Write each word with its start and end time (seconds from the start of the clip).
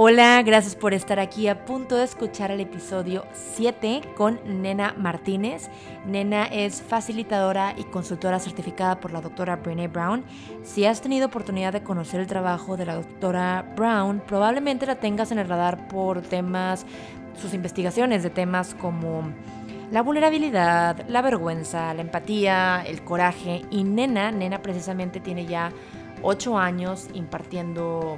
Hola, 0.00 0.40
gracias 0.42 0.76
por 0.76 0.94
estar 0.94 1.18
aquí 1.18 1.48
a 1.48 1.64
punto 1.64 1.96
de 1.96 2.04
escuchar 2.04 2.52
el 2.52 2.60
episodio 2.60 3.24
7 3.32 4.02
con 4.16 4.38
Nena 4.62 4.94
Martínez. 4.96 5.70
Nena 6.06 6.44
es 6.44 6.80
facilitadora 6.80 7.74
y 7.76 7.82
consultora 7.82 8.38
certificada 8.38 9.00
por 9.00 9.10
la 9.10 9.20
doctora 9.20 9.56
Brené 9.56 9.88
Brown. 9.88 10.24
Si 10.62 10.84
has 10.84 11.00
tenido 11.00 11.26
oportunidad 11.26 11.72
de 11.72 11.82
conocer 11.82 12.20
el 12.20 12.28
trabajo 12.28 12.76
de 12.76 12.86
la 12.86 12.94
doctora 12.94 13.74
Brown, 13.74 14.22
probablemente 14.24 14.86
la 14.86 15.00
tengas 15.00 15.32
en 15.32 15.40
el 15.40 15.48
radar 15.48 15.88
por 15.88 16.22
temas, 16.22 16.86
sus 17.36 17.52
investigaciones 17.52 18.22
de 18.22 18.30
temas 18.30 18.76
como 18.76 19.24
la 19.90 20.02
vulnerabilidad, 20.02 21.08
la 21.08 21.22
vergüenza, 21.22 21.92
la 21.92 22.02
empatía, 22.02 22.84
el 22.86 23.02
coraje. 23.02 23.62
Y 23.72 23.82
Nena, 23.82 24.30
Nena 24.30 24.62
precisamente 24.62 25.18
tiene 25.18 25.44
ya 25.44 25.72
8 26.22 26.56
años 26.56 27.08
impartiendo 27.14 28.16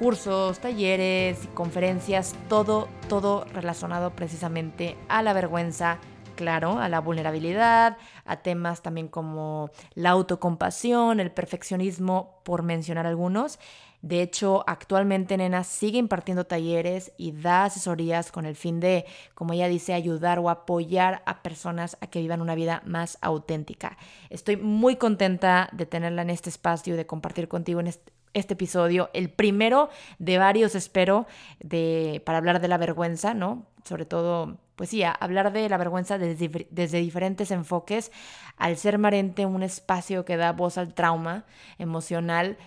cursos, 0.00 0.60
talleres, 0.60 1.46
conferencias, 1.52 2.34
todo, 2.48 2.88
todo 3.06 3.44
relacionado 3.52 4.16
precisamente 4.16 4.96
a 5.08 5.22
la 5.22 5.34
vergüenza, 5.34 5.98
claro, 6.36 6.78
a 6.78 6.88
la 6.88 7.00
vulnerabilidad, 7.00 7.98
a 8.24 8.36
temas 8.36 8.80
también 8.80 9.08
como 9.08 9.70
la 9.92 10.10
autocompasión, 10.10 11.20
el 11.20 11.30
perfeccionismo, 11.30 12.40
por 12.44 12.62
mencionar 12.62 13.06
algunos. 13.06 13.58
De 14.00 14.22
hecho, 14.22 14.64
actualmente 14.66 15.36
Nena 15.36 15.64
sigue 15.64 15.98
impartiendo 15.98 16.46
talleres 16.46 17.12
y 17.18 17.32
da 17.32 17.64
asesorías 17.64 18.32
con 18.32 18.46
el 18.46 18.56
fin 18.56 18.80
de, 18.80 19.04
como 19.34 19.52
ella 19.52 19.68
dice, 19.68 19.92
ayudar 19.92 20.38
o 20.38 20.48
apoyar 20.48 21.22
a 21.26 21.42
personas 21.42 21.98
a 22.00 22.06
que 22.06 22.20
vivan 22.20 22.40
una 22.40 22.54
vida 22.54 22.82
más 22.86 23.18
auténtica. 23.20 23.98
Estoy 24.30 24.56
muy 24.56 24.96
contenta 24.96 25.68
de 25.72 25.84
tenerla 25.84 26.22
en 26.22 26.30
este 26.30 26.48
espacio, 26.48 26.96
de 26.96 27.04
compartir 27.04 27.48
contigo 27.48 27.80
en 27.80 27.88
este, 27.88 28.10
este 28.34 28.54
episodio, 28.54 29.10
el 29.12 29.30
primero 29.30 29.90
de 30.18 30.38
varios, 30.38 30.74
espero, 30.74 31.26
de, 31.60 32.22
para 32.24 32.38
hablar 32.38 32.60
de 32.60 32.68
la 32.68 32.78
vergüenza, 32.78 33.34
¿no? 33.34 33.66
Sobre 33.84 34.04
todo, 34.04 34.58
pues 34.76 34.90
sí, 34.90 35.02
hablar 35.02 35.52
de 35.52 35.68
la 35.68 35.78
vergüenza 35.78 36.18
desde, 36.18 36.66
desde 36.70 36.98
diferentes 37.00 37.50
enfoques, 37.50 38.12
al 38.56 38.76
ser 38.76 38.98
Marente 38.98 39.46
un 39.46 39.62
espacio 39.62 40.24
que 40.24 40.36
da 40.36 40.52
voz 40.52 40.78
al 40.78 40.94
trauma 40.94 41.44
emocional, 41.78 42.58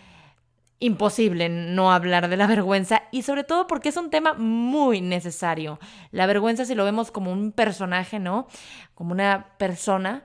imposible 0.79 1.47
no 1.47 1.93
hablar 1.93 2.27
de 2.27 2.35
la 2.35 2.45
vergüenza 2.45 3.03
y 3.09 3.21
sobre 3.21 3.45
todo 3.45 3.67
porque 3.67 3.87
es 3.89 3.95
un 3.95 4.09
tema 4.09 4.33
muy 4.33 4.99
necesario. 4.99 5.79
La 6.11 6.25
vergüenza 6.25 6.65
si 6.65 6.75
lo 6.75 6.83
vemos 6.83 7.09
como 7.09 7.31
un 7.31 7.53
personaje, 7.53 8.19
¿no? 8.19 8.47
Como 8.93 9.13
una 9.13 9.55
persona 9.57 10.23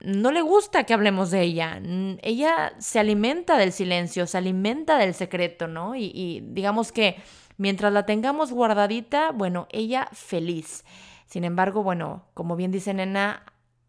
no 0.00 0.30
le 0.30 0.42
gusta 0.42 0.84
que 0.84 0.94
hablemos 0.94 1.30
de 1.30 1.42
ella. 1.42 1.80
Ella 2.22 2.72
se 2.78 2.98
alimenta 2.98 3.56
del 3.56 3.72
silencio, 3.72 4.26
se 4.26 4.38
alimenta 4.38 4.96
del 4.98 5.14
secreto, 5.14 5.66
¿no? 5.66 5.94
Y, 5.96 6.42
digamos 6.48 6.92
que 6.92 7.16
mientras 7.56 7.92
la 7.92 8.06
tengamos 8.06 8.52
guardadita, 8.52 9.32
bueno, 9.32 9.66
ella 9.70 10.08
feliz. 10.12 10.84
Sin 11.26 11.44
embargo, 11.44 11.82
bueno, 11.82 12.24
como 12.34 12.56
bien 12.56 12.70
dice 12.70 12.94
Nena, 12.94 13.44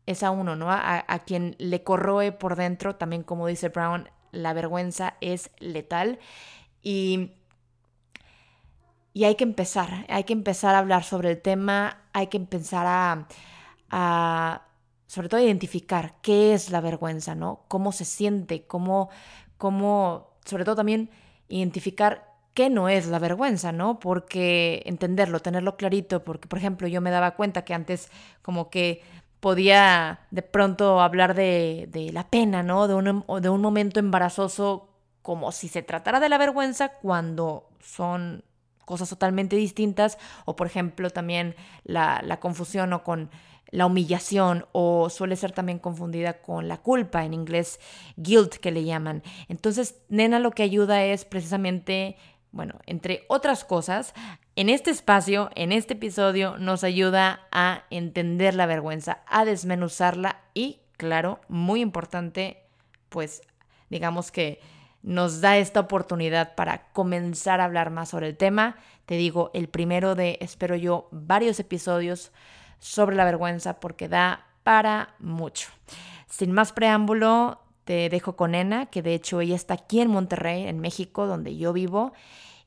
es 0.06 0.24
a 0.24 0.32
uno, 0.32 0.56
¿no? 0.56 0.72
A, 0.72 1.06
a 1.08 1.20
quien 1.20 1.56
le 1.60 1.84
corroe 1.84 2.32
por 2.32 2.56
dentro, 2.56 2.96
también 2.96 3.24
como 3.24 3.48
dice 3.48 3.70
Brown, 3.70 4.10
la 4.32 4.54
vergüenza 4.54 5.16
es 5.22 5.52
letal. 5.60 6.20
Y 6.82 7.32
y 9.14 9.26
hay 9.26 9.36
que 9.36 9.44
empezar, 9.44 10.06
hay 10.10 10.24
que 10.24 10.34
empezar 10.34 10.76
a 10.76 10.80
hablar 10.80 11.04
sobre 11.04 11.32
el 11.32 11.42
tema, 11.42 11.98
hay 12.14 12.28
que 12.28 12.38
empezar 12.38 12.86
a, 12.88 13.28
a 13.90 14.62
sobre 15.12 15.28
todo 15.28 15.42
identificar 15.42 16.16
qué 16.22 16.54
es 16.54 16.70
la 16.70 16.80
vergüenza, 16.80 17.36
¿no? 17.36 17.66
Cómo 17.68 17.92
se 17.92 18.06
siente, 18.06 18.66
cómo, 18.66 19.10
cómo, 19.58 20.38
sobre 20.46 20.64
todo 20.64 20.78
también 20.78 21.10
identificar 21.50 22.32
qué 22.54 22.70
no 22.70 22.88
es 22.88 23.08
la 23.08 23.20
vergüenza, 23.20 23.74
¿no? 23.74 24.00
Porque 24.00 24.82
entenderlo, 24.86 25.42
tenerlo 25.42 25.76
clarito, 25.76 26.24
porque 26.24 26.48
por 26.48 26.60
ejemplo 26.60 26.88
yo 26.88 27.02
me 27.02 27.12
daba 27.12 27.32
cuenta 27.32 27.66
que 27.66 27.74
antes 27.74 28.10
como 28.42 28.70
que 28.70 29.04
podía 29.42 30.22
de 30.32 30.44
pronto 30.44 31.02
hablar 31.02 31.34
de, 31.34 31.90
de 31.92 32.14
la 32.14 32.30
pena, 32.30 32.64
¿no? 32.64 32.88
De 32.88 32.94
un, 32.94 33.26
de 33.42 33.50
un 33.50 33.62
momento 33.62 34.00
embarazoso 34.00 34.88
como 35.22 35.52
si 35.52 35.68
se 35.68 35.84
tratara 35.84 36.22
de 36.22 36.30
la 36.30 36.38
vergüenza 36.38 36.88
cuando 36.88 37.68
son 37.82 38.46
cosas 38.86 39.10
totalmente 39.10 39.58
distintas, 39.58 40.18
o 40.46 40.56
por 40.56 40.68
ejemplo 40.68 41.10
también 41.10 41.56
la, 41.84 42.22
la 42.24 42.40
confusión 42.40 42.94
o 42.94 43.04
con 43.04 43.30
la 43.72 43.86
humillación 43.86 44.66
o 44.74 45.10
suele 45.10 45.36
ser 45.36 45.54
también 45.54 45.80
confundida 45.80 46.42
con 46.42 46.68
la 46.68 46.78
culpa, 46.78 47.26
en 47.26 47.34
inglés 47.34 47.80
guilt 48.18 48.56
que 48.56 48.72
le 48.72 48.84
llaman. 48.84 49.24
Entonces, 49.48 49.96
nena 50.10 50.40
lo 50.40 50.52
que 50.52 50.64
ayuda 50.64 51.04
es 51.06 51.26
precisamente, 51.26 52.18
bueno, 52.52 52.76
entre 52.86 53.24
otras 53.30 53.64
cosas, 53.64 54.14
en 54.58 54.70
este 54.70 54.92
espacio, 54.92 55.50
en 55.56 55.72
este 55.72 55.94
episodio, 55.94 56.58
nos 56.58 56.84
ayuda 56.84 57.48
a 57.52 57.86
entender 57.90 58.54
la 58.54 58.66
vergüenza, 58.66 59.24
a 59.26 59.46
desmenuzarla 59.46 60.42
y, 60.54 60.82
claro, 60.98 61.40
muy 61.48 61.80
importante, 61.80 62.64
pues 63.08 63.42
digamos 63.90 64.32
que 64.32 64.60
nos 65.02 65.42
da 65.42 65.58
esta 65.58 65.80
oportunidad 65.80 66.56
para 66.56 66.92
comenzar 66.92 67.62
a 67.62 67.66
hablar 67.66 67.90
más 67.90 68.10
sobre 68.10 68.28
el 68.28 68.38
tema. 68.38 68.76
Te 69.06 69.16
digo, 69.16 69.50
el 69.54 69.68
primero 69.68 70.14
de, 70.16 70.38
espero 70.42 70.76
yo, 70.76 71.08
varios 71.12 71.60
episodios 71.60 72.32
sobre 72.82 73.16
la 73.16 73.24
vergüenza 73.24 73.80
porque 73.80 74.10
da 74.10 74.48
para 74.64 75.16
mucho. 75.20 75.70
Sin 76.28 76.52
más 76.52 76.74
preámbulo, 76.74 77.62
te 77.86 78.10
dejo 78.10 78.36
con 78.36 78.56
Ena, 78.56 78.88
que 78.88 79.02
de 79.02 79.14
hecho 79.14 79.40
ella 79.40 79.56
está 79.56 79.76
aquí 79.76 80.02
en 80.02 80.10
Monterrey, 80.10 80.68
en 80.68 80.80
México, 80.80 81.28
donde 81.28 81.56
yo 81.56 81.72
vivo. 81.72 82.12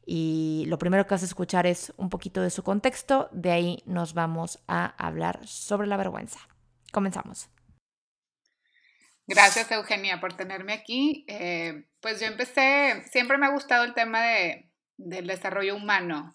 Y 0.06 0.64
lo 0.69 0.78
primero 0.78 1.06
que 1.06 1.14
vas 1.14 1.22
a 1.22 1.26
escuchar 1.26 1.66
es 1.66 1.92
un 1.97 2.10
poquito 2.10 2.41
de 2.42 2.50
su 2.50 2.62
contexto, 2.62 3.28
de 3.32 3.50
ahí 3.50 3.82
nos 3.86 4.14
vamos 4.14 4.58
a 4.69 4.86
hablar 5.04 5.47
sobre 5.47 5.86
la 5.86 5.97
vergüenza. 5.97 6.41
Comenzamos. 6.92 7.48
Gracias 9.26 9.70
Eugenia 9.72 10.20
por 10.20 10.34
tenerme 10.34 10.75
aquí. 10.75 11.25
Eh, 11.26 11.86
pues 12.00 12.20
yo 12.20 12.26
empecé, 12.26 13.02
siempre 13.10 13.38
me 13.38 13.46
ha 13.46 13.52
gustado 13.52 13.84
el 13.84 13.94
tema 13.94 14.22
de, 14.22 14.70
del 14.98 15.26
desarrollo 15.26 15.75
humano, 15.75 16.34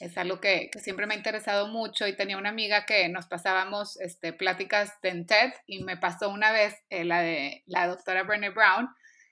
es 0.00 0.16
algo 0.16 0.40
que, 0.40 0.70
siempre 0.80 1.06
me 1.06 1.14
ha 1.14 1.16
interesado 1.16 1.68
mucho 1.68 2.06
y 2.06 2.16
tenía 2.16 2.38
una 2.38 2.50
amiga 2.50 2.86
que 2.86 3.08
nos 3.08 3.26
pasábamos 3.26 3.98
este, 4.00 4.32
pláticas 4.32 4.92
en 5.02 5.26
TED 5.26 5.52
y 5.66 5.82
me 5.82 5.96
pasó 5.96 6.30
una 6.30 6.52
vez 6.52 6.74
eh, 6.90 7.04
la 7.04 7.20
de 7.20 7.62
la 7.66 7.88
doctora 7.88 8.22
Brené 8.22 8.50
Brown, 8.50 8.88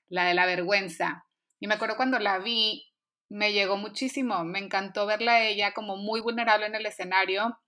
la 0.09 0.25
de 0.25 0.35
la 0.35 0.47
vergüenza. 0.47 1.25
Y 1.61 1.69
me 1.69 1.75
acuerdo 1.75 1.97
cuando 1.97 2.19
la 2.19 2.39
vi, 2.39 2.93
me 3.29 3.53
llegó 3.53 3.77
muchísimo, 3.77 4.45
me 4.45 4.59
encantó 4.59 5.07
verla 5.07 5.35
a 5.35 5.45
ella 5.45 5.73
como 5.73 5.97
muy 5.97 6.21
vulnerable 6.21 6.67
en 6.67 6.75
el 6.75 6.87
escenario, 6.87 7.59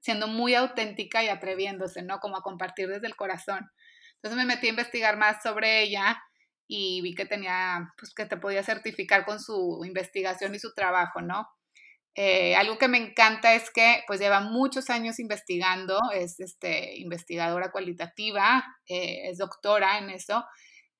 siendo 0.00 0.28
muy 0.28 0.54
auténtica 0.54 1.24
y 1.24 1.28
atreviéndose, 1.28 2.02
¿no? 2.02 2.20
Como 2.20 2.36
a 2.36 2.42
compartir 2.42 2.88
desde 2.88 3.06
el 3.08 3.16
corazón. 3.16 3.70
Entonces 4.16 4.36
me 4.36 4.44
metí 4.44 4.68
a 4.68 4.70
investigar 4.70 5.16
más 5.16 5.42
sobre 5.42 5.82
ella 5.82 6.22
y 6.68 7.00
vi 7.02 7.14
que 7.14 7.26
tenía, 7.26 7.92
pues 7.98 8.14
que 8.14 8.26
te 8.26 8.36
podía 8.36 8.62
certificar 8.62 9.24
con 9.24 9.40
su 9.40 9.82
investigación 9.84 10.54
y 10.54 10.58
su 10.58 10.74
trabajo, 10.74 11.20
¿no? 11.20 11.48
Eh, 12.18 12.56
algo 12.56 12.78
que 12.78 12.88
me 12.88 12.96
encanta 12.96 13.54
es 13.54 13.70
que 13.70 14.02
pues 14.06 14.20
lleva 14.20 14.40
muchos 14.40 14.88
años 14.88 15.18
investigando, 15.18 16.00
es 16.14 16.40
este, 16.40 16.96
investigadora 16.98 17.70
cualitativa, 17.70 18.64
eh, 18.88 19.28
es 19.28 19.36
doctora 19.36 19.98
en 19.98 20.08
eso 20.08 20.42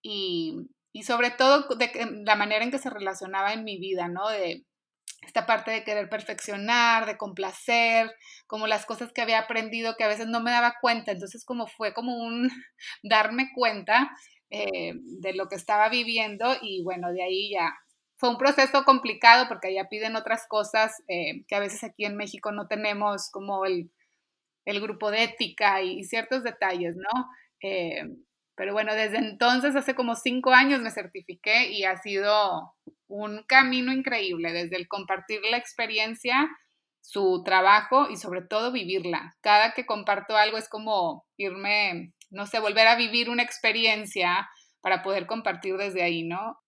y, 0.02 0.68
y 0.92 1.04
sobre 1.04 1.30
todo 1.30 1.74
de 1.76 1.90
la 2.24 2.36
manera 2.36 2.64
en 2.64 2.70
que 2.70 2.78
se 2.78 2.90
relacionaba 2.90 3.54
en 3.54 3.64
mi 3.64 3.78
vida, 3.78 4.08
¿no? 4.08 4.28
De 4.28 4.66
esta 5.22 5.46
parte 5.46 5.70
de 5.70 5.84
querer 5.84 6.10
perfeccionar, 6.10 7.06
de 7.06 7.16
complacer, 7.16 8.14
como 8.46 8.66
las 8.66 8.84
cosas 8.84 9.12
que 9.12 9.22
había 9.22 9.40
aprendido 9.40 9.96
que 9.96 10.04
a 10.04 10.08
veces 10.08 10.26
no 10.26 10.40
me 10.40 10.50
daba 10.50 10.74
cuenta, 10.80 11.12
entonces 11.12 11.44
como 11.46 11.66
fue 11.66 11.94
como 11.94 12.14
un 12.16 12.50
darme 13.02 13.50
cuenta 13.54 14.10
eh, 14.50 14.92
de 14.94 15.34
lo 15.34 15.48
que 15.48 15.56
estaba 15.56 15.88
viviendo 15.88 16.56
y 16.60 16.82
bueno, 16.84 17.10
de 17.12 17.22
ahí 17.22 17.50
ya 17.52 17.74
fue 18.16 18.30
un 18.30 18.38
proceso 18.38 18.84
complicado 18.84 19.46
porque 19.48 19.68
allá 19.68 19.88
piden 19.88 20.16
otras 20.16 20.46
cosas 20.48 21.02
eh, 21.08 21.44
que 21.46 21.54
a 21.54 21.60
veces 21.60 21.84
aquí 21.84 22.04
en 22.04 22.16
México 22.16 22.50
no 22.52 22.66
tenemos, 22.66 23.30
como 23.30 23.64
el, 23.64 23.90
grupo 24.64 25.10
de 25.10 25.24
ética 25.24 25.82
y, 25.82 26.04
ciertos 26.04 26.42
detalles, 26.42 26.96
¿no? 26.96 27.28
Eh, 27.62 28.02
pero 28.56 28.72
bueno, 28.72 28.94
desde 28.94 29.18
entonces, 29.18 29.76
hace 29.76 29.94
como 29.94 30.16
cinco 30.16 30.52
años 30.52 30.80
me 30.80 30.90
certifiqué 30.90 31.70
y 31.70 31.84
ha 31.84 31.96
sido 31.98 32.74
un 33.06 33.44
camino 33.44 33.92
increíble, 33.92 34.52
desde 34.52 34.76
el 34.76 34.88
compartir 34.88 35.40
la 35.50 35.58
experiencia, 35.58 36.48
su 37.02 37.42
trabajo 37.44 38.08
y 38.10 38.16
sobre 38.16 38.42
todo 38.42 38.72
vivirla. 38.72 39.36
Cada 39.42 39.72
que 39.74 39.86
comparto 39.86 40.36
algo 40.36 40.56
es 40.56 40.68
como 40.68 41.24
irme, 41.36 42.14
no 42.30 42.46
sé, 42.46 42.58
volver 42.58 42.88
a 42.88 42.96
vivir 42.96 43.30
una 43.30 43.42
experiencia 43.42 44.48
para 44.80 45.02
poder 45.02 45.26
compartir 45.26 45.76
desde 45.76 46.02
ahí, 46.02 46.24
¿no? 46.24 46.58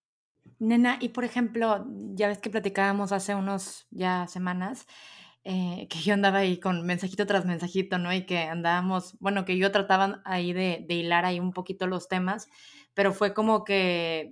Nena, 0.59 0.97
y 0.99 1.09
por 1.09 1.23
ejemplo, 1.23 1.85
ya 2.13 2.27
ves 2.27 2.39
que 2.39 2.49
platicábamos 2.49 3.11
hace 3.13 3.33
unos 3.33 3.87
ya 3.91 4.27
semanas, 4.27 4.87
eh, 5.45 5.87
que 5.89 5.99
yo 5.99 6.13
andaba 6.13 6.39
ahí 6.39 6.59
con 6.59 6.85
mensajito 6.85 7.25
tras 7.25 7.45
mensajito, 7.45 7.97
¿no? 7.97 8.13
Y 8.13 8.25
que 8.25 8.39
andábamos, 8.39 9.17
bueno, 9.19 9.45
que 9.45 9.57
yo 9.57 9.71
trataba 9.71 10.21
ahí 10.25 10.51
de, 10.53 10.85
de 10.87 10.95
hilar 10.95 11.25
ahí 11.25 11.39
un 11.39 11.53
poquito 11.53 11.87
los 11.87 12.09
temas, 12.09 12.49
pero 12.93 13.13
fue 13.13 13.33
como 13.33 13.63
que 13.63 14.31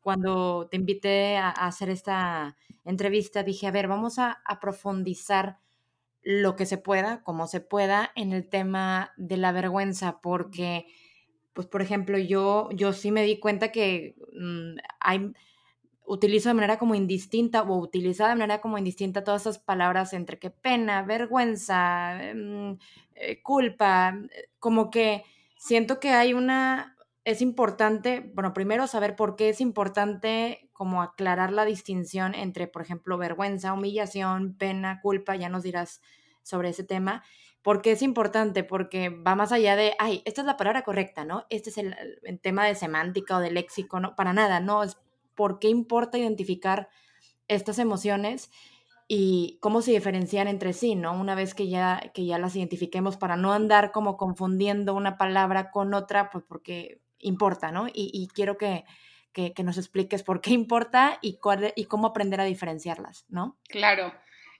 cuando 0.00 0.68
te 0.70 0.76
invité 0.76 1.36
a, 1.36 1.50
hacer 1.50 1.90
esta 1.90 2.56
entrevista, 2.84 3.42
dije, 3.42 3.66
a 3.66 3.70
ver, 3.70 3.88
vamos 3.88 4.18
a, 4.18 4.40
a 4.44 4.60
profundizar 4.60 5.58
lo 6.22 6.56
que 6.56 6.66
se 6.66 6.78
pueda, 6.78 7.22
como 7.22 7.46
se 7.46 7.60
pueda, 7.60 8.12
en 8.16 8.32
el 8.32 8.48
tema 8.48 9.12
de 9.16 9.36
la 9.36 9.52
vergüenza, 9.52 10.20
porque, 10.20 10.86
pues, 11.52 11.66
por 11.66 11.82
ejemplo, 11.82 12.18
yo, 12.18 12.68
yo 12.72 12.92
sí 12.92 13.12
me 13.12 13.22
di 13.24 13.38
cuenta 13.40 13.72
que 13.72 14.16
mm, 14.32 14.76
hay, 15.00 15.32
utilizo 16.06 16.48
de 16.48 16.54
manera 16.54 16.78
como 16.78 16.94
indistinta 16.94 17.62
o 17.62 17.78
utilizada 17.78 18.30
de 18.30 18.36
manera 18.36 18.60
como 18.60 18.78
indistinta 18.78 19.24
todas 19.24 19.42
esas 19.42 19.58
palabras 19.58 20.12
entre 20.12 20.38
que 20.38 20.50
pena, 20.50 21.02
vergüenza, 21.02 22.18
mm, 22.34 22.72
eh, 23.14 23.42
culpa, 23.42 24.16
eh, 24.30 24.48
como 24.58 24.90
que 24.90 25.24
siento 25.58 26.00
que 26.00 26.10
hay 26.10 26.34
una, 26.34 26.96
es 27.24 27.42
importante, 27.42 28.30
bueno, 28.34 28.52
primero 28.52 28.86
saber 28.86 29.16
por 29.16 29.36
qué 29.36 29.48
es 29.48 29.60
importante 29.60 30.68
como 30.72 31.02
aclarar 31.02 31.52
la 31.52 31.64
distinción 31.64 32.34
entre, 32.34 32.68
por 32.68 32.82
ejemplo, 32.82 33.18
vergüenza, 33.18 33.72
humillación, 33.72 34.56
pena, 34.56 35.00
culpa, 35.00 35.34
ya 35.34 35.48
nos 35.48 35.62
dirás 35.62 36.00
sobre 36.42 36.68
ese 36.68 36.84
tema. 36.84 37.24
¿Por 37.62 37.82
qué 37.82 37.92
es 37.92 38.02
importante? 38.02 38.62
Porque 38.62 39.08
va 39.08 39.34
más 39.34 39.50
allá 39.50 39.74
de, 39.74 39.94
ay, 39.98 40.22
esta 40.24 40.42
es 40.42 40.46
la 40.46 40.56
palabra 40.56 40.82
correcta, 40.82 41.24
¿no? 41.24 41.46
Este 41.50 41.70
es 41.70 41.78
el, 41.78 41.96
tema 42.40 42.64
de 42.66 42.76
semántica 42.76 43.38
o 43.38 43.40
de 43.40 43.50
léxico, 43.50 43.98
no, 43.98 44.14
para 44.14 44.32
nada, 44.32 44.60
no, 44.60 44.84
es 44.84 44.96
por 45.36 45.60
qué 45.60 45.68
importa 45.68 46.18
identificar 46.18 46.88
estas 47.46 47.78
emociones 47.78 48.50
y 49.08 49.58
cómo 49.60 49.82
se 49.82 49.92
diferencian 49.92 50.48
entre 50.48 50.72
sí, 50.72 50.96
¿no? 50.96 51.12
Una 51.12 51.36
vez 51.36 51.54
que 51.54 51.68
ya, 51.68 52.10
que 52.12 52.26
ya 52.26 52.38
las 52.38 52.56
identifiquemos 52.56 53.16
para 53.16 53.36
no 53.36 53.52
andar 53.52 53.92
como 53.92 54.16
confundiendo 54.16 54.94
una 54.94 55.16
palabra 55.16 55.70
con 55.70 55.94
otra, 55.94 56.30
pues 56.30 56.44
porque 56.46 57.00
importa, 57.20 57.70
¿no? 57.70 57.86
Y, 57.92 58.28
quiero 58.34 58.58
que, 58.58 58.84
que, 59.32 59.62
nos 59.62 59.78
expliques 59.78 60.24
por 60.24 60.40
qué 60.40 60.50
importa 60.50 61.18
y, 61.22 61.38
cuál, 61.38 61.72
y 61.76 61.84
cómo 61.84 62.08
aprender 62.08 62.40
a 62.40 62.44
diferenciarlas, 62.44 63.26
¿no? 63.28 63.58
Claro. 63.68 64.12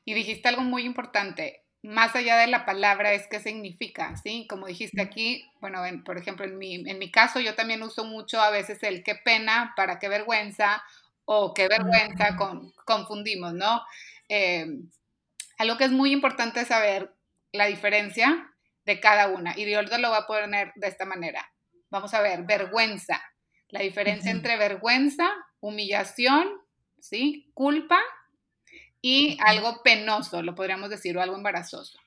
Y 0.05 0.15
dijiste 0.15 0.49
algo 0.49 0.63
muy 0.63 0.85
importante. 0.85 1.66
Más 1.83 2.17
allá 2.17 2.37
de 2.37 2.49
la 2.49 2.65
palabra 2.65 3.13
es 3.13 3.29
qué 3.29 3.39
significa, 3.41 4.17
¿sí? 4.17 4.47
Como 4.49 4.67
dijiste 4.67 5.01
aquí, 5.01 5.49
bueno, 5.61 5.81
por 6.05 6.19
ejemplo, 6.19 6.45
en 6.45 6.59
mi, 6.59 6.75
en 6.75 6.99
mi 6.99 7.11
caso 7.11 7.39
yo 7.39 7.55
también 7.55 7.83
uso 7.83 8.05
mucho 8.05 8.41
a 8.41 8.51
veces 8.51 8.83
el 8.83 9.05
qué 9.05 9.15
pena 9.15 9.73
para 9.77 9.99
qué 9.99 10.09
vergüenza 10.09 10.83
o 11.25 11.55
qué 11.55 11.69
vergüenza 11.69 12.37
con, 12.37 12.73
confundimos, 12.85 13.55
¿no? 13.55 13.83
Eh, 14.29 14.67
algo 15.59 15.77
que 15.77 15.85
es 15.85 15.93
muy 15.93 16.13
importante 16.13 16.65
saber 16.65 17.15
la 17.53 17.67
diferencia 17.67 18.53
de 18.85 19.01
cada 19.01 19.29
una. 19.29 19.55
Y 19.57 19.71
yo 19.71 19.83
lo 19.83 20.09
voy 20.09 20.19
a 20.19 20.27
poner 20.27 20.73
de 20.77 20.89
esta 20.89 21.05
manera. 21.05 21.51
Vamos 21.91 22.15
a 22.15 22.21
ver, 22.21 22.45
vergüenza. 22.45 23.23
La 23.69 23.81
diferencia 23.81 24.31
entre 24.31 24.57
vergüenza, 24.57 25.29
humillación, 25.61 26.49
¿sí? 27.01 27.51
Culpa 27.55 27.99
y 29.01 29.39
algo 29.45 29.83
penoso, 29.83 30.43
lo 30.43 30.55
podríamos 30.55 30.91
decir, 30.91 31.17
o 31.17 31.23
algo 31.23 31.37
embarazoso. 31.37 31.99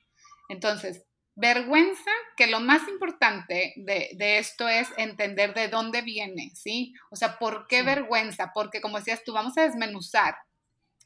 Entonces, 0.48 1.04
vergüenza, 1.34 2.10
que 2.36 2.46
lo 2.46 2.60
más 2.60 2.86
importante 2.88 3.72
de, 3.76 4.38
esto 4.38 4.68
es 4.68 4.88
entender 4.96 5.54
de 5.54 5.68
dónde 5.68 6.02
viene, 6.02 6.50
¿sí? 6.54 6.92
O 7.10 7.16
sea, 7.16 7.38
¿por 7.38 7.66
qué 7.66 7.82
vergüenza? 7.82 8.50
Porque 8.54 8.80
como 8.80 8.98
decías 8.98 9.22
tú, 9.24 9.32
vamos 9.32 9.56
a 9.56 9.62
desmenuzar. 9.62 10.34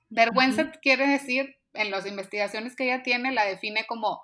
Vergüenza 0.08 0.72
quiere 0.82 1.06
decir, 1.06 1.56
en 1.72 1.90
las 1.90 2.06
investigaciones 2.06 2.74
que 2.74 2.84
ella 2.84 3.02
tiene, 3.02 3.32
la 3.32 3.44
define 3.44 3.84
como 3.86 4.22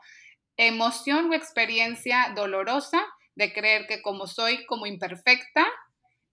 emoción 0.56 1.30
o 1.30 1.34
experiencia 1.34 2.32
dolorosa 2.34 3.00
de 3.34 3.52
creer 3.52 3.86
que 3.86 4.02
como 4.02 4.26
soy 4.26 4.66
como 4.66 4.86
imperfecta, 4.86 5.66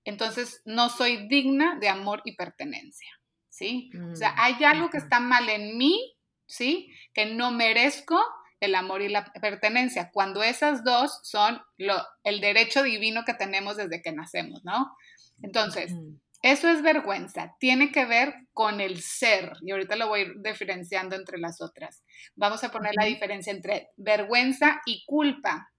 entonces 0.04 0.62
no 0.66 0.90
soy 0.90 1.28
digna 1.28 1.78
de 1.80 1.90
amor 1.90 2.22
y 2.26 2.36
pertenencia, 2.36 3.10
¿sí? 3.58 3.90
O 4.12 4.16
sea, 4.16 4.32
mm, 4.32 4.36
hay 4.38 4.64
algo 4.66 4.90
que 4.90 4.98
está 4.98 5.20
mal 5.20 5.50
en 5.50 5.78
mí, 5.78 6.16
¿sí? 6.46 6.94
Que 7.14 7.26
no 7.26 7.52
merezco 7.52 8.24
el 8.60 8.76
amor 8.76 9.02
y 9.02 9.10
la 9.10 9.26
pertenencia, 9.26 10.12
cuando 10.12 10.44
esas 10.44 10.84
dos 10.84 11.20
son 11.24 11.62
lo, 11.78 11.96
el 12.24 12.40
derecho 12.42 12.84
divino 12.84 13.24
que 13.26 13.34
tenemos 13.34 13.78
desde 13.78 14.02
que 14.02 14.12
nacemos, 14.12 14.64
¿no? 14.64 14.96
Entonces, 15.44 15.94
eso 16.42 16.68
es 16.68 16.82
vergüenza, 16.82 17.56
tiene 17.60 17.92
que 17.92 18.06
ver 18.06 18.34
con 18.54 18.82
el 18.82 19.02
ser, 19.02 19.54
y 19.62 19.72
ahorita 19.72 19.96
lo 19.96 20.08
voy 20.08 20.20
a 20.20 20.24
ir 20.24 20.34
diferenciando 20.42 21.16
entre 21.16 21.38
las 21.38 21.62
otras. 21.62 22.04
Vamos 22.36 22.64
a 22.64 22.72
poner 22.72 22.94
la 22.96 23.06
diferencia 23.06 23.52
entre 23.52 23.90
vergüenza 23.96 24.82
y 24.86 25.04
culpa. 25.06 25.72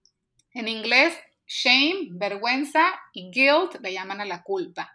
En 0.53 0.69
inglés, 0.69 1.17
shame, 1.47 2.09
vergüenza, 2.11 2.85
y 3.13 3.29
guilt 3.29 3.81
le 3.81 3.91
llaman 3.91 4.21
a 4.21 4.25
la 4.25 4.43
culpa. 4.43 4.89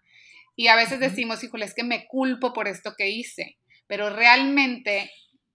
Y 0.56 0.68
a 0.68 0.76
veces 0.76 1.00
decimos, 1.00 1.42
híjole, 1.42 1.64
es 1.64 1.74
que 1.74 1.84
me 1.84 2.06
culpo 2.06 2.52
por 2.52 2.68
esto 2.68 2.94
que 2.96 3.10
hice, 3.10 3.56
pero 3.86 4.10
realmente 4.10 5.10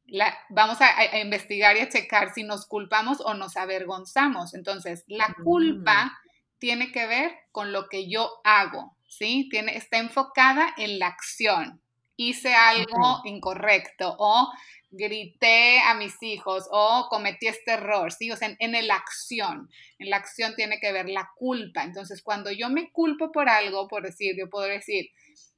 la, 0.06 0.38
vamos 0.50 0.80
a, 0.82 1.18
investigar 1.20 1.78
y 1.78 1.82
a 1.82 1.90
checar 1.90 2.34
si 2.34 2.44
nos 2.44 2.66
culpamos 2.66 3.22
o 3.22 3.34
nos 3.34 3.58
avergonzamos. 3.58 4.54
Entonces, 4.54 5.04
la 5.08 5.36
culpa 5.44 6.06
mm. 6.06 6.12
tiene 6.60 6.92
que 6.92 7.08
ver 7.08 7.32
con 7.52 7.72
lo 7.72 7.88
que 7.88 8.10
yo 8.10 8.30
hago, 8.44 8.98
¿sí? 9.08 9.48
Tiene, 9.50 9.78
está 9.78 9.98
enfocada 9.98 10.74
en 10.78 11.00
la 11.00 11.08
acción. 11.08 11.82
Hice 12.16 12.54
algo 12.54 13.22
incorrecto 13.24 14.16
o 14.20 14.52
grité 14.92 15.80
a 15.80 15.94
mis 15.94 16.22
hijos 16.22 16.66
o 16.72 17.08
cometí 17.10 17.48
este 17.48 17.72
error, 17.72 18.12
¿sí? 18.12 18.32
O 18.32 18.36
sea, 18.36 18.50
en, 18.60 18.76
en 18.76 18.88
la 18.88 18.96
acción. 18.96 19.70
En 20.00 20.10
la 20.10 20.18
acción 20.18 20.56
tiene 20.56 20.80
que 20.80 20.92
ver 20.92 21.10
la 21.10 21.30
culpa. 21.36 21.84
Entonces, 21.84 22.22
cuando 22.22 22.52
yo 22.52 22.70
me 22.70 22.92
culpo 22.92 23.32
por 23.32 23.50
algo, 23.50 23.88
por 23.88 24.04
decir, 24.04 24.36
yo 24.38 24.50
puedo 24.50 24.68
decir, 24.68 25.10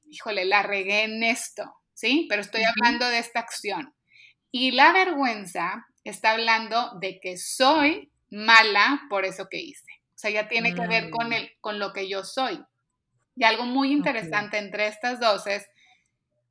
híjole, 0.04 0.44
la 0.44 0.62
regué 0.62 1.04
en 1.04 1.22
esto, 1.22 1.72
¿sí? 1.94 2.26
Pero 2.28 2.42
estoy 2.42 2.62
hablando 2.64 3.08
de 3.08 3.18
esta 3.18 3.40
acción. 3.40 3.94
Y 4.50 4.72
la 4.72 4.92
vergüenza 4.92 5.86
está 6.04 6.32
hablando 6.32 6.98
de 7.00 7.18
que 7.20 7.38
soy 7.38 8.12
mala 8.30 9.02
por 9.08 9.24
eso 9.24 9.48
que 9.50 9.58
hice. 9.58 10.02
O 10.14 10.18
sea, 10.22 10.30
ya 10.30 10.48
tiene 10.48 10.74
que 10.74 10.86
ver 10.86 11.10
con, 11.10 11.30
mm. 11.30 11.32
el, 11.32 11.52
con 11.60 11.78
lo 11.78 11.92
que 11.92 12.08
yo 12.08 12.22
soy. 12.22 12.62
Y 13.34 13.44
algo 13.44 13.64
muy 13.64 13.92
interesante 13.92 14.58
entre 14.58 14.88
estas 14.88 15.18
dos 15.18 15.46
es 15.46 15.66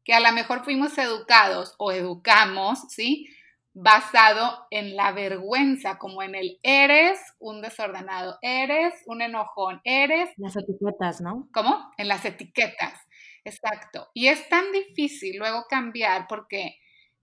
que 0.04 0.14
a 0.14 0.20
lo 0.20 0.32
mejor 0.32 0.64
fuimos 0.64 0.98
educados 0.98 1.76
o 1.78 1.92
educamos, 1.92 2.80
¿sí? 2.90 3.28
Basado 3.74 4.68
en 4.70 4.96
la 4.96 5.12
vergüenza, 5.12 5.98
como 5.98 6.24
en 6.24 6.36
el 6.36 6.60
eres 6.64 7.20
un 7.40 7.62
desordenado, 7.62 8.38
eres 8.42 8.94
un 9.06 9.22
enojón, 9.22 9.80
eres... 9.84 10.30
Las 10.38 10.56
etiquetas, 10.58 11.22
¿no? 11.22 11.48
¿Cómo? 11.54 11.92
En 11.98 12.08
las 12.08 12.26
etiquetas, 12.26 13.00
exacto. 13.46 14.10
Y 14.14 14.28
es 14.28 14.50
tan 14.50 14.72
difícil 14.72 15.38
luego 15.38 15.66
cambiar 15.70 16.28
porque 16.28 16.78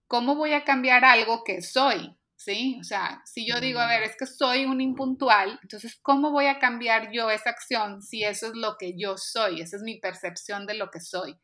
¿cómo 0.09 0.35
voy 0.35 0.53
a 0.53 0.65
cambiar 0.65 1.05
algo 1.05 1.43
que 1.45 1.61
soy? 1.61 2.15
¿Sí? 2.35 2.77
O 2.79 2.83
sea, 2.83 3.21
si 3.25 3.45
yo 3.45 3.59
digo, 3.59 3.79
a 3.79 3.87
ver, 3.87 4.01
es 4.03 4.15
que 4.17 4.25
soy 4.25 4.65
un 4.65 4.79
impuntual, 4.79 5.59
entonces, 5.61 5.99
¿cómo 6.01 6.31
voy 6.31 6.45
a 6.45 6.57
cambiar 6.57 7.11
yo 7.11 7.29
esa 7.29 7.49
acción 7.49 8.01
si 8.01 8.23
eso 8.23 8.47
es 8.47 8.53
lo 8.55 8.77
que 8.77 8.97
yo 8.97 9.17
soy? 9.17 9.61
Esa 9.61 9.75
es 9.75 9.83
mi 9.83 9.99
percepción 9.99 10.65
de 10.65 10.75
lo 10.75 10.89
que 10.89 11.01
soy. 11.01 11.35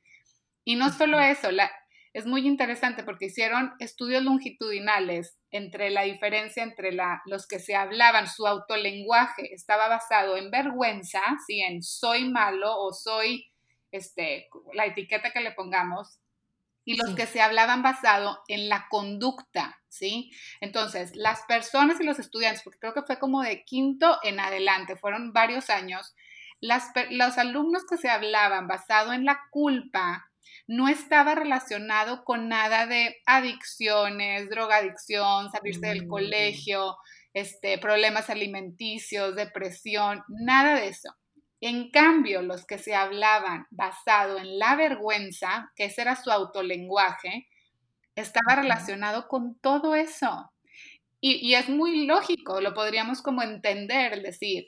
Y 0.65 0.75
no 0.75 0.91
solo 0.91 1.19
eso, 1.19 1.51
la, 1.51 1.71
es 2.15 2.25
muy 2.25 2.47
interesante 2.47 3.03
porque 3.03 3.25
hicieron 3.25 3.73
estudios 3.79 4.23
longitudinales 4.23 5.37
entre 5.51 5.89
la 5.89 6.03
diferencia 6.03 6.63
entre 6.63 6.91
la, 6.91 7.21
los 7.25 7.47
que 7.47 7.59
se 7.59 7.75
hablaban, 7.75 8.27
su 8.27 8.47
autolenguaje 8.47 9.53
estaba 9.53 9.87
basado 9.87 10.35
en 10.37 10.49
vergüenza, 10.49 11.21
¿sí? 11.45 11.61
en 11.61 11.83
soy 11.83 12.29
malo 12.29 12.77
o 12.77 12.93
soy, 12.93 13.51
este, 13.91 14.47
la 14.73 14.85
etiqueta 14.85 15.31
que 15.31 15.41
le 15.41 15.51
pongamos, 15.51 16.19
y 16.85 16.95
los 16.95 17.15
que 17.15 17.25
se 17.25 17.41
hablaban 17.41 17.81
basado 17.81 18.39
en 18.47 18.69
la 18.69 18.87
conducta, 18.89 19.81
¿sí? 19.89 20.31
Entonces, 20.61 21.15
las 21.15 21.41
personas 21.47 21.99
y 21.99 22.05
los 22.05 22.19
estudiantes, 22.19 22.61
porque 22.63 22.79
creo 22.79 22.93
que 22.93 23.01
fue 23.01 23.17
como 23.17 23.41
de 23.41 23.65
quinto 23.65 24.19
en 24.23 24.39
adelante, 24.39 24.95
fueron 24.95 25.33
varios 25.33 25.69
años, 25.71 26.15
las, 26.61 26.91
los 27.09 27.37
alumnos 27.37 27.83
que 27.89 27.97
se 27.97 28.09
hablaban 28.09 28.67
basado 28.67 29.13
en 29.13 29.25
la 29.25 29.41
culpa, 29.49 30.31
no 30.67 30.87
estaba 30.87 31.35
relacionado 31.35 32.23
con 32.23 32.49
nada 32.49 32.87
de 32.87 33.17
adicciones, 33.25 34.49
drogadicción, 34.49 35.51
salirse 35.51 35.87
del 35.87 36.05
mm. 36.05 36.09
colegio, 36.09 36.97
este, 37.33 37.77
problemas 37.77 38.29
alimenticios, 38.29 39.35
depresión, 39.35 40.23
nada 40.27 40.75
de 40.75 40.87
eso. 40.87 41.13
En 41.61 41.91
cambio, 41.91 42.41
los 42.41 42.65
que 42.65 42.77
se 42.77 42.95
hablaban 42.95 43.67
basado 43.69 44.37
en 44.37 44.57
la 44.59 44.75
vergüenza, 44.75 45.71
que 45.75 45.85
ese 45.85 46.01
era 46.01 46.15
su 46.15 46.31
autolenguaje, 46.31 47.47
estaba 48.15 48.55
relacionado 48.55 49.27
con 49.27 49.55
todo 49.59 49.95
eso. 49.95 50.51
Y, 51.21 51.35
y, 51.47 51.55
es 51.55 51.69
muy 51.69 52.05
lógico, 52.05 52.61
lo 52.61 52.73
podríamos 52.73 53.21
como 53.21 53.41
entender, 53.41 54.21
decir, 54.21 54.67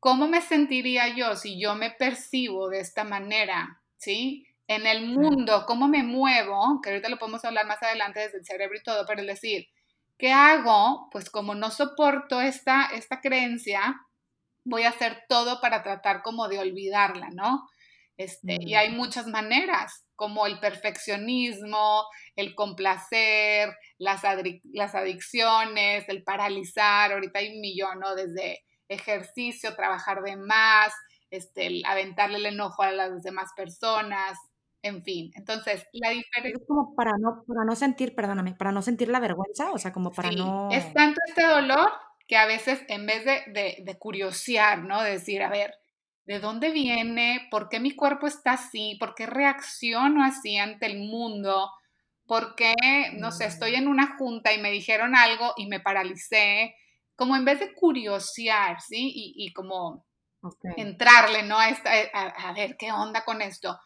¿cómo 0.00 0.26
me 0.26 0.40
sentiría 0.40 1.14
yo 1.14 1.36
si 1.36 1.60
yo 1.60 1.74
me 1.74 1.90
percibo 1.90 2.68
de 2.68 2.80
esta 2.80 3.04
manera? 3.04 3.80
¿Sí? 3.96 4.46
En 4.74 4.86
el 4.86 5.06
mundo, 5.06 5.64
cómo 5.66 5.88
me 5.88 6.02
muevo, 6.02 6.80
que 6.82 6.90
ahorita 6.90 7.08
lo 7.08 7.18
podemos 7.18 7.44
hablar 7.44 7.66
más 7.66 7.82
adelante 7.82 8.20
desde 8.20 8.38
el 8.38 8.44
cerebro 8.44 8.76
y 8.76 8.82
todo, 8.82 9.04
pero 9.06 9.20
es 9.20 9.26
decir, 9.26 9.68
¿qué 10.18 10.32
hago? 10.32 11.08
Pues 11.10 11.30
como 11.30 11.54
no 11.54 11.70
soporto 11.70 12.40
esta, 12.40 12.86
esta 12.94 13.20
creencia, 13.20 14.00
voy 14.64 14.82
a 14.82 14.90
hacer 14.90 15.24
todo 15.28 15.60
para 15.60 15.82
tratar 15.82 16.22
como 16.22 16.48
de 16.48 16.58
olvidarla, 16.58 17.30
¿no? 17.30 17.68
Este, 18.16 18.58
Y 18.60 18.74
hay 18.74 18.90
mm. 18.90 18.96
muchas 18.96 19.26
maneras, 19.26 20.04
como 20.14 20.46
el 20.46 20.60
perfeccionismo, 20.60 22.04
el 22.36 22.54
complacer, 22.54 23.74
las, 23.98 24.22
las 24.72 24.94
adicciones, 24.94 26.08
el 26.08 26.22
paralizar. 26.22 27.12
Ahorita 27.12 27.40
hay 27.40 27.54
un 27.54 27.60
millón, 27.60 27.98
¿no? 27.98 28.14
Desde 28.14 28.60
ejercicio, 28.88 29.74
trabajar 29.74 30.22
de 30.22 30.36
más, 30.36 30.92
este, 31.30 31.66
el 31.66 31.84
aventarle 31.84 32.38
el 32.38 32.46
enojo 32.46 32.82
a 32.82 32.92
las 32.92 33.22
demás 33.22 33.50
personas, 33.56 34.38
en 34.82 35.02
fin. 35.02 35.30
Entonces, 35.34 35.86
la 35.92 36.10
diferencia... 36.10 36.58
Es 36.60 36.66
como 36.66 36.94
para 36.94 37.12
no, 37.18 37.44
para 37.46 37.64
no 37.64 37.76
sentir, 37.76 38.14
perdóname, 38.14 38.54
para 38.54 38.72
no 38.72 38.82
sentir 38.82 39.08
la 39.08 39.20
vergüenza, 39.20 39.70
o 39.72 39.78
sea, 39.78 39.92
como 39.92 40.10
para 40.10 40.30
no... 40.32 40.70
Es 40.70 40.92
tanto 40.92 41.20
este 41.26 41.44
dolor 41.44 41.90
que 42.26 42.36
a 42.36 42.46
veces 42.46 42.82
en 42.88 43.06
vez 43.06 43.24
de, 43.24 43.42
de, 43.52 43.82
de 43.84 43.98
curiosear, 43.98 44.82
¿no? 44.84 45.02
De 45.02 45.12
decir, 45.12 45.42
a 45.42 45.50
ver, 45.50 45.74
¿de 46.24 46.40
dónde 46.40 46.70
viene? 46.70 47.48
¿Por 47.50 47.68
qué 47.68 47.80
mi 47.80 47.94
cuerpo 47.94 48.26
está 48.26 48.52
así? 48.52 48.96
¿Por 48.98 49.14
qué 49.14 49.26
reacciono 49.26 50.24
así 50.24 50.56
ante 50.58 50.86
el 50.86 50.98
mundo? 50.98 51.70
¿Por 52.26 52.54
qué, 52.54 52.74
no 53.18 53.32
sé, 53.32 53.46
estoy 53.46 53.74
en 53.74 53.88
una 53.88 54.16
junta 54.16 54.52
y 54.52 54.60
me 54.60 54.70
dijeron 54.70 55.14
algo 55.14 55.52
y 55.56 55.66
me 55.66 55.80
paralicé? 55.80 56.74
Como 57.16 57.36
en 57.36 57.44
vez 57.44 57.60
de 57.60 57.74
curiosear, 57.74 58.80
¿sí? 58.80 59.12
Y, 59.14 59.34
y 59.36 59.52
como 59.52 60.06
entrarle, 60.76 61.42
¿no? 61.42 61.58
A, 61.58 61.68
esta, 61.68 61.90
a, 62.12 62.28
a 62.48 62.52
ver, 62.52 62.76
¿qué 62.76 62.90
onda 62.90 63.24
con 63.24 63.42
esto? 63.42 63.78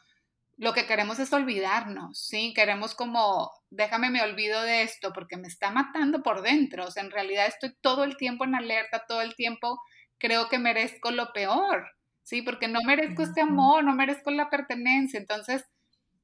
Lo 0.59 0.73
que 0.73 0.87
queremos 0.87 1.19
es 1.19 1.33
olvidarnos, 1.33 2.19
¿sí? 2.19 2.55
Queremos 2.55 2.95
como, 2.95 3.51
déjame 3.71 4.11
me 4.11 4.23
olvido 4.23 4.63
de 4.63 4.83
esto 4.83 5.13
porque 5.13 5.37
me 5.37 5.49
está 5.49 5.71
matando 5.71 6.23
por 6.23 6.43
dentro, 6.43 6.87
o 6.87 6.91
sea, 6.91 7.03
en 7.03 7.11
realidad 7.11 7.47
estoy 7.47 7.75
todo 7.81 8.05
el 8.05 8.17
tiempo 8.17 8.45
en 8.45 8.55
alerta, 8.55 9.05
todo 9.07 9.21
el 9.21 9.35
tiempo 9.35 9.79
creo 10.19 10.49
que 10.49 10.59
merezco 10.59 11.11
lo 11.11 11.33
peor, 11.33 11.91
¿sí? 12.23 12.41
Porque 12.41 12.69
no 12.69 12.81
merezco 12.83 13.23
este 13.23 13.43
amor, 13.43 13.85
no 13.85 13.95
merezco 13.95 14.31
la 14.31 14.49
pertenencia, 14.49 15.21
entonces 15.21 15.65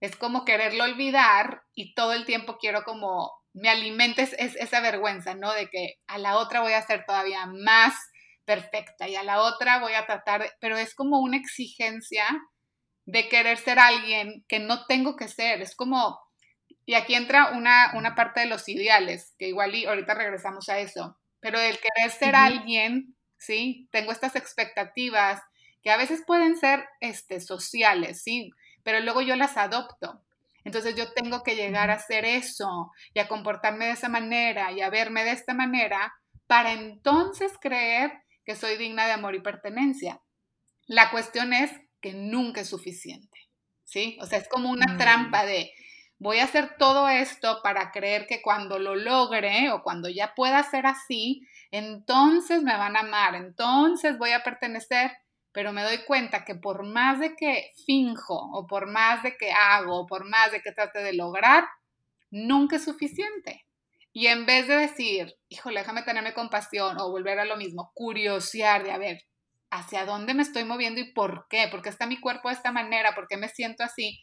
es 0.01 0.17
como 0.17 0.45
quererlo 0.45 0.85
olvidar 0.85 1.63
y 1.75 1.95
todo 1.95 2.15
el 2.15 2.25
tiempo 2.25 2.57
quiero 2.59 2.85
como 2.85 3.31
me 3.53 3.69
alimentes 3.69 4.35
es, 4.39 4.57
esa 4.57 4.81
vergüenza, 4.81 5.35
¿no? 5.35 5.53
De 5.53 5.69
que 5.69 5.97
a 6.07 6.17
la 6.17 6.39
otra 6.39 6.61
voy 6.63 6.73
a 6.73 6.87
ser 6.87 7.05
todavía 7.07 7.45
más 7.47 7.95
perfecta 8.47 9.09
y 9.09 9.15
a 9.15 9.23
la 9.23 9.43
otra 9.43 9.79
voy 9.79 9.93
a 9.93 10.07
tratar, 10.07 10.51
pero 10.59 10.79
es 10.79 10.95
como 10.95 11.21
una 11.21 11.37
exigencia 11.37 12.27
de 13.05 13.29
querer 13.29 13.59
ser 13.59 13.79
alguien 13.79 14.45
que 14.49 14.59
no 14.59 14.87
tengo 14.87 15.17
que 15.17 15.29
ser. 15.29 15.61
Es 15.61 15.75
como, 15.75 16.19
y 16.87 16.95
aquí 16.95 17.15
entra 17.15 17.53
una, 17.53 17.93
una 17.95 18.15
parte 18.15 18.41
de 18.41 18.47
los 18.47 18.69
ideales, 18.69 19.35
que 19.39 19.49
igual 19.49 19.75
y 19.75 19.87
ahorita 19.87 20.15
regresamos 20.15 20.69
a 20.69 20.79
eso, 20.79 21.19
pero 21.41 21.59
el 21.59 21.79
querer 21.79 22.11
ser 22.11 22.37
alguien, 22.37 23.17
¿sí? 23.37 23.89
Tengo 23.91 24.13
estas 24.13 24.37
expectativas 24.37 25.41
que 25.83 25.91
a 25.91 25.97
veces 25.97 26.23
pueden 26.27 26.57
ser 26.57 26.85
este, 27.01 27.41
sociales, 27.41 28.23
¿sí? 28.23 28.51
Pero 28.85 29.01
luego 29.01 29.21
yo 29.21 29.37
las 29.37 29.57
adopto. 29.57 30.23
Entonces 30.65 30.95
yo 30.95 31.13
tengo 31.13 31.43
que 31.43 31.57
llegar 31.57 31.91
a 31.91 31.95
hacer 31.95 32.25
eso 32.25 32.93
y 33.15 33.19
a 33.19 33.27
comportarme 33.27 33.87
de 33.87 33.93
esa 33.93 34.09
manera 34.09 34.71
y 34.71 34.81
a 34.81 34.91
verme 34.91 35.25
de 35.25 35.33
esta 35.33 35.55
manera 35.55 36.15
para 36.47 36.73
entonces 36.73 37.53
creer 37.61 38.13
que 38.45 38.55
soy 38.55 38.77
digna 38.77 39.07
de 39.07 39.13
amor 39.13 39.35
y 39.35 39.41
pertenencia. 39.41 40.21
La 40.87 41.11
cuestión 41.11 41.53
es 41.53 41.73
que 42.03 42.13
nunca 42.13 42.61
es 42.61 42.69
suficiente, 42.69 43.39
¿sí? 43.85 44.19
O 44.21 44.27
sea, 44.27 44.39
es 44.39 44.49
como 44.49 44.71
una 44.71 44.99
trampa 44.99 45.45
mm. 45.45 45.47
de 45.47 45.73
voy 46.19 46.39
a 46.39 46.45
hacer 46.45 46.77
todo 46.79 47.09
esto 47.09 47.61
para 47.63 47.91
creer 47.91 48.27
que 48.27 48.43
cuando 48.43 48.79
lo 48.79 48.95
logre 48.95 49.71
o 49.71 49.83
cuando 49.83 50.09
ya 50.09 50.35
pueda 50.35 50.63
ser 50.63 50.87
así, 50.87 51.49
entonces 51.71 52.63
me 52.63 52.77
van 52.77 52.97
a 52.97 53.01
amar, 53.01 53.35
entonces 53.35 54.19
voy 54.19 54.31
a 54.31 54.45
pertenecer, 54.45 55.11
pero 55.51 55.73
me 55.73 55.83
doy 55.83 56.05
cuenta 56.07 56.45
que 56.45 56.55
por 56.55 56.85
más 56.85 57.19
de 57.19 57.35
que 57.35 57.73
finjo 57.87 58.39
o 58.53 58.67
por 58.67 58.87
más 58.87 59.23
de 59.23 59.37
que 59.37 59.51
hago 59.51 60.01
o 60.01 60.07
por 60.07 60.29
más 60.29 60.53
de 60.53 60.61
que 60.61 60.73
trate 60.73 61.01
de 61.03 61.15
lograr, 61.15 61.65
nunca 62.31 62.77
es 62.77 62.85
suficiente. 62.85 63.67
Y 64.13 64.27
en 64.27 64.47
vez 64.47 64.69
de 64.69 64.77
decir, 64.77 65.35
híjole, 65.49 65.81
déjame 65.81 66.03
tenerme 66.03 66.35
compasión 66.35 67.01
o 67.01 67.11
volver 67.11 67.39
a 67.39 67.47
lo 67.47 67.57
mismo, 67.57 67.91
curiosear 67.95 68.85
de, 68.85 68.93
a 68.93 68.99
ver, 68.99 69.23
hacia 69.73 70.05
dónde 70.05 70.35
me 70.35 70.43
estoy 70.43 70.65
moviendo 70.65 71.01
y 71.01 71.13
por 71.13 71.47
qué, 71.49 71.67
porque 71.71 71.89
está 71.89 72.07
mi 72.07 72.21
cuerpo 72.21 72.49
de 72.49 72.55
esta 72.55 72.73
manera, 72.73 73.15
por 73.15 73.27
qué 73.27 73.39
me 73.39 73.49
siento 73.49 73.83
así, 73.83 74.21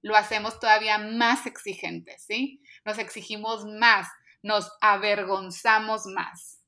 lo 0.00 0.16
hacemos 0.16 0.58
todavía 0.58 0.96
más 0.96 1.46
exigente, 1.46 2.16
¿sí? 2.18 2.62
Nos 2.86 2.98
exigimos 2.98 3.66
más, 3.66 4.08
nos 4.42 4.72
avergonzamos 4.80 6.06
más. 6.06 6.62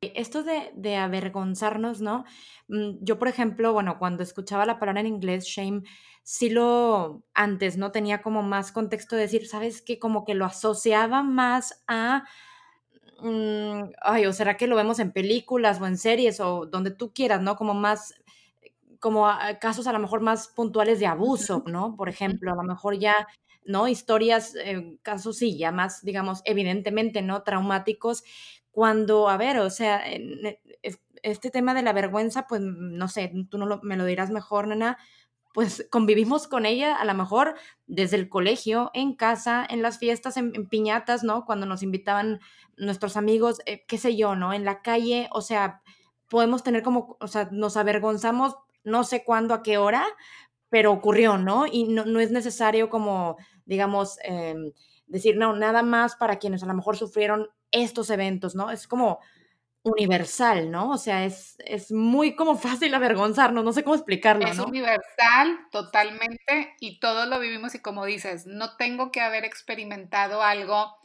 Esto 0.00 0.42
de, 0.42 0.72
de 0.74 0.96
avergonzarnos, 0.96 2.00
¿no? 2.00 2.24
Mm, 2.66 2.96
yo, 3.02 3.20
por 3.20 3.28
ejemplo, 3.28 3.72
bueno, 3.72 4.00
cuando 4.00 4.24
escuchaba 4.24 4.66
la 4.66 4.80
palabra 4.80 5.00
en 5.00 5.06
inglés, 5.06 5.44
shame, 5.44 5.82
sí 6.24 6.50
lo 6.50 7.24
antes, 7.34 7.76
¿no? 7.76 7.92
Tenía 7.92 8.20
como 8.20 8.42
más 8.42 8.72
contexto 8.72 9.14
de 9.14 9.22
decir, 9.22 9.46
¿sabes 9.46 9.80
qué? 9.80 10.00
Como 10.00 10.24
que 10.24 10.34
lo 10.34 10.44
asociaba 10.44 11.22
más 11.22 11.84
a 11.86 12.24
Mm, 13.20 13.92
ay, 14.02 14.26
o 14.26 14.32
será 14.32 14.56
que 14.56 14.66
lo 14.66 14.76
vemos 14.76 14.98
en 14.98 15.12
películas 15.12 15.80
o 15.80 15.86
en 15.86 15.96
series 15.98 16.40
o 16.40 16.66
donde 16.66 16.90
tú 16.90 17.12
quieras, 17.12 17.40
¿no? 17.42 17.56
Como 17.56 17.74
más, 17.74 18.14
como 19.00 19.28
casos 19.60 19.86
a 19.86 19.92
lo 19.92 19.98
mejor 19.98 20.20
más 20.20 20.48
puntuales 20.48 21.00
de 21.00 21.06
abuso, 21.06 21.62
¿no? 21.66 21.96
Por 21.96 22.08
ejemplo, 22.08 22.52
a 22.52 22.56
lo 22.56 22.62
mejor 22.62 22.98
ya, 22.98 23.26
¿no? 23.64 23.88
Historias, 23.88 24.54
eh, 24.56 24.98
casos 25.02 25.38
sí, 25.38 25.58
ya 25.58 25.72
más, 25.72 26.02
digamos, 26.04 26.42
evidentemente, 26.44 27.22
¿no? 27.22 27.42
Traumáticos, 27.42 28.24
cuando, 28.70 29.28
a 29.28 29.36
ver, 29.36 29.58
o 29.58 29.70
sea, 29.70 30.02
este 31.22 31.50
tema 31.50 31.74
de 31.74 31.82
la 31.82 31.92
vergüenza, 31.92 32.46
pues, 32.46 32.60
no 32.60 33.08
sé, 33.08 33.32
tú 33.50 33.58
no 33.58 33.80
me 33.82 33.96
lo 33.96 34.04
dirás 34.04 34.30
mejor, 34.30 34.66
nena, 34.68 34.98
pues 35.54 35.86
convivimos 35.88 36.48
con 36.48 36.66
ella 36.66 36.96
a 36.96 37.04
lo 37.04 37.14
mejor 37.14 37.54
desde 37.86 38.16
el 38.16 38.28
colegio, 38.28 38.90
en 38.92 39.14
casa, 39.14 39.64
en 39.70 39.82
las 39.82 39.98
fiestas, 39.98 40.36
en, 40.36 40.52
piñatas, 40.68 41.22
¿no? 41.22 41.44
Cuando 41.44 41.64
nos 41.64 41.84
invitaban 41.84 42.40
nuestros 42.76 43.16
amigos, 43.16 43.60
eh, 43.64 43.84
qué 43.86 43.96
sé 43.96 44.16
yo, 44.16 44.34
¿no? 44.34 44.52
En 44.52 44.64
la 44.64 44.82
calle, 44.82 45.28
o 45.30 45.40
sea, 45.40 45.80
podemos 46.28 46.64
tener 46.64 46.82
como, 46.82 47.16
o 47.20 47.28
sea, 47.28 47.48
nos 47.52 47.76
avergonzamos 47.76 48.56
no 48.82 49.04
sé 49.04 49.22
cuándo, 49.22 49.54
a 49.54 49.62
qué 49.62 49.78
hora, 49.78 50.04
pero 50.70 50.90
ocurrió, 50.90 51.38
¿no? 51.38 51.66
Y 51.66 51.84
no, 51.84 52.04
no 52.04 52.18
es 52.18 52.32
necesario 52.32 52.90
como, 52.90 53.36
digamos, 53.64 54.18
em, 54.24 54.72
decir, 55.06 55.36
no, 55.36 55.54
nada 55.54 55.84
más 55.84 56.16
para 56.16 56.40
quienes 56.40 56.64
a 56.64 56.66
lo 56.66 56.74
mejor 56.74 56.96
sufrieron 56.96 57.48
estos 57.70 58.10
eventos, 58.10 58.56
¿no? 58.56 58.72
Es 58.72 58.88
como 58.88 59.20
universal, 59.84 60.70
¿no? 60.70 60.90
O 60.90 60.98
sea, 60.98 61.24
es, 61.24 61.56
es 61.58 61.92
muy 61.92 62.34
como 62.34 62.56
fácil 62.58 62.92
avergonzarnos, 62.94 63.64
no 63.64 63.72
sé 63.72 63.84
cómo 63.84 63.94
explicarlo, 63.94 64.46
es 64.46 64.58
universal 64.58 65.68
totalmente 65.70 66.74
y 66.80 66.98
todos 66.98 67.28
lo 67.28 67.38
vivimos 67.38 67.74
y 67.74 67.80
como 67.80 68.04
dices, 68.04 68.46
no 68.46 68.76
tengo 68.76 69.12
que 69.12 69.20
haber 69.20 69.44
experimentado 69.44 70.42
algo 70.42 70.96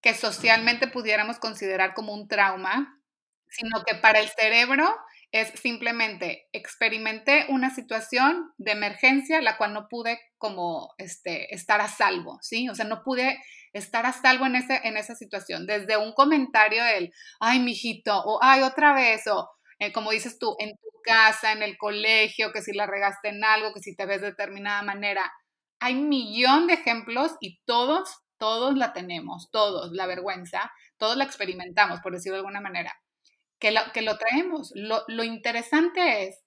que 0.00 0.14
socialmente 0.14 0.88
pudiéramos 0.88 1.38
considerar 1.38 1.94
como 1.94 2.14
un 2.14 2.26
trauma, 2.26 3.00
sino 3.48 3.84
que 3.84 3.94
para 3.96 4.20
el 4.20 4.28
cerebro 4.28 4.88
es 5.32 5.48
simplemente 5.58 6.46
experimenté 6.52 7.46
una 7.48 7.74
situación 7.74 8.52
de 8.58 8.72
emergencia 8.72 9.40
la 9.40 9.56
cual 9.56 9.72
no 9.72 9.88
pude 9.88 10.20
como 10.36 10.92
este, 10.98 11.54
estar 11.54 11.80
a 11.80 11.88
salvo, 11.88 12.38
¿sí? 12.42 12.68
O 12.68 12.74
sea, 12.74 12.84
no 12.84 13.02
pude 13.02 13.38
estar 13.72 14.04
a 14.04 14.12
salvo 14.12 14.44
en, 14.44 14.56
ese, 14.56 14.80
en 14.84 14.98
esa 14.98 15.14
situación, 15.14 15.66
desde 15.66 15.96
un 15.96 16.12
comentario 16.12 16.84
del, 16.84 17.12
ay, 17.40 17.60
mijito, 17.60 18.14
o 18.14 18.38
ay, 18.42 18.60
otra 18.60 18.92
vez, 18.92 19.26
o 19.26 19.48
eh, 19.78 19.90
como 19.90 20.10
dices 20.10 20.38
tú, 20.38 20.54
en 20.58 20.70
tu 20.76 20.88
casa, 21.02 21.52
en 21.52 21.62
el 21.62 21.78
colegio, 21.78 22.52
que 22.52 22.60
si 22.60 22.74
la 22.74 22.86
regaste 22.86 23.30
en 23.30 23.42
algo, 23.42 23.72
que 23.72 23.80
si 23.80 23.96
te 23.96 24.04
ves 24.04 24.20
de 24.20 24.28
determinada 24.28 24.82
manera. 24.82 25.32
Hay 25.80 25.94
un 25.94 26.08
millón 26.10 26.66
de 26.66 26.74
ejemplos 26.74 27.32
y 27.40 27.60
todos, 27.64 28.18
todos 28.38 28.76
la 28.76 28.92
tenemos, 28.92 29.50
todos, 29.50 29.90
la 29.92 30.06
vergüenza, 30.06 30.70
todos 30.98 31.16
la 31.16 31.24
experimentamos, 31.24 32.00
por 32.00 32.12
decirlo 32.12 32.36
de 32.36 32.40
alguna 32.40 32.60
manera 32.60 32.94
que 33.62 33.70
lo, 33.70 33.80
que 33.94 34.02
lo 34.02 34.18
traemos. 34.18 34.72
Lo, 34.74 35.04
lo 35.06 35.22
interesante 35.22 36.24
es 36.24 36.42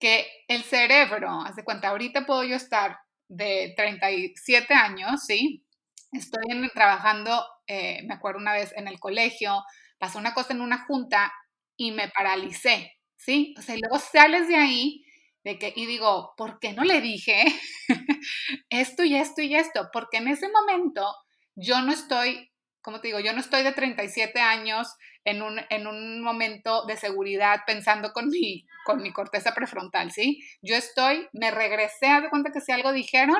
que 0.00 0.26
el 0.48 0.62
cerebro, 0.62 1.42
haz 1.44 1.56
de 1.56 1.64
cuenta, 1.64 1.88
ahorita 1.88 2.24
puedo 2.24 2.42
yo 2.42 2.56
estar 2.56 2.96
de 3.28 3.74
37 3.76 4.72
años, 4.72 5.24
¿sí? 5.26 5.66
Estoy 6.10 6.70
trabajando, 6.72 7.44
eh, 7.66 8.02
me 8.06 8.14
acuerdo 8.14 8.40
una 8.40 8.54
vez 8.54 8.72
en 8.76 8.88
el 8.88 8.98
colegio, 8.98 9.62
pasó 9.98 10.18
una 10.18 10.32
cosa 10.32 10.54
en 10.54 10.62
una 10.62 10.86
junta 10.86 11.30
y 11.76 11.90
me 11.90 12.08
paralicé, 12.08 12.92
¿sí? 13.18 13.54
O 13.58 13.60
sea, 13.60 13.76
y 13.76 13.80
luego 13.80 13.98
sales 13.98 14.48
de 14.48 14.56
ahí 14.56 15.04
de 15.44 15.58
que, 15.58 15.74
y 15.76 15.84
digo, 15.84 16.32
¿por 16.38 16.60
qué 16.60 16.72
no 16.72 16.82
le 16.82 17.02
dije 17.02 17.44
esto 18.70 19.04
y 19.04 19.16
esto 19.16 19.42
y 19.42 19.54
esto? 19.54 19.90
Porque 19.92 20.16
en 20.16 20.28
ese 20.28 20.48
momento 20.48 21.14
yo 21.54 21.82
no 21.82 21.92
estoy, 21.92 22.50
como 22.82 23.00
te 23.00 23.08
digo, 23.08 23.20
yo 23.20 23.32
no 23.32 23.40
estoy 23.40 23.62
de 23.62 23.72
37 23.72 24.40
años 24.40 24.94
en 25.24 25.42
un, 25.42 25.60
en 25.70 25.86
un 25.86 26.22
momento 26.22 26.86
de 26.86 26.96
seguridad 26.96 27.60
pensando 27.66 28.12
con 28.12 28.28
mi, 28.28 28.66
con 28.84 29.02
mi 29.02 29.12
corteza 29.12 29.54
prefrontal, 29.54 30.10
¿sí? 30.12 30.40
Yo 30.62 30.74
estoy, 30.76 31.28
me 31.32 31.50
regresé, 31.50 32.06
a 32.06 32.20
de 32.20 32.30
cuenta 32.30 32.50
que 32.52 32.60
si 32.60 32.72
algo 32.72 32.92
dijeron, 32.92 33.38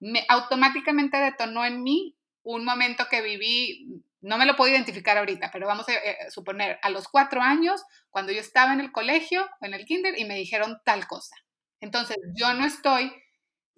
me 0.00 0.24
automáticamente 0.28 1.16
detonó 1.16 1.64
en 1.64 1.82
mí 1.82 2.16
un 2.42 2.64
momento 2.64 3.06
que 3.08 3.22
viví, 3.22 4.02
no 4.20 4.36
me 4.36 4.46
lo 4.46 4.56
puedo 4.56 4.72
identificar 4.72 5.16
ahorita, 5.16 5.50
pero 5.52 5.66
vamos 5.66 5.88
a 5.88 5.92
eh, 5.92 6.30
suponer, 6.30 6.78
a 6.82 6.90
los 6.90 7.08
cuatro 7.08 7.40
años, 7.40 7.84
cuando 8.10 8.32
yo 8.32 8.40
estaba 8.40 8.72
en 8.72 8.80
el 8.80 8.90
colegio, 8.90 9.48
en 9.60 9.74
el 9.74 9.84
kinder, 9.84 10.18
y 10.18 10.24
me 10.24 10.34
dijeron 10.34 10.80
tal 10.84 11.06
cosa. 11.06 11.36
Entonces, 11.80 12.16
yo 12.34 12.52
no 12.54 12.64
estoy, 12.64 13.12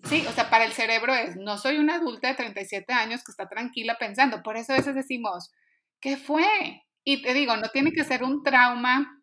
sí, 0.05 0.27
o 0.27 0.33
sea, 0.33 0.51
para 0.51 0.65
el 0.65 0.73
cerebro 0.73 1.15
es, 1.15 1.37
no 1.37 1.59
soy 1.59 1.79
una 1.79 1.97
adulta 1.97 2.29
de 2.29 2.35
37 2.35 2.93
años 2.93 3.23
que 3.25 3.33
está 3.33 3.49
tranquila 3.49 3.97
pensando. 3.99 4.43
Por 4.43 4.57
eso 4.57 4.73
a 4.73 4.77
veces 4.77 4.95
decimos, 4.95 5.53
¿qué 6.01 6.17
fue? 6.17 6.83
Y 7.05 7.23
te 7.23 7.35
digo, 7.35 7.57
no 7.57 7.69
tiene 7.71 7.93
que 7.93 8.05
ser 8.05 8.23
un 8.23 8.43
trauma. 8.43 9.23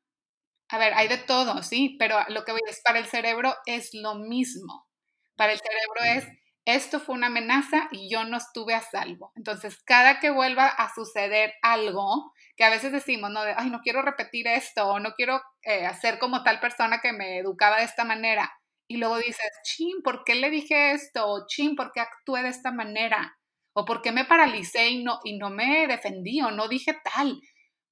A 0.70 0.78
ver, 0.78 0.94
hay 0.94 1.08
de 1.08 1.18
todo, 1.18 1.64
sí, 1.64 1.96
pero 2.00 2.18
lo 2.30 2.44
que 2.44 2.52
voy 2.54 2.62
decir, 2.66 2.82
para 2.86 3.00
el 3.00 3.06
cerebro 3.06 3.56
es 3.66 3.90
lo 3.94 4.16
mismo. 4.16 4.88
Para 5.36 5.54
el 5.54 5.60
cerebro 5.60 6.20
es, 6.20 6.28
esto 6.66 7.00
fue 7.00 7.16
una 7.16 7.28
amenaza 7.28 7.90
y 7.92 8.10
yo 8.10 8.24
no 8.24 8.38
estuve 8.38 8.74
a 8.74 8.82
salvo. 8.82 9.32
Entonces, 9.36 9.82
cada 9.84 10.20
que 10.20 10.30
vuelva 10.30 10.68
a 10.68 10.94
suceder 10.94 11.54
algo, 11.62 12.32
que 12.56 12.64
a 12.64 12.70
veces 12.70 12.92
decimos, 12.92 13.32
no, 13.32 13.44
de, 13.44 13.54
ay, 13.58 13.70
no 13.70 13.82
quiero 13.82 14.02
repetir 14.02 14.48
esto, 14.48 14.88
o 14.88 15.00
no 15.00 15.14
quiero 15.16 15.42
eh, 15.64 15.86
hacer 15.86 16.20
como 16.20 16.44
tal 16.44 16.60
persona 16.60 17.02
que 17.02 17.12
me 17.12 17.40
educaba 17.40 17.80
de 17.80 17.86
esta 17.86 18.06
manera, 18.06 18.52
y 18.92 18.98
luego 18.98 19.18
dices, 19.18 19.50
chin, 19.64 20.02
¿por 20.04 20.26
qué 20.26 20.36
le 20.36 20.50
dije 20.50 20.92
esto? 20.92 21.26
O 21.26 21.46
chin, 21.48 21.78
¿por 21.78 21.94
qué 21.94 22.02
actué 22.02 22.44
de 22.44 22.50
esta 22.50 22.74
manera? 22.74 23.38
¿O 23.74 23.86
por 23.86 24.02
qué 24.02 24.12
me 24.12 24.26
paralicé 24.26 24.90
y 24.90 25.02
no, 25.02 25.20
y 25.24 25.38
no 25.38 25.50
me 25.50 25.88
defendí 25.88 26.42
o 26.42 26.52
no 26.52 26.68
dije 26.68 26.98
tal? 27.02 27.40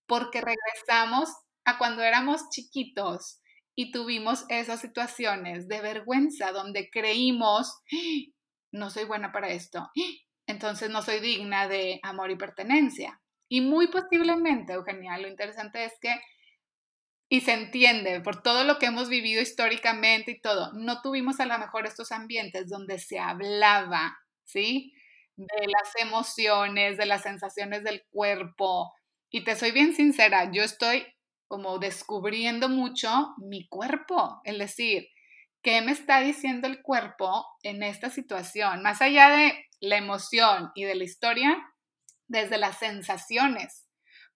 Porque 0.07 0.41
regresamos 0.41 1.29
a 1.63 1.77
cuando 1.77 2.03
éramos 2.03 2.49
chiquitos 2.49 3.39
y 3.75 3.93
tuvimos 3.93 4.43
esas 4.49 4.81
situaciones 4.81 5.69
de 5.69 5.79
vergüenza 5.79 6.51
donde 6.51 6.89
creímos, 6.89 7.77
no 8.73 8.89
soy 8.89 9.05
buena 9.05 9.31
para 9.31 9.47
esto, 9.51 9.89
entonces 10.47 10.89
no 10.89 11.01
soy 11.01 11.21
digna 11.21 11.69
de 11.69 12.01
amor 12.03 12.29
y 12.29 12.35
pertenencia. 12.35 13.21
Y 13.47 13.61
muy 13.61 13.87
posiblemente, 13.87 14.73
Eugenia, 14.73 15.17
lo 15.17 15.29
interesante 15.29 15.85
es 15.85 15.93
que, 16.01 16.13
y 17.29 17.41
se 17.41 17.53
entiende 17.53 18.21
por 18.21 18.41
todo 18.41 18.63
lo 18.63 18.79
que 18.79 18.87
hemos 18.87 19.07
vivido 19.07 19.41
históricamente 19.41 20.31
y 20.31 20.41
todo, 20.41 20.73
no 20.73 21.01
tuvimos 21.01 21.39
a 21.39 21.45
lo 21.45 21.57
mejor 21.59 21.85
estos 21.85 22.11
ambientes 22.11 22.67
donde 22.67 22.97
se 22.97 23.19
hablaba, 23.19 24.17
¿sí? 24.45 24.93
De 25.35 25.67
las 25.67 25.95
emociones, 25.97 26.97
de 26.97 27.05
las 27.05 27.21
sensaciones 27.21 27.83
del 27.83 28.03
cuerpo. 28.09 28.91
Y 29.29 29.43
te 29.43 29.55
soy 29.55 29.71
bien 29.71 29.93
sincera, 29.93 30.51
yo 30.51 30.63
estoy 30.63 31.05
como 31.47 31.77
descubriendo 31.77 32.67
mucho 32.67 33.35
mi 33.37 33.67
cuerpo, 33.67 34.41
es 34.43 34.57
decir, 34.57 35.07
¿qué 35.61 35.81
me 35.81 35.91
está 35.91 36.21
diciendo 36.21 36.67
el 36.67 36.81
cuerpo 36.81 37.45
en 37.61 37.83
esta 37.83 38.09
situación? 38.09 38.81
Más 38.81 39.01
allá 39.01 39.29
de 39.29 39.65
la 39.81 39.97
emoción 39.97 40.71
y 40.73 40.83
de 40.83 40.95
la 40.95 41.03
historia, 41.03 41.57
desde 42.27 42.57
las 42.57 42.79
sensaciones. 42.79 43.87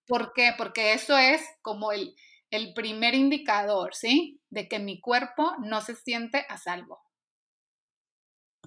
¿Por 0.06 0.34
qué? 0.34 0.54
Porque 0.58 0.94
eso 0.94 1.18
es 1.18 1.42
como 1.62 1.92
el, 1.92 2.16
el 2.56 2.74
primer 2.74 3.16
indicador, 3.16 3.96
¿sí? 3.96 4.42
De 4.50 4.68
que 4.68 4.80
mi 4.80 5.00
cuerpo 5.00 5.56
no 5.60 5.82
se 5.82 5.96
siente 5.96 6.46
a 6.50 6.58
salvo. 6.58 7.02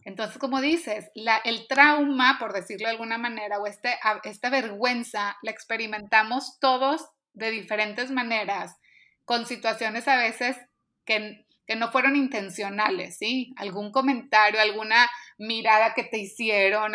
Entonces, 0.05 0.39
como 0.39 0.61
dices, 0.61 1.11
la, 1.15 1.39
el 1.39 1.67
trauma, 1.67 2.37
por 2.39 2.53
decirlo 2.53 2.87
de 2.87 2.93
alguna 2.93 3.19
manera, 3.19 3.59
o 3.59 3.67
este, 3.67 3.97
esta 4.25 4.51
vergüenza, 4.51 5.37
la 5.43 5.51
experimentamos 5.51 6.59
todos 6.61 7.09
de 7.33 7.51
diferentes 7.51 8.11
maneras, 8.11 8.77
con 9.25 9.47
situaciones 9.47 10.07
a 10.07 10.17
veces 10.17 10.57
que 11.05 11.47
que 11.67 11.77
no 11.77 11.91
fueron 11.91 12.17
intencionales, 12.17 13.19
¿sí? 13.19 13.53
Algún 13.57 13.91
comentario, 13.91 14.61
alguna 14.61 15.11
mirada 15.37 15.95
que 15.95 16.05
te 16.05 16.19
hicieron, 16.19 16.93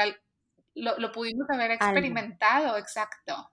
lo, 0.73 1.11
pudimos 1.11 1.49
haber 1.49 1.71
experimentado, 1.71 2.77
exacto. 2.77 3.51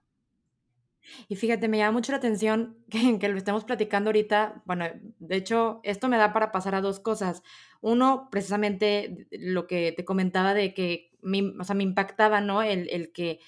Y 1.27 1.35
fíjate, 1.35 1.67
me 1.67 1.77
llama 1.77 1.93
mucho 1.93 2.11
la 2.11 2.17
atención 2.17 2.77
que, 3.19 3.27
lo 3.27 3.37
estemos 3.37 3.63
platicando 3.63 4.09
ahorita. 4.09 4.61
Bueno, 4.65 4.85
de 5.19 5.35
hecho, 5.35 5.79
esto 5.83 6.07
me 6.07 6.17
da 6.17 6.33
para 6.33 6.51
pasar 6.51 6.75
a 6.75 6.81
dos 6.81 6.99
cosas. 6.99 7.43
Uno, 7.81 8.29
precisamente 8.31 9.27
lo 9.31 9.67
que 9.67 9.91
te 9.91 10.05
comentaba 10.05 10.53
de 10.53 10.73
que, 10.73 11.11
me, 11.21 11.53
o 11.59 11.63
sea, 11.63 11.75
me 11.75 11.83
impactaba, 11.83 12.41
¿no? 12.41 12.61
El, 12.61 12.89
el 12.89 13.11
que 13.11 13.39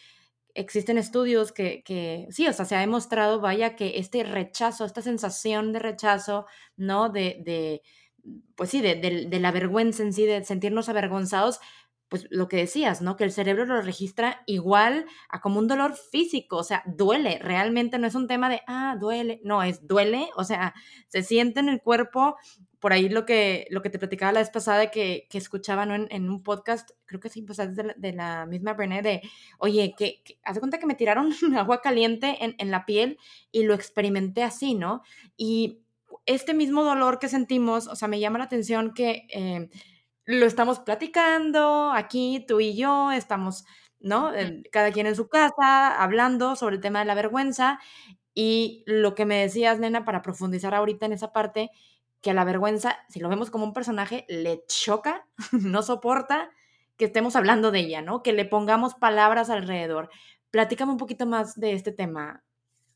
existen 0.53 0.97
estudios 0.97 1.51
que, 1.51 1.83
que, 1.83 2.27
sí, 2.29 2.47
o 2.47 2.53
sea, 2.53 2.65
se 2.65 2.75
ha 2.75 2.79
demostrado, 2.79 3.39
vaya, 3.39 3.75
que 3.75 3.99
este 3.99 4.23
rechazo, 4.23 4.85
esta 4.85 5.01
sensación 5.01 5.71
de 5.73 5.79
rechazo, 5.79 6.45
¿no? 6.75 7.09
De, 7.09 7.41
de 7.45 7.81
pues 8.55 8.69
sí, 8.69 8.81
de, 8.81 8.95
de, 8.95 9.39
la 9.39 9.51
vergüenza 9.51 10.03
en 10.03 10.13
sí, 10.13 10.25
de 10.25 10.43
sentirnos 10.43 10.89
avergonzados, 10.89 11.59
pues 12.11 12.27
lo 12.29 12.49
que 12.49 12.57
decías, 12.57 13.01
¿no? 13.01 13.15
Que 13.15 13.23
el 13.23 13.31
cerebro 13.31 13.65
lo 13.65 13.81
registra 13.81 14.43
igual 14.45 15.05
a 15.29 15.39
como 15.39 15.59
un 15.59 15.69
dolor 15.69 15.95
físico, 15.95 16.57
o 16.57 16.63
sea, 16.65 16.83
duele, 16.85 17.39
realmente 17.39 17.97
no 17.99 18.05
es 18.05 18.15
un 18.15 18.27
tema 18.27 18.49
de, 18.49 18.59
ah, 18.67 18.97
duele, 18.99 19.39
no, 19.45 19.63
es 19.63 19.87
duele, 19.87 20.27
o 20.35 20.43
sea, 20.43 20.73
se 21.07 21.23
siente 21.23 21.61
en 21.61 21.69
el 21.69 21.81
cuerpo, 21.81 22.35
por 22.81 22.91
ahí 22.91 23.07
lo 23.07 23.25
que, 23.25 23.65
lo 23.69 23.81
que 23.81 23.89
te 23.89 23.97
platicaba 23.97 24.33
la 24.33 24.41
vez 24.41 24.49
pasada 24.49 24.91
que, 24.91 25.25
que 25.29 25.37
escuchaba 25.37 25.85
¿no? 25.85 25.95
en, 25.95 26.29
un 26.29 26.43
podcast, 26.43 26.89
creo 27.05 27.21
que 27.21 27.29
sí, 27.29 27.43
pues 27.43 27.59
de 27.59 27.81
la, 27.81 27.93
de 27.95 28.11
la 28.11 28.45
misma 28.45 28.73
Brené, 28.73 29.01
de, 29.01 29.21
oye, 29.57 29.95
que, 29.97 30.21
hace 30.43 30.59
cuenta 30.59 30.79
que 30.79 30.87
me 30.87 30.95
tiraron 30.95 31.31
agua 31.57 31.79
caliente 31.79 32.43
en, 32.43 32.55
en 32.57 32.71
la 32.71 32.85
piel 32.85 33.19
y 33.53 33.63
lo 33.63 33.73
experimenté 33.73 34.43
así, 34.43 34.73
¿no? 34.73 35.01
Y 35.37 35.79
este 36.25 36.53
mismo 36.53 36.83
dolor 36.83 37.19
que 37.19 37.29
sentimos, 37.29 37.87
o 37.87 37.95
sea, 37.95 38.09
me 38.09 38.19
llama 38.19 38.39
la 38.39 38.45
atención 38.45 38.93
que... 38.93 39.27
Eh, 39.29 39.69
lo 40.31 40.45
estamos 40.45 40.79
platicando 40.79 41.91
aquí, 41.93 42.45
tú 42.47 42.59
y 42.59 42.75
yo, 42.75 43.11
estamos, 43.11 43.65
¿no? 43.99 44.31
Cada 44.71 44.91
quien 44.91 45.07
en 45.07 45.15
su 45.15 45.29
casa, 45.29 46.01
hablando 46.01 46.55
sobre 46.55 46.75
el 46.75 46.81
tema 46.81 46.99
de 46.99 47.05
la 47.05 47.15
vergüenza. 47.15 47.79
Y 48.33 48.83
lo 48.87 49.13
que 49.13 49.25
me 49.25 49.41
decías, 49.41 49.79
nena, 49.79 50.05
para 50.05 50.21
profundizar 50.21 50.73
ahorita 50.73 51.05
en 51.05 51.13
esa 51.13 51.33
parte, 51.33 51.69
que 52.21 52.31
a 52.31 52.33
la 52.33 52.43
vergüenza, 52.43 52.97
si 53.09 53.19
lo 53.19 53.29
vemos 53.29 53.49
como 53.49 53.65
un 53.65 53.73
personaje, 53.73 54.25
le 54.29 54.63
choca, 54.67 55.27
no 55.51 55.81
soporta 55.81 56.49
que 56.97 57.05
estemos 57.05 57.35
hablando 57.35 57.71
de 57.71 57.79
ella, 57.79 58.01
¿no? 58.01 58.21
Que 58.21 58.31
le 58.31 58.45
pongamos 58.45 58.95
palabras 58.95 59.49
alrededor. 59.49 60.09
Platícame 60.51 60.91
un 60.91 60.97
poquito 60.97 61.25
más 61.25 61.59
de 61.59 61.73
este 61.73 61.91
tema, 61.91 62.43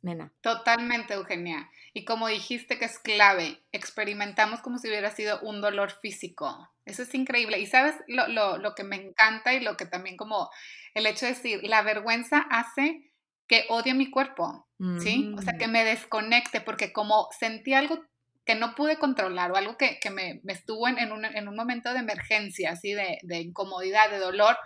nena. 0.02 0.32
Totalmente, 0.42 1.16
Eugenia. 1.16 1.70
Y 1.98 2.04
como 2.04 2.28
dijiste 2.28 2.78
que 2.78 2.84
es 2.84 3.00
clave, 3.00 3.64
experimentamos 3.72 4.60
como 4.60 4.80
si 4.80 4.90
hubiera 4.90 5.12
sido 5.12 5.40
un 5.40 5.62
dolor 5.62 5.98
físico. 6.02 6.70
Eso 6.84 7.04
es 7.04 7.16
increíble. 7.16 7.58
Y 7.60 7.68
sabes 7.68 7.96
lo, 8.08 8.28
lo, 8.28 8.58
lo 8.58 8.76
que 8.76 8.84
me 8.84 8.98
encanta 8.98 9.54
y 9.54 9.62
lo 9.62 9.78
que 9.78 9.86
también 9.86 10.18
como 10.18 10.50
el 10.94 11.06
hecho 11.06 11.26
de 11.26 11.32
decir, 11.32 11.62
la 11.64 11.84
vergüenza 11.84 12.46
hace 12.50 13.14
que 13.48 13.64
odie 13.70 13.94
mi 13.94 14.10
cuerpo, 14.10 14.68
¿sí? 15.00 15.34
O 15.38 15.42
sea, 15.42 15.58
que 15.58 15.68
mm. 15.68 15.72
me 15.72 15.86
desconecte 15.86 16.60
porque 16.60 16.92
como 16.92 17.30
sentí 17.40 17.74
algo 17.74 18.04
que 18.44 18.56
no 18.56 18.76
pude 18.76 18.98
controlar 18.98 19.52
o 19.52 19.56
algo 19.56 19.78
que, 19.78 19.98
que 20.00 20.10
me, 20.10 20.42
me, 20.44 20.52
estuvo 20.52 20.90
en, 20.90 21.00
en, 21.00 21.14
un, 21.14 21.24
en, 21.24 21.48
un, 21.48 21.56
momento 21.56 21.94
de 21.94 22.00
emergencia, 22.00 22.72
así 22.72 22.94
de, 22.94 23.20
de 23.24 23.40
incomodidad, 23.40 24.10
de 24.12 24.20
dolor, 24.20 24.58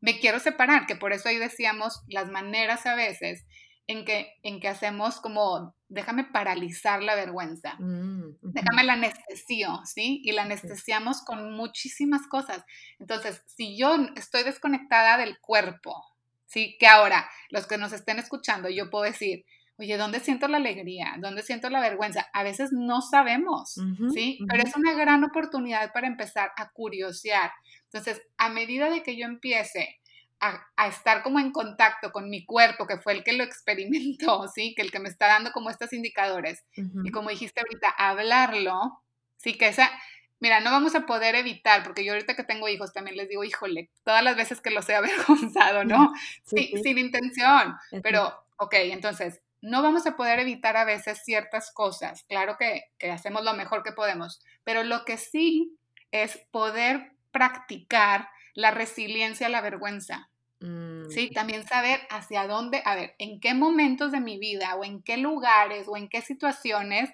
me 0.00 0.18
quiero 0.18 0.40
separar, 0.40 0.86
que 0.86 0.96
por 0.96 1.12
eso 1.12 1.28
ahí 1.28 1.38
decíamos 1.38 2.02
las 2.08 2.30
maneras 2.30 2.86
a 2.86 2.94
veces 2.94 3.44
en 3.86 4.04
que, 4.04 4.34
en 4.42 4.60
que 4.60 4.68
hacemos 4.68 5.20
como, 5.20 5.74
déjame 5.92 6.24
paralizar 6.24 7.02
la 7.02 7.14
vergüenza, 7.14 7.74
mm, 7.78 8.38
déjame 8.42 8.84
la 8.84 8.94
anestesio, 8.94 9.80
¿sí? 9.84 10.20
Y 10.24 10.32
la 10.32 10.42
anestesiamos 10.42 11.22
con 11.22 11.52
muchísimas 11.52 12.26
cosas. 12.26 12.64
Entonces, 12.98 13.42
si 13.46 13.76
yo 13.76 13.96
estoy 14.16 14.42
desconectada 14.42 15.18
del 15.18 15.38
cuerpo, 15.38 16.02
¿sí? 16.46 16.76
Que 16.78 16.86
ahora, 16.86 17.28
los 17.50 17.66
que 17.66 17.78
nos 17.78 17.92
estén 17.92 18.18
escuchando, 18.18 18.68
yo 18.70 18.90
puedo 18.90 19.04
decir, 19.04 19.44
oye, 19.76 19.96
¿dónde 19.96 20.20
siento 20.20 20.48
la 20.48 20.56
alegría? 20.56 21.14
¿Dónde 21.18 21.42
siento 21.42 21.68
la 21.68 21.80
vergüenza? 21.80 22.26
A 22.32 22.42
veces 22.42 22.70
no 22.72 23.02
sabemos, 23.02 23.74
¿sí? 24.14 24.38
Pero 24.48 24.62
es 24.62 24.74
una 24.76 24.94
gran 24.94 25.24
oportunidad 25.24 25.92
para 25.92 26.06
empezar 26.06 26.52
a 26.56 26.70
curiosear. 26.70 27.52
Entonces, 27.84 28.22
a 28.38 28.48
medida 28.48 28.90
de 28.90 29.02
que 29.02 29.16
yo 29.16 29.26
empiece 29.26 30.00
a, 30.42 30.88
estar 30.88 31.22
como 31.22 31.38
en 31.38 31.52
contacto 31.52 32.10
con 32.10 32.28
mi 32.28 32.44
cuerpo, 32.44 32.86
que 32.86 32.98
fue 32.98 33.12
el 33.12 33.24
que 33.24 33.32
lo 33.32 33.44
experimentó, 33.44 34.48
¿sí? 34.48 34.74
Que 34.74 34.82
el 34.82 34.90
que 34.90 34.98
me 34.98 35.08
está 35.08 35.28
dando 35.28 35.52
como 35.52 35.70
estos 35.70 35.92
indicadores. 35.92 36.64
Y 36.76 37.10
como 37.10 37.30
dijiste 37.30 37.60
ahorita, 37.60 37.88
hablarlo, 37.90 39.02
¿sí? 39.36 39.54
Que 39.54 39.68
esa, 39.68 39.90
mira, 40.40 40.60
no 40.60 40.70
vamos 40.70 40.94
a 40.94 41.06
poder 41.06 41.36
evitar, 41.36 41.82
porque 41.84 42.04
yo 42.04 42.12
ahorita 42.12 42.34
que 42.34 42.44
tengo 42.44 42.68
hijos 42.68 42.92
también 42.92 43.16
les 43.16 43.28
digo, 43.28 43.44
híjole, 43.44 43.90
todas 44.04 44.24
las 44.24 44.36
veces 44.36 44.60
que 44.60 44.70
los 44.70 44.88
he 44.88 44.94
avergonzado, 44.96 45.84
¿no? 45.84 46.12
Sí, 46.44 46.72
Sin 46.82 46.98
intención, 46.98 47.76
pero, 48.02 48.44
ok, 48.56 48.74
entonces, 48.74 49.40
no 49.60 49.80
vamos 49.80 50.06
a 50.06 50.16
poder 50.16 50.40
evitar 50.40 50.76
a 50.76 50.84
veces 50.84 51.22
ciertas 51.24 51.72
cosas, 51.72 52.24
claro 52.24 52.56
que, 52.58 52.86
que 52.98 53.12
hacemos 53.12 53.44
lo 53.44 53.54
mejor 53.54 53.84
que 53.84 53.92
podemos, 53.92 54.40
pero 54.64 54.82
lo 54.82 55.04
que 55.04 55.16
sí 55.16 55.78
es 56.10 56.36
poder 56.50 57.12
practicar 57.30 58.28
la 58.54 58.72
resiliencia 58.72 59.46
a 59.46 59.50
la 59.50 59.60
vergüenza. 59.60 60.28
Mm. 60.62 61.10
Sí, 61.10 61.30
también 61.30 61.66
saber 61.66 62.00
hacia 62.08 62.46
dónde, 62.46 62.82
a 62.84 62.94
ver, 62.94 63.14
en 63.18 63.40
qué 63.40 63.52
momentos 63.52 64.12
de 64.12 64.20
mi 64.20 64.38
vida 64.38 64.76
o 64.76 64.84
en 64.84 65.02
qué 65.02 65.16
lugares 65.16 65.88
o 65.88 65.96
en 65.96 66.08
qué 66.08 66.22
situaciones 66.22 67.10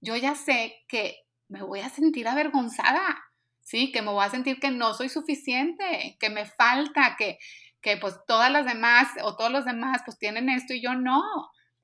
yo 0.00 0.16
ya 0.16 0.34
sé 0.34 0.84
que 0.88 1.24
me 1.48 1.62
voy 1.62 1.80
a 1.80 1.88
sentir 1.88 2.28
avergonzada, 2.28 3.18
¿sí? 3.60 3.92
Que 3.92 4.02
me 4.02 4.10
voy 4.10 4.24
a 4.24 4.30
sentir 4.30 4.58
que 4.60 4.70
no 4.70 4.94
soy 4.94 5.08
suficiente, 5.08 6.16
que 6.20 6.28
me 6.28 6.44
falta, 6.44 7.16
que, 7.16 7.38
que 7.80 7.96
pues 7.96 8.16
todas 8.26 8.50
las 8.50 8.66
demás 8.66 9.08
o 9.22 9.36
todos 9.36 9.50
los 9.50 9.64
demás 9.64 10.02
pues 10.04 10.18
tienen 10.18 10.48
esto 10.48 10.74
y 10.74 10.82
yo 10.82 10.94
no. 10.94 11.22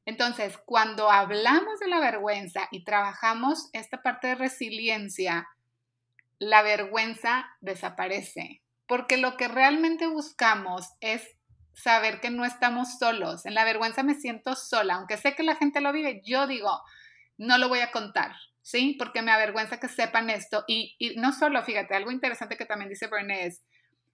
Entonces, 0.07 0.59
cuando 0.67 1.11
hablamos 1.11 1.79
de 1.81 1.89
la 1.89 1.99
vergüenza 2.01 2.69
y 2.71 2.85
trabajamos 2.85 3.71
esta 3.73 4.03
parte 4.03 4.29
de 4.29 4.35
resiliencia, 4.35 5.49
la 6.39 6.63
vergüenza 6.63 7.47
desaparece, 7.61 8.64
porque 8.87 9.17
lo 9.17 9.37
que 9.37 9.49
realmente 9.49 10.07
buscamos 10.07 10.89
es 11.01 11.23
saber 11.75 12.21
que 12.21 12.31
no 12.31 12.45
estamos 12.45 12.99
solos. 12.99 13.47
En 13.47 13.55
la 13.55 13.65
vergüenza 13.65 14.03
me 14.03 14.15
siento 14.15 14.55
sola, 14.55 14.95
aunque 14.95 15.17
sé 15.17 15.35
que 15.35 15.43
la 15.43 15.57
gente 15.57 15.81
lo 15.81 15.93
vive, 15.93 16.23
yo 16.25 16.47
digo, 16.47 16.81
no 17.37 17.59
lo 17.59 17.69
voy 17.69 17.81
a 17.81 17.91
contar, 17.91 18.33
¿sí? 18.63 18.97
Porque 18.99 19.23
me 19.23 19.33
avergüenza 19.33 19.81
que 19.81 19.89
sepan 19.89 20.31
esto. 20.31 20.65
Y, 20.67 20.97
no 21.17 21.33
solo, 21.33 21.63
fíjate, 21.63 21.95
algo 21.95 22.11
interesante 22.11 22.57
que 22.57 22.67
también 22.67 22.89
dice 22.89 23.09
Brené 23.09 23.47
es, 23.47 23.63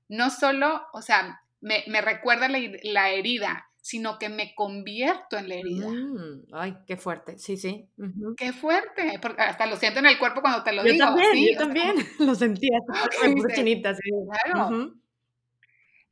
no 0.09 0.31
solo, 0.31 0.87
o 0.93 1.03
sea, 1.03 1.43
me, 1.61 2.01
recuerda 2.01 2.49
la, 2.49 3.11
herida, 3.11 3.70
sino 3.81 4.19
que 4.19 4.29
me 4.29 4.55
convierto 4.55 5.39
en 5.39 5.49
la 5.49 5.55
herida. 5.55 5.89
Mm, 5.89 6.47
ay, 6.53 6.77
qué 6.87 6.97
fuerte, 6.97 7.39
sí, 7.39 7.57
sí. 7.57 7.89
Qué 8.37 8.53
fuerte, 8.53 9.19
porque 9.21 9.43
hasta 9.43 9.67
lo 9.67 9.77
siento 9.77 10.01
en 10.01 10.07
el 10.07 10.19
cuerpo 10.19 10.41
cuando 10.43 10.63
te 10.63 10.73
lo 10.73 10.83
digo. 10.83 11.07
¿sí? 11.33 11.53
Yo 11.53 11.59
también 11.59 11.95
lo 12.19 12.35
sentía, 12.35 12.79
me 13.35 13.55
chinita, 13.55 13.95
sí. 13.95 14.11
Claro. 14.45 14.93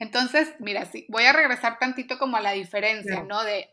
Entonces, 0.01 0.55
mira, 0.61 0.85
sí, 0.85 1.07
voy 1.09 1.25
a 1.25 1.33
regresar 1.33 1.79
tantito 1.81 2.19
como 2.19 2.37
a 2.37 2.41
la 2.41 2.53
diferencia, 2.53 3.25
¿no? 3.25 3.43
De, 3.43 3.69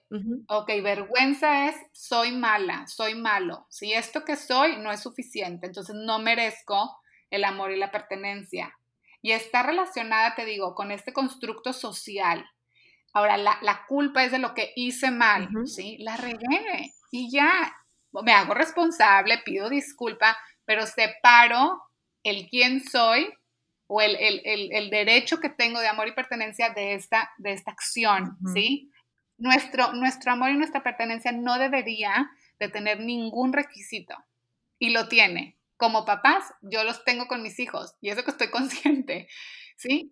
ok, 0.47 0.67
vergüenza 0.81 1.67
es 1.69 1.75
soy 1.93 2.31
mala, 2.31 2.87
soy 2.87 3.13
malo. 3.13 3.67
Si 3.69 3.93
esto 3.93 4.25
que 4.25 4.35
soy 4.35 4.77
no 4.77 4.91
es 4.91 5.01
suficiente, 5.01 5.67
entonces 5.67 5.95
no 5.95 6.17
merezco 6.17 6.97
el 7.29 7.43
amor 7.43 7.71
y 7.71 7.77
la 7.77 7.91
pertenencia. 7.91 8.73
Y 9.21 9.33
está 9.33 9.61
relacionada, 9.61 10.33
te 10.33 10.45
digo, 10.45 10.73
con 10.73 10.89
este 10.89 11.13
constructo 11.13 11.73
social. 11.73 12.43
Ahora, 13.15 13.37
la, 13.37 13.85
culpa 13.87 14.25
es 14.25 14.33
de 14.33 14.39
lo 14.39 14.53
que 14.53 14.73
hice 14.75 15.09
mal, 15.09 15.47
¿sí? 15.63 15.95
La 15.99 16.17
regué 16.17 16.93
y 17.11 17.31
ya, 17.31 17.73
me 18.11 18.33
hago 18.33 18.53
responsable, 18.53 19.37
pido 19.45 19.69
disculpa, 19.69 20.37
pero 20.65 20.85
separo 20.85 21.81
el 22.23 22.49
quién 22.49 22.83
soy 22.83 23.33
o 23.87 24.01
el, 24.01 24.89
derecho 24.89 25.39
que 25.39 25.47
tengo 25.47 25.79
de 25.79 25.87
amor 25.87 26.09
y 26.09 26.11
pertenencia 26.11 26.71
de 26.71 26.93
esta, 26.95 27.31
de 27.37 27.53
esta 27.53 27.71
acción, 27.71 28.37
¿sí? 28.53 28.91
Nuestro, 29.37 29.93
nuestro 29.93 30.33
amor 30.33 30.49
y 30.49 30.57
nuestra 30.57 30.83
pertenencia 30.83 31.31
no 31.31 31.57
debería 31.57 32.29
de 32.59 32.67
tener 32.67 32.99
ningún 32.99 33.53
requisito 33.53 34.13
y 34.77 34.89
lo 34.89 35.07
tiene. 35.07 35.57
Como 35.77 36.03
papás, 36.03 36.53
yo 36.61 36.83
los 36.83 37.05
tengo 37.05 37.27
con 37.27 37.41
mis 37.41 37.59
hijos 37.59 37.95
y 38.01 38.09
eso 38.09 38.25
que 38.25 38.31
estoy 38.31 38.49
consciente, 38.51 39.29
¿sí? 39.77 40.11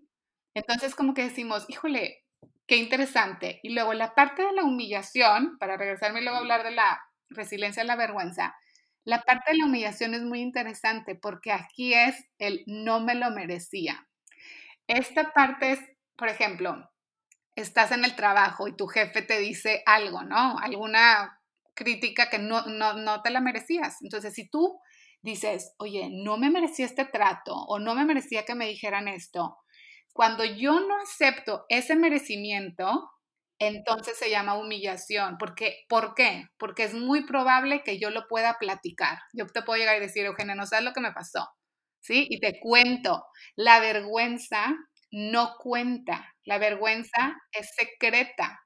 Entonces 0.54 0.96
como 0.96 1.14
que 1.14 1.24
decimos, 1.24 1.66
híjole, 1.68 2.23
qué 2.68 2.78
interesante. 2.78 3.60
Y 3.64 3.74
luego 3.74 3.94
la 3.94 4.16
parte 4.16 4.44
de 4.44 4.54
la 4.54 4.64
humillación, 4.64 5.58
para 5.60 5.78
regresarme 5.78 6.22
luego 6.22 6.38
hablar 6.38 6.64
de 6.64 6.72
la 6.72 7.02
resiliencia 7.30 7.84
a 7.84 7.86
la 7.86 7.96
vergüenza, 7.96 8.56
la 9.06 9.22
parte 9.22 9.52
de 9.52 9.58
la 9.58 9.66
humillación 9.66 10.14
es 10.14 10.22
muy 10.22 10.40
interesante 10.42 11.16
porque 11.16 11.52
aquí 11.52 11.94
es 11.94 12.16
el 12.40 12.64
no 12.68 13.02
me 13.02 13.16
lo 13.16 13.32
merecía. 13.32 14.08
Esta 14.88 15.34
parte 15.34 15.74
es, 15.74 15.80
por 16.16 16.30
ejemplo, 16.30 16.90
estás 17.56 17.92
en 17.92 18.06
el 18.06 18.16
trabajo 18.16 18.68
y 18.68 18.76
tu 18.76 18.88
jefe 18.88 19.22
te 19.22 19.40
dice 19.40 19.84
algo, 19.86 20.24
¿no? 20.24 20.58
Alguna 20.60 21.40
crítica 21.74 22.30
que 22.30 22.40
no, 22.40 22.66
no, 22.66 23.22
te 23.22 23.30
la 23.30 23.42
merecías. 23.42 24.02
Entonces, 24.02 24.34
si 24.34 24.50
tú 24.50 24.80
dices, 25.22 25.74
oye, 25.78 26.10
no 26.12 26.38
me 26.38 26.50
merecía 26.50 26.86
este 26.86 27.06
trato 27.06 27.56
o 27.56 27.80
no 27.80 27.96
me 27.96 28.06
merecía 28.06 28.46
que 28.46 28.56
me 28.56 28.68
dijeran 28.68 29.08
esto, 29.08 29.58
cuando 30.14 30.46
yo 30.46 30.80
no 30.82 30.98
acepto 31.02 31.66
ese 31.70 31.96
merecimiento, 31.96 33.10
entonces 33.60 34.18
se 34.18 34.30
llama 34.30 34.58
humillación. 34.58 35.38
Porque, 35.40 35.86
¿Por 35.90 36.14
qué? 36.16 36.48
Porque 36.58 36.84
es 36.84 36.94
muy 36.94 37.26
probable 37.26 37.84
que 37.84 38.00
yo 38.00 38.10
lo 38.12 38.28
pueda 38.28 38.58
platicar. 38.60 39.20
Yo 39.34 39.48
te 39.48 39.62
puedo 39.64 39.80
llegar 39.80 39.98
y 39.98 40.02
decir, 40.02 40.26
Eugenia, 40.26 40.56
no 40.56 40.66
sabes 40.68 40.86
lo 40.86 40.94
que 40.94 41.02
me 41.02 41.14
pasó. 41.14 41.48
¿Sí? 42.02 42.28
Y 42.30 42.40
te 42.40 42.60
cuento. 42.60 43.26
La 43.56 43.80
vergüenza 43.80 44.76
no 45.12 45.56
cuenta. 45.60 46.34
La 46.46 46.58
vergüenza 46.60 47.36
es 47.54 47.70
secreta. 47.76 48.60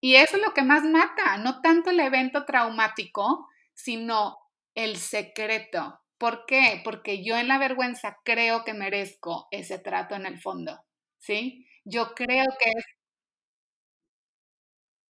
Y 0.00 0.16
eso 0.16 0.36
es 0.36 0.42
lo 0.42 0.52
que 0.54 0.62
más 0.62 0.84
mata, 0.84 1.38
no 1.38 1.60
tanto 1.62 1.90
el 1.90 2.00
evento 2.00 2.44
traumático, 2.44 3.48
sino 3.74 4.36
el 4.74 4.96
secreto. 4.98 6.01
¿Por 6.22 6.46
qué? 6.46 6.80
Porque 6.84 7.24
yo 7.24 7.36
en 7.36 7.48
la 7.48 7.58
vergüenza 7.58 8.16
creo 8.22 8.62
que 8.62 8.74
merezco 8.74 9.48
ese 9.50 9.80
trato 9.80 10.14
en 10.14 10.24
el 10.24 10.40
fondo, 10.40 10.80
¿sí? 11.18 11.66
Yo 11.84 12.14
creo 12.14 12.44
que 12.60 12.70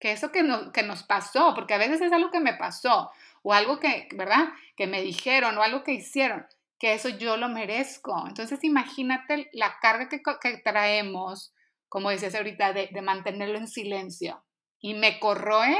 que 0.00 0.12
eso 0.12 0.32
que, 0.32 0.42
que 0.72 0.82
nos 0.82 1.02
pasó, 1.02 1.52
porque 1.54 1.74
a 1.74 1.78
veces 1.78 2.00
es 2.00 2.12
algo 2.12 2.30
que 2.30 2.40
me 2.40 2.54
pasó, 2.54 3.10
o 3.42 3.52
algo 3.52 3.78
que, 3.78 4.08
¿verdad? 4.14 4.54
Que 4.74 4.86
me 4.86 5.02
dijeron, 5.02 5.58
o 5.58 5.62
algo 5.62 5.84
que 5.84 5.92
hicieron, 5.92 6.46
que 6.78 6.94
eso 6.94 7.10
yo 7.10 7.36
lo 7.36 7.50
merezco. 7.50 8.24
Entonces 8.26 8.64
imagínate 8.64 9.50
la 9.52 9.76
carga 9.82 10.08
que, 10.08 10.62
traemos, 10.64 11.52
como 11.90 12.08
decías 12.08 12.34
ahorita, 12.34 12.72
de, 12.72 12.88
de 12.90 13.02
mantenerlo 13.02 13.58
en 13.58 13.68
silencio. 13.68 14.42
Y 14.80 14.94
me 14.94 15.20
corroe 15.20 15.76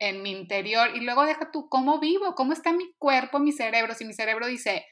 en 0.00 0.22
mi 0.22 0.32
interior 0.32 0.96
y 0.96 1.00
luego 1.00 1.24
deja 1.24 1.50
tú 1.52 1.68
cómo 1.68 2.00
vivo, 2.00 2.34
cómo 2.34 2.52
está 2.52 2.72
mi 2.72 2.92
cuerpo, 2.98 3.38
mi 3.38 3.52
cerebro. 3.52 3.94
Si 3.94 4.04
mi 4.04 4.14
cerebro 4.14 4.46
dice, 4.46 4.86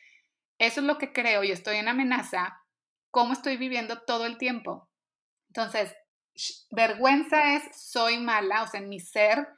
eso 0.59 0.81
es 0.81 0.87
lo 0.87 0.99
que 0.99 1.13
creo 1.13 1.43
y 1.43 1.51
estoy 1.51 1.77
en 1.77 1.89
amenaza, 1.89 2.61
¿cómo 3.11 3.33
estoy 3.33 3.57
viviendo 3.57 4.03
todo 4.03 4.27
el 4.27 4.39
tiempo? 4.39 4.89
Entonces, 5.49 5.95
vergüenza 6.71 7.57
es 7.57 7.63
soy 7.75 8.19
mala, 8.19 8.63
o 8.63 8.69
sea, 8.69 8.81
en 8.81 8.89
mi 8.89 9.01
ser, 9.01 9.49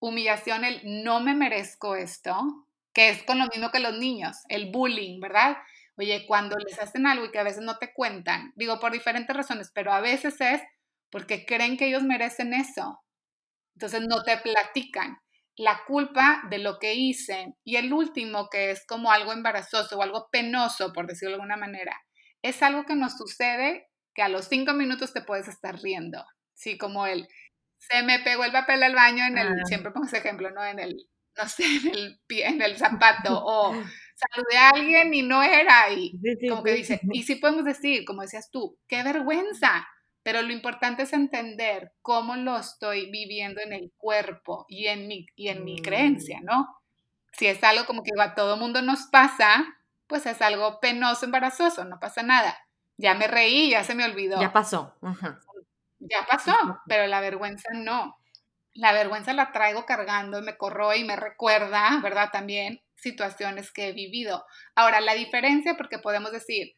humillación, 0.00 0.64
el 0.64 0.80
no 1.04 1.20
me 1.20 1.34
merezco 1.34 1.96
esto, 1.96 2.66
que 2.92 3.10
es 3.10 3.22
con 3.24 3.38
lo 3.38 3.46
mismo 3.46 3.70
que 3.70 3.80
los 3.80 3.98
niños, 3.98 4.38
el 4.48 4.70
bullying, 4.70 5.20
¿verdad? 5.20 5.56
Oye, 5.96 6.24
cuando 6.26 6.56
les 6.56 6.78
hacen 6.78 7.06
algo 7.06 7.26
y 7.26 7.30
que 7.30 7.38
a 7.38 7.44
veces 7.44 7.62
no 7.62 7.78
te 7.78 7.92
cuentan, 7.92 8.52
digo 8.56 8.80
por 8.80 8.92
diferentes 8.92 9.36
razones, 9.36 9.70
pero 9.72 9.92
a 9.92 10.00
veces 10.00 10.40
es 10.40 10.62
porque 11.10 11.46
creen 11.46 11.76
que 11.76 11.86
ellos 11.86 12.02
merecen 12.02 12.52
eso. 12.54 13.03
Entonces 13.74 14.02
no 14.02 14.22
te 14.22 14.36
platican 14.38 15.18
la 15.56 15.82
culpa 15.86 16.42
de 16.50 16.58
lo 16.58 16.78
que 16.78 16.94
hice. 16.94 17.54
Y 17.64 17.76
el 17.76 17.92
último, 17.92 18.48
que 18.50 18.70
es 18.70 18.84
como 18.86 19.12
algo 19.12 19.32
embarazoso 19.32 19.98
o 19.98 20.02
algo 20.02 20.28
penoso, 20.30 20.92
por 20.92 21.06
decirlo 21.06 21.30
de 21.30 21.34
alguna 21.36 21.56
manera, 21.56 21.96
es 22.42 22.62
algo 22.62 22.84
que 22.84 22.96
nos 22.96 23.16
sucede 23.16 23.88
que 24.14 24.22
a 24.22 24.28
los 24.28 24.46
cinco 24.46 24.74
minutos 24.74 25.12
te 25.12 25.22
puedes 25.22 25.48
estar 25.48 25.80
riendo. 25.80 26.24
Sí, 26.54 26.78
como 26.78 27.06
el, 27.06 27.26
se 27.78 28.02
me 28.02 28.20
pegó 28.20 28.44
el 28.44 28.52
papel 28.52 28.82
al 28.82 28.94
baño 28.94 29.24
en 29.24 29.38
el, 29.38 29.48
ah. 29.48 29.64
siempre 29.64 29.92
pongo 29.92 30.06
ese 30.06 30.18
ejemplo, 30.18 30.50
¿no? 30.50 30.64
En 30.64 30.78
el, 30.78 30.94
no 31.36 31.48
sé, 31.48 31.64
en 31.64 31.88
el 31.94 32.20
pie, 32.26 32.46
en 32.46 32.62
el 32.62 32.76
zapato, 32.76 33.42
o 33.44 33.72
saludé 34.14 34.56
a 34.56 34.70
alguien 34.70 35.12
y 35.12 35.22
no 35.22 35.42
era, 35.42 35.90
y 35.92 36.12
como 36.48 36.62
que 36.62 36.72
dice, 36.72 37.00
y 37.12 37.24
sí 37.24 37.36
podemos 37.36 37.64
decir, 37.64 38.04
como 38.04 38.22
decías 38.22 38.50
tú, 38.50 38.78
qué 38.88 39.02
vergüenza, 39.02 39.86
pero 40.24 40.42
lo 40.42 40.52
importante 40.52 41.04
es 41.04 41.12
entender 41.12 41.92
cómo 42.02 42.34
lo 42.34 42.56
estoy 42.56 43.08
viviendo 43.12 43.60
en 43.60 43.72
el 43.72 43.92
cuerpo 43.96 44.66
y 44.68 44.88
en 44.88 45.06
mi, 45.06 45.26
y 45.36 45.48
en 45.48 45.62
mi 45.62 45.80
creencia, 45.80 46.40
mm. 46.40 46.44
¿no? 46.44 46.76
Si 47.32 47.46
es 47.46 47.62
algo 47.62 47.86
como 47.86 48.02
que 48.02 48.10
a 48.20 48.34
todo 48.34 48.56
mundo 48.56 48.82
nos 48.82 49.06
pasa, 49.06 49.64
pues 50.08 50.26
es 50.26 50.42
algo 50.42 50.80
penoso, 50.80 51.24
embarazoso, 51.24 51.84
no 51.84 52.00
pasa 52.00 52.24
nada 52.24 52.58
ya 52.96 53.14
me 53.14 53.26
reí, 53.26 53.70
ya 53.70 53.84
se 53.84 53.94
me 53.94 54.04
olvidó. 54.04 54.40
Ya 54.40 54.52
pasó. 54.52 54.94
Ya 55.98 56.26
pasó, 56.28 56.54
pero 56.86 57.06
la 57.06 57.20
vergüenza 57.20 57.68
no. 57.74 58.18
La 58.72 58.92
vergüenza 58.92 59.32
la 59.32 59.52
traigo 59.52 59.86
cargando 59.86 60.38
y 60.38 60.42
me 60.42 60.56
corroe 60.56 60.98
y 60.98 61.04
me 61.04 61.16
recuerda, 61.16 62.00
¿verdad? 62.02 62.30
También 62.32 62.82
situaciones 62.96 63.72
que 63.72 63.88
he 63.88 63.92
vivido. 63.92 64.44
Ahora, 64.74 65.00
la 65.00 65.14
diferencia, 65.14 65.76
porque 65.76 65.98
podemos 65.98 66.32
decir, 66.32 66.74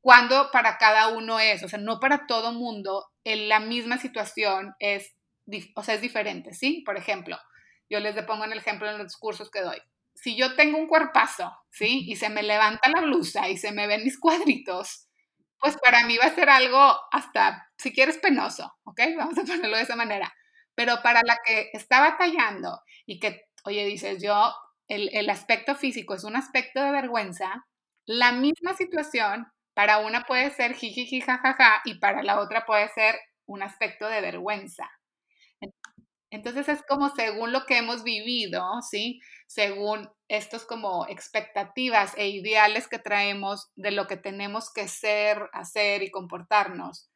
cuando 0.00 0.50
para 0.50 0.78
cada 0.78 1.08
uno 1.08 1.40
es, 1.40 1.62
o 1.62 1.68
sea, 1.68 1.78
no 1.78 2.00
para 2.00 2.26
todo 2.26 2.52
mundo, 2.52 3.06
en 3.24 3.48
la 3.48 3.60
misma 3.60 3.98
situación 3.98 4.74
es, 4.78 5.14
o 5.74 5.82
sea, 5.82 5.94
es 5.94 6.00
diferente, 6.00 6.54
¿sí? 6.54 6.82
Por 6.86 6.96
ejemplo, 6.96 7.38
yo 7.88 8.00
les 8.00 8.14
pongo 8.24 8.44
en 8.44 8.52
el 8.52 8.58
ejemplo 8.58 8.88
en 8.90 8.98
los 8.98 9.16
cursos 9.16 9.50
que 9.50 9.60
doy. 9.60 9.78
Si 10.14 10.36
yo 10.36 10.54
tengo 10.56 10.78
un 10.78 10.86
cuerpazo, 10.86 11.52
¿sí? 11.70 12.04
Y 12.08 12.16
se 12.16 12.28
me 12.30 12.42
levanta 12.42 12.88
la 12.90 13.02
blusa 13.02 13.48
y 13.48 13.58
se 13.58 13.72
me 13.72 13.86
ven 13.86 14.04
mis 14.04 14.18
cuadritos, 14.18 15.06
pues 15.58 15.76
para 15.78 16.06
mí 16.06 16.16
va 16.16 16.26
a 16.26 16.34
ser 16.34 16.48
algo 16.48 16.96
hasta, 17.12 17.70
si 17.76 17.92
quieres, 17.92 18.18
penoso, 18.18 18.72
¿ok? 18.84 19.00
Vamos 19.16 19.38
a 19.38 19.42
ponerlo 19.44 19.76
de 19.76 19.82
esa 19.82 19.96
manera. 19.96 20.32
Pero 20.74 21.02
para 21.02 21.20
la 21.26 21.36
que 21.44 21.70
está 21.74 22.00
batallando 22.00 22.80
y 23.04 23.18
que, 23.20 23.42
oye, 23.64 23.84
dices, 23.84 24.22
yo, 24.22 24.54
el, 24.88 25.10
el 25.12 25.28
aspecto 25.28 25.74
físico 25.74 26.14
es 26.14 26.24
un 26.24 26.36
aspecto 26.36 26.82
de 26.82 26.90
vergüenza, 26.90 27.66
la 28.06 28.32
misma 28.32 28.74
situación 28.74 29.46
para 29.80 29.96
una 29.96 30.24
puede 30.24 30.50
ser 30.50 30.74
jijiji, 30.74 31.22
jajaja, 31.22 31.80
y 31.86 31.94
para 31.94 32.22
la 32.22 32.38
otra 32.38 32.66
puede 32.66 32.86
ser 32.90 33.18
un 33.46 33.62
aspecto 33.62 34.06
de 34.08 34.20
vergüenza. 34.20 34.90
Entonces 36.28 36.68
es 36.68 36.82
como 36.86 37.08
según 37.14 37.50
lo 37.50 37.64
que 37.64 37.78
hemos 37.78 38.04
vivido, 38.04 38.62
¿sí? 38.82 39.22
Según 39.46 40.10
estos 40.28 40.66
como 40.66 41.06
expectativas 41.08 42.12
e 42.18 42.28
ideales 42.28 42.88
que 42.88 42.98
traemos 42.98 43.70
de 43.74 43.92
lo 43.92 44.06
que 44.06 44.18
tenemos 44.18 44.70
que 44.70 44.86
ser, 44.86 45.48
hacer 45.54 46.02
y 46.02 46.10
comportarnos. 46.10 47.08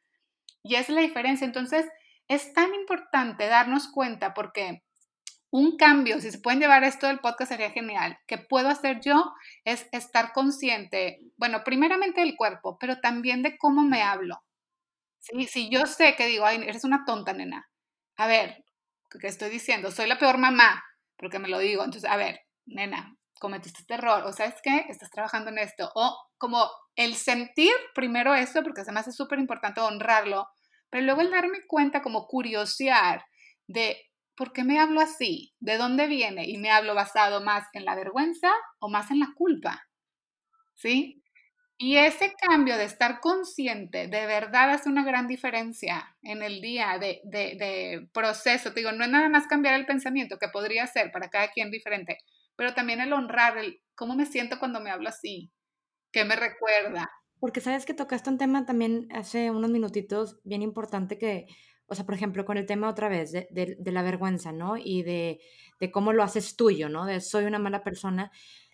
Y 0.63 0.73
es 0.73 0.89
la 0.89 1.01
diferencia. 1.01 1.45
Entonces 1.45 1.85
es 2.27 2.51
tan 2.53 2.73
importante 2.73 3.45
darnos 3.45 3.89
cuenta 3.91 4.33
porque 4.33 4.81
un 5.51 5.77
cambio, 5.77 6.19
si 6.19 6.31
se 6.31 6.39
pueden 6.39 6.59
llevar 6.59 6.83
esto 6.83 7.07
del 7.07 7.19
podcast 7.19 7.51
sería 7.51 7.71
genial. 7.71 8.17
¿Qué 8.27 8.37
puedo 8.37 8.69
hacer 8.69 8.99
yo? 8.99 9.33
Es 9.63 9.87
estar 9.91 10.33
consciente, 10.33 11.19
bueno, 11.37 11.63
primeramente 11.63 12.21
del 12.21 12.35
cuerpo, 12.35 12.77
pero 12.79 12.99
también 12.99 13.41
de 13.41 13.57
cómo 13.57 13.83
me 13.83 14.01
hablo. 14.01 14.43
¿Sí? 15.19 15.45
Si 15.45 15.69
yo 15.69 15.85
sé 15.85 16.15
que 16.15 16.27
digo, 16.27 16.45
ay, 16.45 16.61
eres 16.67 16.83
una 16.83 17.05
tonta, 17.05 17.33
nena. 17.33 17.69
A 18.17 18.27
ver, 18.27 18.63
¿qué 19.19 19.27
estoy 19.27 19.49
diciendo? 19.49 19.91
Soy 19.91 20.07
la 20.07 20.17
peor 20.17 20.37
mamá, 20.37 20.83
porque 21.17 21.39
me 21.39 21.47
lo 21.47 21.59
digo. 21.59 21.83
Entonces, 21.83 22.09
a 22.09 22.17
ver, 22.17 22.41
nena, 22.65 23.15
cometiste 23.39 23.81
este 23.81 23.95
error, 23.95 24.23
o 24.25 24.33
sabes 24.33 24.55
qué, 24.61 24.85
estás 24.89 25.09
trabajando 25.09 25.51
en 25.51 25.59
esto. 25.59 25.91
O 25.95 26.17
como 26.37 26.69
el 26.95 27.15
sentir 27.15 27.73
primero 27.93 28.33
esto, 28.35 28.61
porque 28.63 28.81
además 28.81 29.07
es 29.07 29.15
súper 29.15 29.39
importante 29.39 29.81
honrarlo, 29.81 30.47
pero 30.89 31.05
luego 31.05 31.21
el 31.21 31.31
darme 31.31 31.65
cuenta, 31.67 32.01
como 32.01 32.27
curiosear 32.27 33.25
de 33.67 33.97
¿por 34.35 34.53
qué 34.53 34.63
me 34.63 34.79
hablo 34.79 35.01
así? 35.01 35.53
¿De 35.59 35.77
dónde 35.77 36.07
viene? 36.07 36.47
Y 36.47 36.57
me 36.57 36.71
hablo 36.71 36.95
basado 36.95 37.43
más 37.43 37.67
en 37.73 37.85
la 37.85 37.95
vergüenza 37.95 38.51
o 38.79 38.89
más 38.89 39.11
en 39.11 39.19
la 39.19 39.29
culpa. 39.35 39.83
¿Sí? 40.73 41.23
Y 41.77 41.97
ese 41.97 42.33
cambio 42.39 42.77
de 42.77 42.85
estar 42.85 43.19
consciente 43.19 44.07
de 44.07 44.25
verdad 44.25 44.69
hace 44.69 44.87
una 44.87 45.03
gran 45.03 45.27
diferencia 45.27 46.15
en 46.21 46.41
el 46.41 46.61
día 46.61 46.97
de, 46.99 47.19
de, 47.25 48.07
proceso. 48.13 48.71
Te 48.71 48.79
digo, 48.79 48.93
no 48.93 49.03
es 49.03 49.09
nada 49.09 49.27
más 49.27 49.45
cambiar 49.47 49.75
el 49.75 49.85
pensamiento, 49.85 50.37
que 50.37 50.47
podría 50.47 50.87
ser 50.87 51.11
para 51.11 51.29
cada 51.29 51.49
quien 51.49 51.71
diferente, 51.71 52.17
pero 52.55 52.73
también 52.73 53.01
el 53.01 53.11
honrar, 53.11 53.57
el 53.57 53.81
cómo 53.93 54.15
me 54.15 54.25
siento 54.25 54.57
cuando 54.57 54.79
me 54.79 54.89
hablo 54.89 55.09
así, 55.09 55.51
qué 56.13 56.23
me 56.23 56.37
recuerda. 56.37 57.09
Porque 57.41 57.59
sabes 57.59 57.85
que 57.85 57.93
tocaste 57.93 58.29
un 58.29 58.37
tema 58.37 58.65
también 58.65 59.09
hace 59.11 59.51
unos 59.51 59.69
minutitos 59.69 60.39
bien 60.45 60.61
importante 60.61 61.17
que 61.17 61.45
o 61.87 61.95
sea, 61.95 62.05
por 62.05 62.15
ejemplo, 62.15 62.45
con 62.45 62.57
el 62.57 62.65
tema 62.65 62.89
otra 62.89 63.09
vez 63.09 63.31
de, 63.31 63.47
de, 63.51 63.91
la 63.91 64.01
vergüenza, 64.01 64.51
¿no? 64.51 64.77
Y 64.77 65.03
de, 65.03 65.39
de, 65.79 65.91
cómo 65.91 66.13
lo 66.13 66.23
haces 66.23 66.55
tuyo, 66.55 66.89
¿no? 66.89 67.05
De 67.05 67.21
soy 67.21 67.45
una 67.45 67.59
mala 67.59 67.83
persona. 67.83 68.31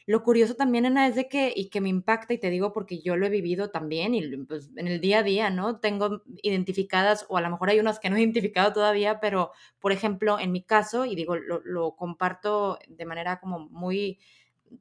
Lo 0.08 0.24
curioso 0.24 0.56
también, 0.56 0.86
Ana, 0.86 1.08
es 1.08 1.16
de 1.16 1.28
que, 1.28 1.54
y 1.56 1.70
que 1.70 1.82
me 1.82 1.90
impacta, 1.90 2.34
y 2.34 2.40
te 2.40 2.50
digo 2.50 2.74
porque 2.74 3.02
yo 3.02 3.16
lo 3.16 3.26
he 3.26 3.30
vivido 3.30 3.70
también, 3.70 4.16
y 4.16 4.38
pues, 4.38 4.72
en 4.76 4.88
el 4.88 5.00
día 5.02 5.20
a 5.20 5.24
día, 5.24 5.50
¿no? 5.50 5.80
Tengo 5.80 6.24
identificadas, 6.42 7.26
o 7.30 7.38
a 7.38 7.42
lo 7.42 7.50
mejor 7.50 7.70
hay 7.70 7.80
unas 7.80 8.00
que 8.00 8.10
no 8.10 8.16
he 8.16 8.22
identificado 8.22 8.74
todavía, 8.74 9.20
pero, 9.20 9.52
por 9.80 9.92
ejemplo, 9.92 10.40
en 10.40 10.52
mi 10.52 10.64
caso, 10.64 11.06
y 11.06 11.16
digo, 11.16 11.36
lo, 11.36 11.62
lo 11.64 11.96
comparto 11.96 12.80
de 12.88 13.06
manera 13.06 13.40
como 13.40 13.60
muy 13.70 14.20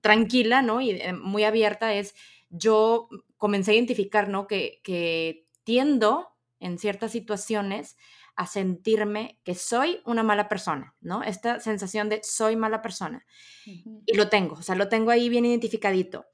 tranquila, 0.00 0.62
¿no? 0.62 0.80
Y 0.80 0.90
eh, 0.90 1.12
muy 1.12 1.44
abierta, 1.44 1.94
es 1.94 2.14
yo 2.48 3.08
comencé 3.36 3.72
a 3.72 3.74
identificar, 3.74 4.28
¿no? 4.28 4.46
Que, 4.46 4.80
que 4.82 5.46
tiendo 5.64 6.28
en 6.60 6.78
ciertas 6.78 7.12
situaciones 7.12 7.96
a 8.36 8.46
sentirme 8.46 9.38
que 9.44 9.54
soy 9.54 10.00
una 10.04 10.22
mala 10.22 10.48
persona, 10.48 10.94
¿no? 11.00 11.22
Esta 11.22 11.60
sensación 11.60 12.08
de 12.08 12.22
soy 12.22 12.56
mala 12.56 12.82
persona. 12.82 13.24
Y 13.64 14.14
lo 14.16 14.28
tengo, 14.28 14.54
o 14.56 14.62
sea, 14.62 14.74
lo 14.74 14.88
tengo 14.88 15.10
ahí 15.10 15.28
bien 15.28 15.44
identificadito. 15.44 16.26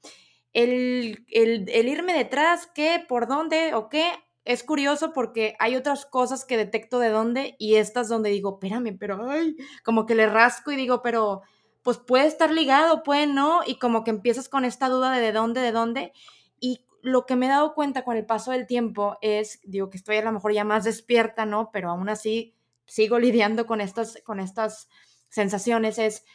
El, 0.53 1.25
el, 1.29 1.69
el, 1.69 1.87
irme 1.87 2.13
detrás, 2.13 2.69
qué, 2.73 3.03
por 3.07 3.27
dónde 3.27 3.73
o 3.73 3.89
qué, 3.89 4.11
es 4.47 4.63
curioso 4.63 5.11
porque 5.11 5.55
hay 5.59 5.75
otras 5.75 6.05
cosas 6.05 6.45
que 6.45 6.55
detecto 6.55 6.99
de 6.99 7.09
dónde 7.09 7.55
y 7.59 7.75
estas 7.75 8.07
donde 8.07 8.29
digo, 8.29 8.53
espérame, 8.53 8.97
pero 8.97 9.29
ay, 9.29 9.57
como 9.83 10.05
que 10.05 10.15
le 10.15 10.25
rasco 10.25 10.71
y 10.71 10.77
digo, 10.77 11.01
pero 11.01 11.41
pues 11.83 11.97
puede 11.97 12.27
estar 12.27 12.51
ligado, 12.51 13.03
puede 13.03 13.27
no, 13.27 13.59
y 13.65 13.77
como 13.77 14.05
que 14.05 14.11
empiezas 14.11 14.47
con 14.47 14.63
esta 14.63 14.87
duda 14.87 15.11
de 15.11 15.21
de 15.21 15.31
dónde, 15.33 15.61
de 15.61 15.71
dónde, 15.73 16.13
y 16.61 16.79
lo 17.01 17.25
que 17.25 17.35
me 17.35 17.45
he 17.45 17.49
dado 17.49 17.73
cuenta 17.73 18.03
con 18.03 18.17
el 18.17 18.25
paso 18.25 18.51
del 18.51 18.67
tiempo 18.67 19.17
es, 19.21 19.59
digo 19.63 19.89
que 19.89 19.97
estoy 19.97 20.17
a 20.17 20.23
lo 20.23 20.31
mejor 20.31 20.53
ya 20.53 20.63
más 20.63 20.83
despierta, 20.83 21.45
¿no? 21.45 21.71
Pero 21.71 21.89
aún 21.89 22.09
así 22.09 22.55
sigo 22.85 23.19
lidiando 23.19 23.65
con 23.65 23.81
estas, 23.81 24.21
con 24.23 24.39
estas 24.39 24.89
sensaciones, 25.29 25.99
es 25.99 26.25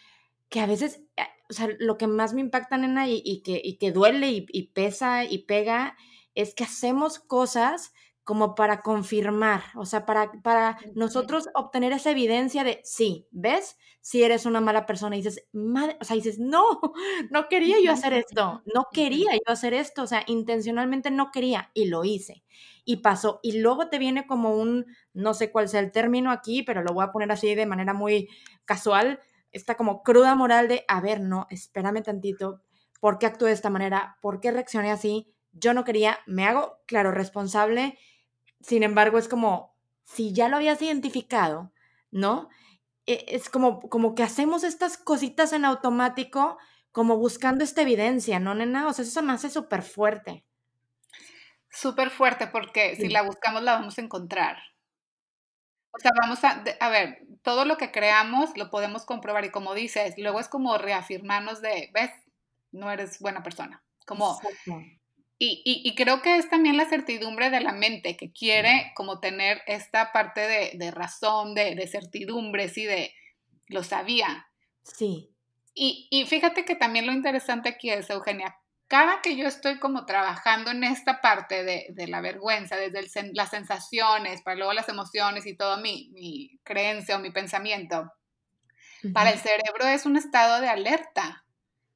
que 0.48 0.60
a 0.60 0.66
veces, 0.66 1.02
eh, 1.16 1.22
o 1.48 1.52
sea, 1.52 1.68
lo 1.78 1.96
que 1.98 2.06
más 2.06 2.34
me 2.34 2.40
impacta, 2.40 2.76
nena, 2.76 3.08
y, 3.08 3.22
y 3.24 3.42
que, 3.42 3.60
y 3.62 3.78
que 3.78 3.92
duele 3.92 4.30
y, 4.30 4.46
y 4.50 4.68
pesa 4.68 5.24
y 5.24 5.38
pega, 5.38 5.96
es 6.34 6.54
que 6.54 6.64
hacemos 6.64 7.18
cosas 7.18 7.92
como 8.24 8.54
para 8.54 8.82
confirmar, 8.82 9.62
o 9.74 9.84
sea, 9.84 10.06
para, 10.06 10.30
para 10.42 10.78
nosotros 10.94 11.48
obtener 11.54 11.92
esa 11.92 12.10
evidencia 12.10 12.62
de, 12.62 12.80
sí, 12.84 13.26
¿ves? 13.32 13.76
Si 14.00 14.22
eres 14.22 14.46
una 14.46 14.60
mala 14.60 14.86
persona 14.86 15.16
y 15.16 15.20
dices, 15.22 15.44
madre, 15.52 15.96
o 16.00 16.04
sea, 16.04 16.14
dices, 16.14 16.38
no, 16.38 16.62
no 17.30 17.48
quería 17.48 17.76
yo 17.82 17.92
hacer 17.92 18.12
esto, 18.12 18.62
no 18.72 18.86
quería 18.92 19.32
yo 19.32 19.52
hacer 19.52 19.74
esto, 19.74 20.02
o 20.02 20.06
sea, 20.06 20.22
intencionalmente 20.26 21.10
no 21.10 21.30
quería 21.32 21.70
y 21.74 21.86
lo 21.86 22.04
hice 22.04 22.44
y 22.84 22.96
pasó. 22.98 23.40
Y 23.42 23.60
luego 23.60 23.88
te 23.88 23.98
viene 23.98 24.26
como 24.26 24.56
un, 24.56 24.86
no 25.14 25.34
sé 25.34 25.50
cuál 25.50 25.68
sea 25.68 25.80
el 25.80 25.92
término 25.92 26.30
aquí, 26.30 26.62
pero 26.62 26.82
lo 26.82 26.94
voy 26.94 27.04
a 27.04 27.12
poner 27.12 27.30
así 27.32 27.54
de 27.54 27.66
manera 27.66 27.94
muy 27.94 28.28
casual, 28.64 29.20
esta 29.50 29.76
como 29.76 30.02
cruda 30.02 30.34
moral 30.34 30.68
de, 30.68 30.84
a 30.88 31.00
ver, 31.00 31.20
no, 31.20 31.46
espérame 31.50 32.02
tantito, 32.02 32.62
¿por 33.00 33.18
qué 33.18 33.26
actué 33.26 33.48
de 33.48 33.54
esta 33.54 33.70
manera? 33.70 34.16
¿Por 34.22 34.40
qué 34.40 34.50
reaccioné 34.50 34.90
así? 34.90 35.28
Yo 35.52 35.74
no 35.74 35.84
quería, 35.84 36.18
me 36.26 36.46
hago, 36.46 36.78
claro, 36.86 37.10
responsable 37.10 37.98
sin 38.62 38.82
embargo, 38.82 39.18
es 39.18 39.28
como, 39.28 39.74
si 40.04 40.32
ya 40.32 40.48
lo 40.48 40.56
habías 40.56 40.80
identificado, 40.82 41.72
¿no? 42.10 42.48
E, 43.06 43.24
es 43.28 43.48
como, 43.48 43.80
como 43.80 44.14
que 44.14 44.22
hacemos 44.22 44.64
estas 44.64 44.96
cositas 44.96 45.52
en 45.52 45.64
automático, 45.64 46.58
como 46.92 47.16
buscando 47.16 47.64
esta 47.64 47.82
evidencia, 47.82 48.38
¿no, 48.38 48.54
nena? 48.54 48.86
O 48.86 48.92
sea, 48.92 49.04
eso 49.04 49.22
me 49.22 49.32
hace 49.32 49.50
súper 49.50 49.82
fuerte. 49.82 50.44
Súper 51.70 52.10
fuerte, 52.10 52.46
porque 52.46 52.96
si 52.96 53.08
la 53.08 53.22
buscamos 53.22 53.62
la 53.62 53.74
vamos 53.74 53.96
a 53.98 54.02
encontrar. 54.02 54.58
O 55.90 55.98
sea, 55.98 56.10
vamos 56.20 56.44
a, 56.44 56.62
a 56.80 56.88
ver, 56.90 57.26
todo 57.42 57.64
lo 57.64 57.76
que 57.76 57.90
creamos 57.90 58.56
lo 58.56 58.70
podemos 58.70 59.04
comprobar 59.04 59.44
y 59.44 59.50
como 59.50 59.74
dices, 59.74 60.14
luego 60.18 60.40
es 60.40 60.48
como 60.48 60.76
reafirmarnos 60.78 61.60
de, 61.62 61.90
ves, 61.92 62.10
no 62.72 62.90
eres 62.90 63.18
buena 63.20 63.42
persona. 63.42 63.82
Como, 64.06 64.38
y, 65.44 65.94
creo 65.96 66.22
que 66.22 66.36
es 66.36 66.48
también 66.48 66.76
la 66.76 66.88
certidumbre 66.88 67.50
de 67.50 67.60
la 67.60 67.72
mente 67.72 68.16
que 68.16 68.32
quiere 68.32 68.92
como 68.94 69.18
tener 69.18 69.60
esta 69.66 70.12
parte 70.12 70.40
de, 70.40 70.90
razón, 70.92 71.54
de, 71.54 71.74
de, 71.74 71.88
certidumbre, 71.88 72.68
sí, 72.68 72.84
de 72.84 73.12
lo 73.66 73.82
sabía. 73.82 74.46
Sí. 74.84 75.34
Y, 75.74 76.24
fíjate 76.28 76.64
que 76.64 76.76
también 76.76 77.06
lo 77.06 77.12
interesante 77.12 77.70
aquí 77.70 77.90
es, 77.90 78.08
Eugenia, 78.10 78.56
cada 78.86 79.20
que 79.20 79.36
yo 79.36 79.48
estoy 79.48 79.80
como 79.80 80.06
trabajando 80.06 80.70
en 80.70 80.84
esta 80.84 81.20
parte 81.20 81.64
de, 81.64 82.06
la 82.06 82.20
vergüenza, 82.20 82.76
desde 82.76 83.32
las 83.32 83.50
sensaciones, 83.50 84.42
para 84.42 84.56
luego 84.56 84.72
las 84.74 84.88
emociones 84.88 85.46
y 85.46 85.56
todo 85.56 85.78
mi, 85.78 86.10
mi 86.12 86.60
creencia 86.62 87.16
o 87.16 87.20
mi 87.20 87.30
pensamiento, 87.30 88.12
para 89.12 89.30
el 89.30 89.38
cerebro 89.38 89.86
es 89.86 90.06
un 90.06 90.16
estado 90.16 90.60
de 90.60 90.68
alerta 90.68 91.41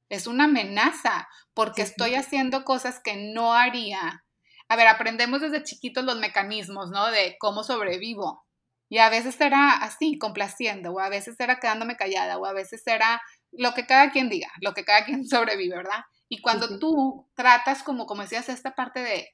es 0.09 0.27
una 0.27 0.45
amenaza 0.45 1.29
porque 1.55 1.83
estoy 1.83 2.15
haciendo 2.15 2.65
cosas 2.65 3.01
que 3.03 3.17
no 3.17 3.55
haría. 3.55 4.25
A 4.69 4.77
ver, 4.77 4.87
aprendemos 4.89 5.41
desde 5.41 5.63
chiquitos 5.63 6.05
los 6.05 6.19
mecanismos, 6.19 6.91
¿no? 6.91 7.11
De 7.11 7.37
cómo 7.39 7.63
sobrevivo. 7.65 8.45
Y 8.89 8.99
a 8.99 9.11
veces 9.11 9.41
era 9.41 9.73
así, 9.73 10.19
complaciendo, 10.19 10.93
o 10.93 11.01
a 11.01 11.09
veces 11.09 11.39
era 11.41 11.59
quedándome 11.59 11.97
callada, 11.97 12.39
o 12.39 12.47
a 12.47 12.53
veces 12.53 12.83
era 12.87 13.21
lo 13.51 13.75
que 13.75 13.87
cada 13.87 14.11
quien 14.11 14.29
diga, 14.29 14.49
lo 14.61 14.75
que 14.75 14.85
cada 14.85 15.05
quien 15.05 15.25
sobrevive, 15.29 15.77
¿verdad? 15.77 16.05
Y 16.29 16.41
cuando 16.41 16.79
tú 16.79 17.29
tratas, 17.35 17.83
como, 17.83 18.07
como 18.07 18.23
decías, 18.23 18.49
esta 18.49 18.75
parte 18.75 19.01
de, 19.01 19.29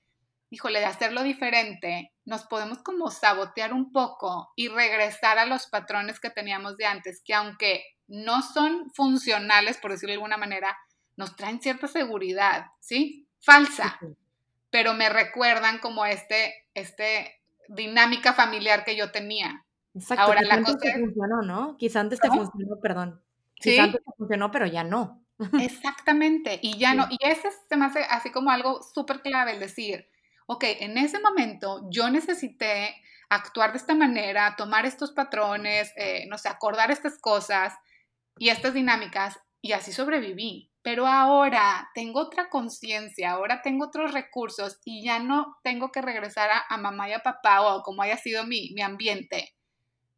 híjole, 0.52 0.80
de 0.80 0.84
hacerlo 0.84 1.22
diferente, 1.22 2.12
nos 2.26 2.44
podemos 2.44 2.78
como 2.78 3.10
sabotear 3.10 3.72
un 3.72 3.90
poco 3.90 4.52
y 4.54 4.68
regresar 4.68 5.38
a 5.38 5.46
los 5.46 5.66
patrones 5.66 6.20
que 6.20 6.28
teníamos 6.28 6.76
de 6.76 6.84
antes, 6.84 7.22
que 7.24 7.32
aunque 7.32 7.82
no 8.06 8.42
son 8.42 8.90
funcionales, 8.90 9.78
por 9.78 9.92
decirlo 9.92 10.10
de 10.10 10.16
alguna 10.16 10.36
manera, 10.36 10.76
nos 11.16 11.36
traen 11.36 11.62
cierta 11.62 11.88
seguridad, 11.88 12.66
¿sí? 12.80 13.26
Falsa, 13.40 13.98
pero 14.68 14.92
me 14.92 15.08
recuerdan 15.08 15.78
como 15.78 16.04
este, 16.04 16.66
este 16.74 17.40
dinámica 17.68 18.34
familiar 18.34 18.84
que 18.84 18.94
yo 18.94 19.10
tenía. 19.10 19.64
Exacto, 19.94 20.24
Ahora 20.24 20.42
la 20.42 20.62
cosa 20.62 20.76
te 20.76 20.92
funcionó, 21.00 21.40
¿no? 21.40 21.78
Quizá 21.78 22.00
antes 22.00 22.20
te 22.20 22.28
funcionó, 22.28 22.78
perdón. 22.78 23.22
Quizá 23.54 23.84
antes 23.84 24.04
te 24.04 24.12
funcionó, 24.18 24.50
pero 24.50 24.66
ya 24.66 24.84
no. 24.84 25.24
Exactamente, 25.62 26.58
y 26.60 26.76
ya 26.76 26.92
no. 26.92 27.06
Y 27.08 27.16
ese 27.20 27.48
se 27.66 27.76
me 27.78 27.86
hace 27.86 28.04
así 28.04 28.30
como 28.30 28.50
algo 28.50 28.82
súper 28.82 29.22
clave 29.22 29.52
el 29.52 29.60
decir, 29.60 30.10
ok, 30.46 30.64
en 30.80 30.98
ese 30.98 31.20
momento 31.20 31.86
yo 31.90 32.10
necesité 32.10 32.94
actuar 33.28 33.72
de 33.72 33.78
esta 33.78 33.94
manera, 33.94 34.54
tomar 34.56 34.84
estos 34.84 35.12
patrones, 35.12 35.92
eh, 35.96 36.26
no 36.28 36.36
sé, 36.38 36.48
acordar 36.48 36.90
estas 36.90 37.18
cosas, 37.18 37.74
y 38.38 38.48
estas 38.48 38.74
dinámicas 38.74 39.38
y 39.60 39.72
así 39.72 39.92
sobreviví. 39.92 40.70
Pero 40.82 41.06
ahora 41.06 41.90
tengo 41.94 42.20
otra 42.20 42.48
conciencia, 42.50 43.30
ahora 43.30 43.62
tengo 43.62 43.86
otros 43.86 44.12
recursos 44.12 44.80
y 44.84 45.04
ya 45.04 45.20
no 45.20 45.58
tengo 45.62 45.92
que 45.92 46.02
regresar 46.02 46.50
a, 46.68 46.76
mamá 46.76 47.08
y 47.08 47.12
a 47.12 47.20
papá 47.20 47.60
o 47.60 47.82
como 47.82 48.02
haya 48.02 48.16
sido 48.16 48.44
mi, 48.44 48.72
mi 48.74 48.82
ambiente 48.82 49.54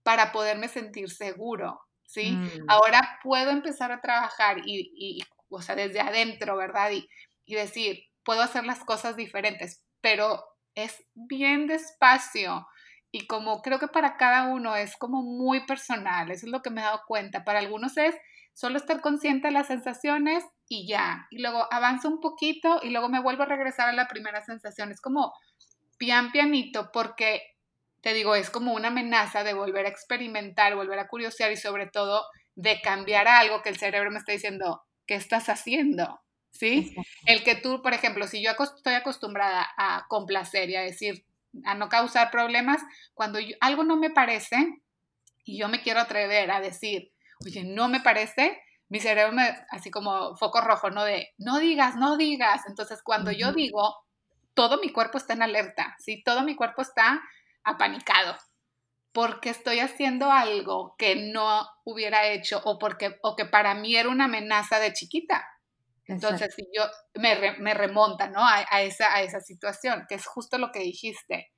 para 0.02 0.32
poderme 0.32 0.68
sentir 0.68 1.10
seguro, 1.10 1.80
¿sí? 2.06 2.30
Mm. 2.32 2.64
Ahora 2.68 3.18
puedo 3.22 3.50
empezar 3.50 3.92
a 3.92 4.00
trabajar 4.00 4.62
y, 4.64 4.90
y, 4.96 5.22
o 5.50 5.60
sea, 5.60 5.76
desde 5.76 6.00
adentro, 6.00 6.56
¿verdad? 6.56 6.92
Y, 6.92 7.10
y 7.44 7.56
decir, 7.56 8.04
puedo 8.24 8.40
hacer 8.40 8.64
las 8.64 8.84
cosas 8.84 9.16
diferentes, 9.16 9.83
pero 10.04 10.44
es 10.74 11.02
bien 11.14 11.66
despacio 11.66 12.66
y 13.10 13.26
como 13.26 13.62
creo 13.62 13.78
que 13.78 13.88
para 13.88 14.18
cada 14.18 14.52
uno 14.52 14.76
es 14.76 14.98
como 14.98 15.22
muy 15.22 15.64
personal, 15.64 16.30
eso 16.30 16.44
es 16.44 16.52
lo 16.52 16.60
que 16.60 16.68
me 16.68 16.82
he 16.82 16.84
dado 16.84 17.00
cuenta. 17.06 17.42
Para 17.42 17.60
algunos 17.60 17.96
es 17.96 18.14
solo 18.52 18.76
estar 18.76 19.00
consciente 19.00 19.48
de 19.48 19.54
las 19.54 19.68
sensaciones 19.68 20.44
y 20.68 20.86
ya. 20.86 21.26
Y 21.30 21.40
luego 21.40 21.66
avanzo 21.72 22.08
un 22.08 22.20
poquito 22.20 22.80
y 22.82 22.90
luego 22.90 23.08
me 23.08 23.22
vuelvo 23.22 23.44
a 23.44 23.46
regresar 23.46 23.88
a 23.88 23.94
la 23.94 24.06
primera 24.06 24.44
sensación. 24.44 24.90
Es 24.90 25.00
como 25.00 25.32
pian 25.96 26.32
pianito 26.32 26.90
porque, 26.92 27.40
te 28.02 28.12
digo, 28.12 28.34
es 28.34 28.50
como 28.50 28.74
una 28.74 28.88
amenaza 28.88 29.42
de 29.42 29.54
volver 29.54 29.86
a 29.86 29.90
experimentar, 29.90 30.74
volver 30.74 30.98
a 30.98 31.08
curiosear 31.08 31.50
y 31.50 31.56
sobre 31.56 31.86
todo 31.86 32.26
de 32.56 32.82
cambiar 32.82 33.26
algo 33.26 33.62
que 33.62 33.70
el 33.70 33.78
cerebro 33.78 34.10
me 34.10 34.18
está 34.18 34.32
diciendo, 34.32 34.82
¿qué 35.06 35.14
estás 35.14 35.48
haciendo? 35.48 36.20
¿Sí? 36.54 36.94
El 37.26 37.42
que 37.42 37.56
tú, 37.56 37.82
por 37.82 37.94
ejemplo, 37.94 38.26
si 38.28 38.42
yo 38.42 38.52
estoy 38.52 38.94
acostumbrada 38.94 39.68
a 39.76 40.06
complacer 40.08 40.70
y 40.70 40.76
a 40.76 40.82
decir, 40.82 41.26
a 41.64 41.74
no 41.74 41.88
causar 41.88 42.30
problemas, 42.30 42.80
cuando 43.12 43.38
algo 43.60 43.84
no 43.84 43.96
me 43.96 44.10
parece 44.10 44.80
y 45.44 45.58
yo 45.58 45.68
me 45.68 45.82
quiero 45.82 46.00
atrever 46.00 46.50
a 46.50 46.60
decir, 46.60 47.12
oye, 47.44 47.64
no 47.64 47.88
me 47.88 48.00
parece, 48.00 48.60
mi 48.88 49.00
cerebro 49.00 49.32
me, 49.32 49.54
así 49.70 49.90
como 49.90 50.36
foco 50.36 50.60
rojo, 50.60 50.90
¿no? 50.90 51.04
De, 51.04 51.34
no 51.38 51.58
digas, 51.58 51.96
no 51.96 52.16
digas. 52.16 52.62
Entonces, 52.68 53.02
cuando 53.02 53.32
yo 53.32 53.52
digo, 53.52 53.96
todo 54.54 54.78
mi 54.80 54.92
cuerpo 54.92 55.18
está 55.18 55.32
en 55.32 55.42
alerta, 55.42 55.96
¿sí? 55.98 56.22
Todo 56.22 56.42
mi 56.42 56.54
cuerpo 56.54 56.82
está 56.82 57.20
apanicado 57.64 58.36
porque 59.14 59.50
estoy 59.50 59.78
haciendo 59.78 60.32
algo 60.32 60.96
que 60.98 61.14
no 61.14 61.68
hubiera 61.84 62.26
hecho 62.26 62.60
o 62.64 62.80
porque 62.80 63.16
o 63.22 63.36
que 63.36 63.44
para 63.44 63.72
mí 63.74 63.94
era 63.94 64.08
una 64.08 64.24
amenaza 64.24 64.80
de 64.80 64.92
chiquita. 64.92 65.46
Entonces, 66.06 66.54
si 66.54 66.66
yo 66.76 66.82
me, 67.14 67.58
me 67.58 67.74
remonta, 67.74 68.28
¿no? 68.28 68.40
A, 68.40 68.64
a, 68.70 68.82
esa, 68.82 69.14
a 69.14 69.22
esa 69.22 69.40
situación, 69.40 70.04
que 70.08 70.16
es 70.16 70.26
justo 70.26 70.58
lo 70.58 70.70
que 70.70 70.80
dijiste. 70.80 71.50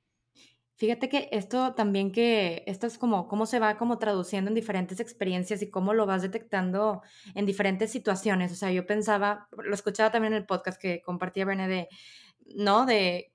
Fíjate 0.77 1.09
que 1.09 1.27
esto 1.31 1.73
también 1.73 2.11
que, 2.11 2.63
esto 2.67 2.85
es 2.85 2.99
como 2.99 3.27
cómo 3.27 3.47
se 3.47 3.59
va 3.59 3.77
como 3.77 3.97
traduciendo 3.97 4.49
en 4.49 4.55
diferentes 4.55 4.99
experiencias 4.99 5.63
y 5.63 5.71
cómo 5.71 5.95
lo 5.95 6.05
vas 6.05 6.21
detectando 6.21 7.01
en 7.33 7.47
diferentes 7.47 7.91
situaciones. 7.91 8.51
O 8.51 8.55
sea, 8.55 8.71
yo 8.71 8.85
pensaba, 8.85 9.47
lo 9.51 9.73
escuchaba 9.73 10.11
también 10.11 10.33
en 10.33 10.41
el 10.41 10.45
podcast 10.45 10.79
que 10.79 11.01
compartía 11.01 11.45
Brené 11.45 11.67
de, 11.67 11.87
¿no? 12.55 12.85
De 12.85 13.31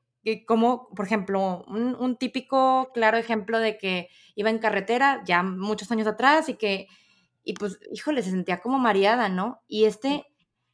cómo, 0.46 0.88
por 0.94 1.05
ejemplo, 1.05 1.64
un, 1.66 1.96
un, 1.96 2.16
típico, 2.16 2.92
claro 2.94 3.18
ejemplo 3.18 3.59
de 3.59 3.77
que 3.77 4.09
iba 4.37 4.48
en 4.48 4.61
carretera 4.61 5.22
ya 5.27 5.42
muchos 5.42 5.90
años 5.90 6.07
atrás 6.07 6.48
y 6.48 6.55
que, 6.55 6.87
y 7.42 7.55
pues, 7.55 7.81
híjole, 7.90 8.22
se 8.22 8.31
sentía 8.31 8.61
como 8.61 8.79
mareada, 8.79 9.29
¿no? 9.29 9.62
Y 9.66 9.87
este, 9.87 10.27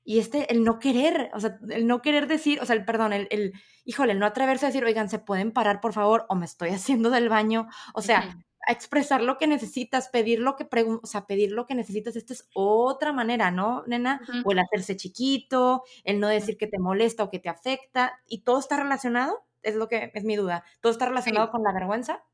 y 0.09 0.21
este, 0.21 0.51
el 0.51 0.64
no 0.64 0.79
querer, 0.79 1.31
o 1.35 1.40
sea, 1.40 1.59
el 1.68 1.87
no 1.87 2.01
querer 2.01 2.29
decir, 2.29 2.61
o 2.62 2.64
sea, 2.64 2.75
el 2.75 2.87
perdón, 2.87 3.12
el, 3.12 3.29
el 3.31 3.53
híjole, 3.85 4.14
el 4.14 4.18
no 4.18 4.25
atreverse 4.25 4.64
a 4.64 4.71
decir, 4.71 4.83
oigan, 4.83 5.11
¿se 5.11 5.18
pueden 5.18 5.53
parar, 5.53 5.83
por 5.83 5.92
favor? 5.92 6.25
O 6.31 6.35
me 6.35 6.47
estoy 6.47 6.71
haciendo 6.71 7.11
del 7.11 7.29
baño. 7.29 7.68
O 7.92 8.01
sea, 8.01 8.38
a 8.66 8.73
expresar 8.73 9.23
lo 9.23 9.37
que 9.37 9.47
necesitas, 9.47 10.09
pedir 10.09 10.40
lo 10.40 10.57
que 10.57 10.66
o 11.03 11.07
sea, 11.07 11.27
pedir 11.27 11.53
lo 11.53 11.66
que 11.66 11.75
necesitas, 11.75 12.16
esta 12.16 12.33
es 12.33 12.49
otra 12.55 13.12
manera, 13.12 13.51
¿no, 13.51 13.85
nena? 13.87 14.23
O 14.47 14.53
el 14.53 14.61
hacerse 14.61 14.97
chiquito, 14.97 15.83
el 16.05 16.21
no 16.21 16.29
decir 16.29 16.57
que 16.57 16.68
te 16.68 16.79
molesta 16.79 17.25
o 17.25 17.31
que 17.31 17.38
te 17.38 17.51
afecta, 17.51 18.18
y 18.27 18.44
todo 18.44 18.61
está 18.61 18.79
relacionado, 18.79 19.44
es 19.62 19.75
lo 19.75 19.88
que 19.88 20.11
es 20.14 20.25
mi 20.25 20.37
duda. 20.37 20.64
¿Todo 20.81 20.90
está 20.90 21.05
relacionado 21.05 21.51
con 21.51 21.62
la 21.62 21.75
vergüenza? 21.75 22.25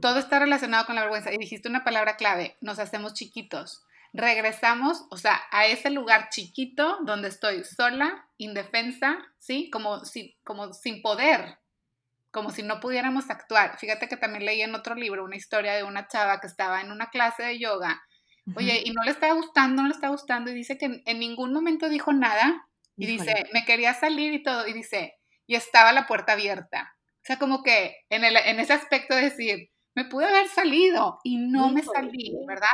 Todo 0.00 0.20
está 0.20 0.38
relacionado 0.38 0.86
con 0.86 0.94
la 0.94 1.00
vergüenza. 1.00 1.34
Y 1.34 1.38
dijiste 1.38 1.68
una 1.68 1.82
palabra 1.82 2.16
clave, 2.16 2.56
nos 2.60 2.78
hacemos 2.78 3.12
chiquitos 3.12 3.84
regresamos, 4.14 5.06
o 5.10 5.16
sea, 5.16 5.42
a 5.50 5.66
ese 5.66 5.90
lugar 5.90 6.28
chiquito 6.30 6.98
donde 7.02 7.28
estoy 7.28 7.64
sola, 7.64 8.28
indefensa, 8.38 9.18
¿sí? 9.38 9.68
Como, 9.70 10.04
si, 10.04 10.38
como 10.44 10.72
sin 10.72 11.02
poder, 11.02 11.58
como 12.30 12.50
si 12.50 12.62
no 12.62 12.78
pudiéramos 12.78 13.28
actuar. 13.28 13.76
Fíjate 13.78 14.08
que 14.08 14.16
también 14.16 14.46
leí 14.46 14.62
en 14.62 14.74
otro 14.74 14.94
libro 14.94 15.24
una 15.24 15.36
historia 15.36 15.74
de 15.74 15.82
una 15.82 16.06
chava 16.06 16.40
que 16.40 16.46
estaba 16.46 16.80
en 16.80 16.92
una 16.92 17.10
clase 17.10 17.42
de 17.42 17.58
yoga, 17.58 18.00
oye, 18.54 18.82
y 18.84 18.92
no 18.92 19.02
le 19.02 19.10
estaba 19.10 19.34
gustando, 19.34 19.82
no 19.82 19.88
le 19.88 19.94
estaba 19.94 20.12
gustando, 20.12 20.50
y 20.50 20.54
dice 20.54 20.78
que 20.78 21.02
en, 21.04 21.18
ningún 21.18 21.52
momento 21.52 21.88
dijo 21.88 22.12
nada, 22.12 22.68
y 22.96 23.06
dice, 23.06 23.46
me 23.52 23.64
quería 23.64 23.94
salir 23.94 24.32
y 24.32 24.42
todo, 24.42 24.68
y 24.68 24.72
dice, 24.72 25.14
y 25.46 25.56
estaba 25.56 25.92
la 25.92 26.06
puerta 26.06 26.34
abierta. 26.34 26.94
O 27.16 27.26
sea, 27.26 27.38
como 27.38 27.62
que 27.64 27.96
en, 28.10 28.22
el, 28.22 28.36
en 28.36 28.60
ese 28.60 28.74
aspecto 28.74 29.14
de 29.16 29.22
decir, 29.22 29.70
me 29.96 30.04
pude 30.04 30.26
haber 30.26 30.46
salido 30.48 31.18
y 31.24 31.38
no 31.38 31.70
me 31.70 31.82
salí, 31.82 32.36
¿verdad? 32.46 32.68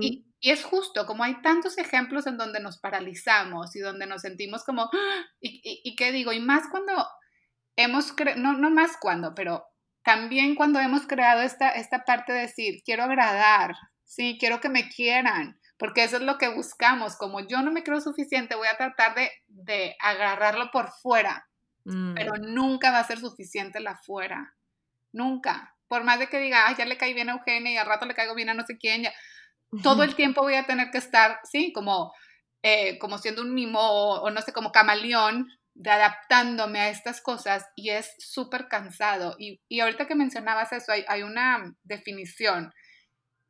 y, 0.00 0.27
y 0.40 0.50
es 0.50 0.64
justo, 0.64 1.06
como 1.06 1.24
hay 1.24 1.40
tantos 1.42 1.78
ejemplos 1.78 2.26
en 2.26 2.36
donde 2.36 2.60
nos 2.60 2.78
paralizamos 2.78 3.74
y 3.74 3.80
donde 3.80 4.06
nos 4.06 4.22
sentimos 4.22 4.64
como, 4.64 4.82
¡ah! 4.82 5.26
y, 5.40 5.60
y, 5.84 5.96
qué 5.96 6.12
digo, 6.12 6.32
y 6.32 6.40
más 6.40 6.68
cuando 6.70 6.92
hemos, 7.76 8.14
no, 8.36 8.52
no 8.54 8.70
más 8.70 8.96
cuando, 9.00 9.34
pero 9.34 9.66
también 10.04 10.54
cuando 10.54 10.78
hemos 10.78 11.06
creado 11.06 11.42
esta, 11.42 11.70
esta 11.70 12.04
parte 12.04 12.32
de 12.32 12.42
decir, 12.42 12.82
quiero 12.84 13.02
agradar, 13.02 13.74
sí, 14.04 14.36
quiero 14.38 14.60
que 14.60 14.68
me 14.68 14.88
quieran, 14.88 15.60
porque 15.76 16.04
eso 16.04 16.16
es 16.16 16.22
lo 16.22 16.38
que 16.38 16.48
buscamos, 16.48 17.16
como 17.16 17.40
yo 17.40 17.62
no 17.62 17.72
me 17.72 17.82
creo 17.82 18.00
suficiente, 18.00 18.54
voy 18.54 18.68
a 18.68 18.76
tratar 18.76 19.16
de, 19.16 19.30
de 19.48 19.96
agarrarlo 20.00 20.70
por 20.70 20.90
fuera, 20.90 21.48
pero 21.84 22.34
mm. 22.34 22.54
nunca 22.54 22.90
va 22.92 23.00
a 23.00 23.06
ser 23.06 23.18
suficiente 23.18 23.80
la 23.80 23.96
fuera, 23.96 24.54
nunca. 25.12 25.74
Por 25.88 26.04
más 26.04 26.18
de 26.18 26.28
que 26.28 26.38
diga, 26.38 26.66
ay, 26.66 26.74
ya 26.76 26.84
le 26.84 26.98
caí 26.98 27.14
bien 27.14 27.30
a 27.30 27.32
Eugenia 27.32 27.72
y 27.72 27.76
al 27.78 27.86
rato 27.86 28.04
le 28.04 28.14
caigo 28.14 28.34
bien 28.34 28.50
a 28.50 28.54
no 28.54 28.66
sé 28.66 28.76
quién, 28.76 29.04
ya, 29.04 29.12
todo 29.82 30.02
el 30.02 30.14
tiempo 30.14 30.42
voy 30.42 30.54
a 30.54 30.66
tener 30.66 30.90
que 30.90 30.98
estar, 30.98 31.38
sí, 31.44 31.72
como, 31.72 32.12
eh, 32.62 32.98
como 32.98 33.18
siendo 33.18 33.42
un 33.42 33.54
mimo 33.54 33.80
o, 33.80 34.30
no 34.30 34.40
sé, 34.40 34.52
como 34.52 34.72
camaleón, 34.72 35.48
de 35.74 35.90
adaptándome 35.90 36.80
a 36.80 36.90
estas 36.90 37.20
cosas 37.20 37.64
y 37.76 37.90
es 37.90 38.12
súper 38.18 38.66
cansado. 38.66 39.36
Y, 39.38 39.60
y, 39.68 39.80
ahorita 39.80 40.06
que 40.06 40.16
mencionabas 40.16 40.72
eso, 40.72 40.90
hay, 40.90 41.04
hay, 41.06 41.22
una 41.22 41.72
definición 41.84 42.72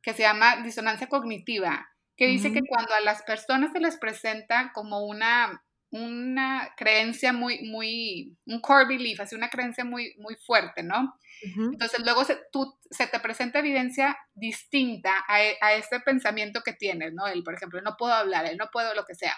que 0.03 0.13
se 0.13 0.21
llama 0.21 0.57
disonancia 0.57 1.07
cognitiva, 1.07 1.89
que 2.15 2.27
dice 2.27 2.51
que 2.51 2.61
cuando 2.67 2.93
a 2.93 2.99
las 2.99 3.23
personas 3.23 3.71
se 3.71 3.79
les 3.79 3.97
presenta 3.97 4.71
como 4.73 5.05
una, 5.05 5.63
una 5.91 6.73
creencia 6.77 7.33
muy, 7.33 7.63
muy, 7.63 8.37
un 8.45 8.61
core 8.61 8.85
belief, 8.85 9.19
así 9.19 9.35
una 9.35 9.49
creencia 9.49 9.83
muy, 9.83 10.15
muy 10.19 10.35
fuerte, 10.35 10.83
¿no? 10.83 11.15
Entonces 11.41 12.01
luego 12.03 12.25
se, 12.25 12.37
tú, 12.51 12.77
se 12.91 13.07
te 13.07 13.19
presenta 13.19 13.59
evidencia 13.59 14.17
distinta 14.33 15.23
a, 15.27 15.41
e, 15.41 15.57
a, 15.61 15.73
este 15.73 15.99
pensamiento 16.01 16.61
que 16.61 16.73
tienes, 16.73 17.13
¿no? 17.13 17.27
Él, 17.27 17.43
por 17.43 17.53
ejemplo, 17.53 17.81
no 17.81 17.95
puedo 17.97 18.13
hablar, 18.13 18.45
él 18.45 18.57
no 18.57 18.69
puedo 18.71 18.93
lo 18.93 19.05
que 19.05 19.15
sea. 19.15 19.35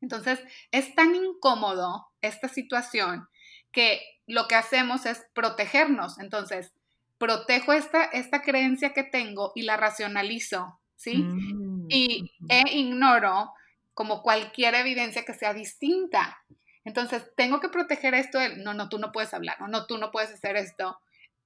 Entonces 0.00 0.40
es 0.72 0.94
tan 0.94 1.14
incómodo 1.14 2.08
esta 2.20 2.48
situación 2.48 3.28
que 3.70 4.02
lo 4.26 4.48
que 4.48 4.56
hacemos 4.56 5.06
es 5.06 5.24
protegernos. 5.34 6.18
Entonces, 6.18 6.72
protejo 7.18 7.72
esta, 7.72 8.04
esta 8.04 8.42
creencia 8.42 8.92
que 8.92 9.04
tengo 9.04 9.52
y 9.54 9.62
la 9.62 9.76
racionalizo, 9.76 10.80
¿sí? 10.96 11.18
Mm, 11.18 11.86
y 11.88 12.32
e 12.48 12.62
ignoro 12.76 13.52
como 14.00 14.22
cualquier 14.22 14.74
evidencia 14.76 15.26
que 15.26 15.34
sea 15.34 15.52
distinta. 15.52 16.42
Entonces, 16.86 17.22
tengo 17.36 17.60
que 17.60 17.68
proteger 17.68 18.14
esto, 18.14 18.38
no, 18.56 18.72
no, 18.72 18.88
tú 18.88 18.98
no 18.98 19.12
puedes 19.12 19.34
hablar, 19.34 19.60
no, 19.60 19.68
no, 19.68 19.84
tú 19.84 19.98
no 19.98 20.10
puedes 20.10 20.30
hacer 20.30 20.56
esto 20.56 20.98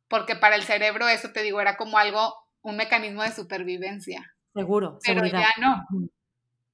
porque 0.07 0.37
para 0.37 0.55
el 0.55 0.63
cerebro 0.63 1.09
eso 1.09 1.33
te 1.33 1.43
digo 1.43 1.61
era 1.61 1.77
como 1.77 1.99
algo, 1.99 2.33
un 2.63 2.77
mecanismo 2.77 3.25
de 3.25 3.33
supervivencia. 3.33 4.37
Seguro, 4.55 5.01
pero 5.05 5.27
ya 5.27 5.51
no, 5.61 5.85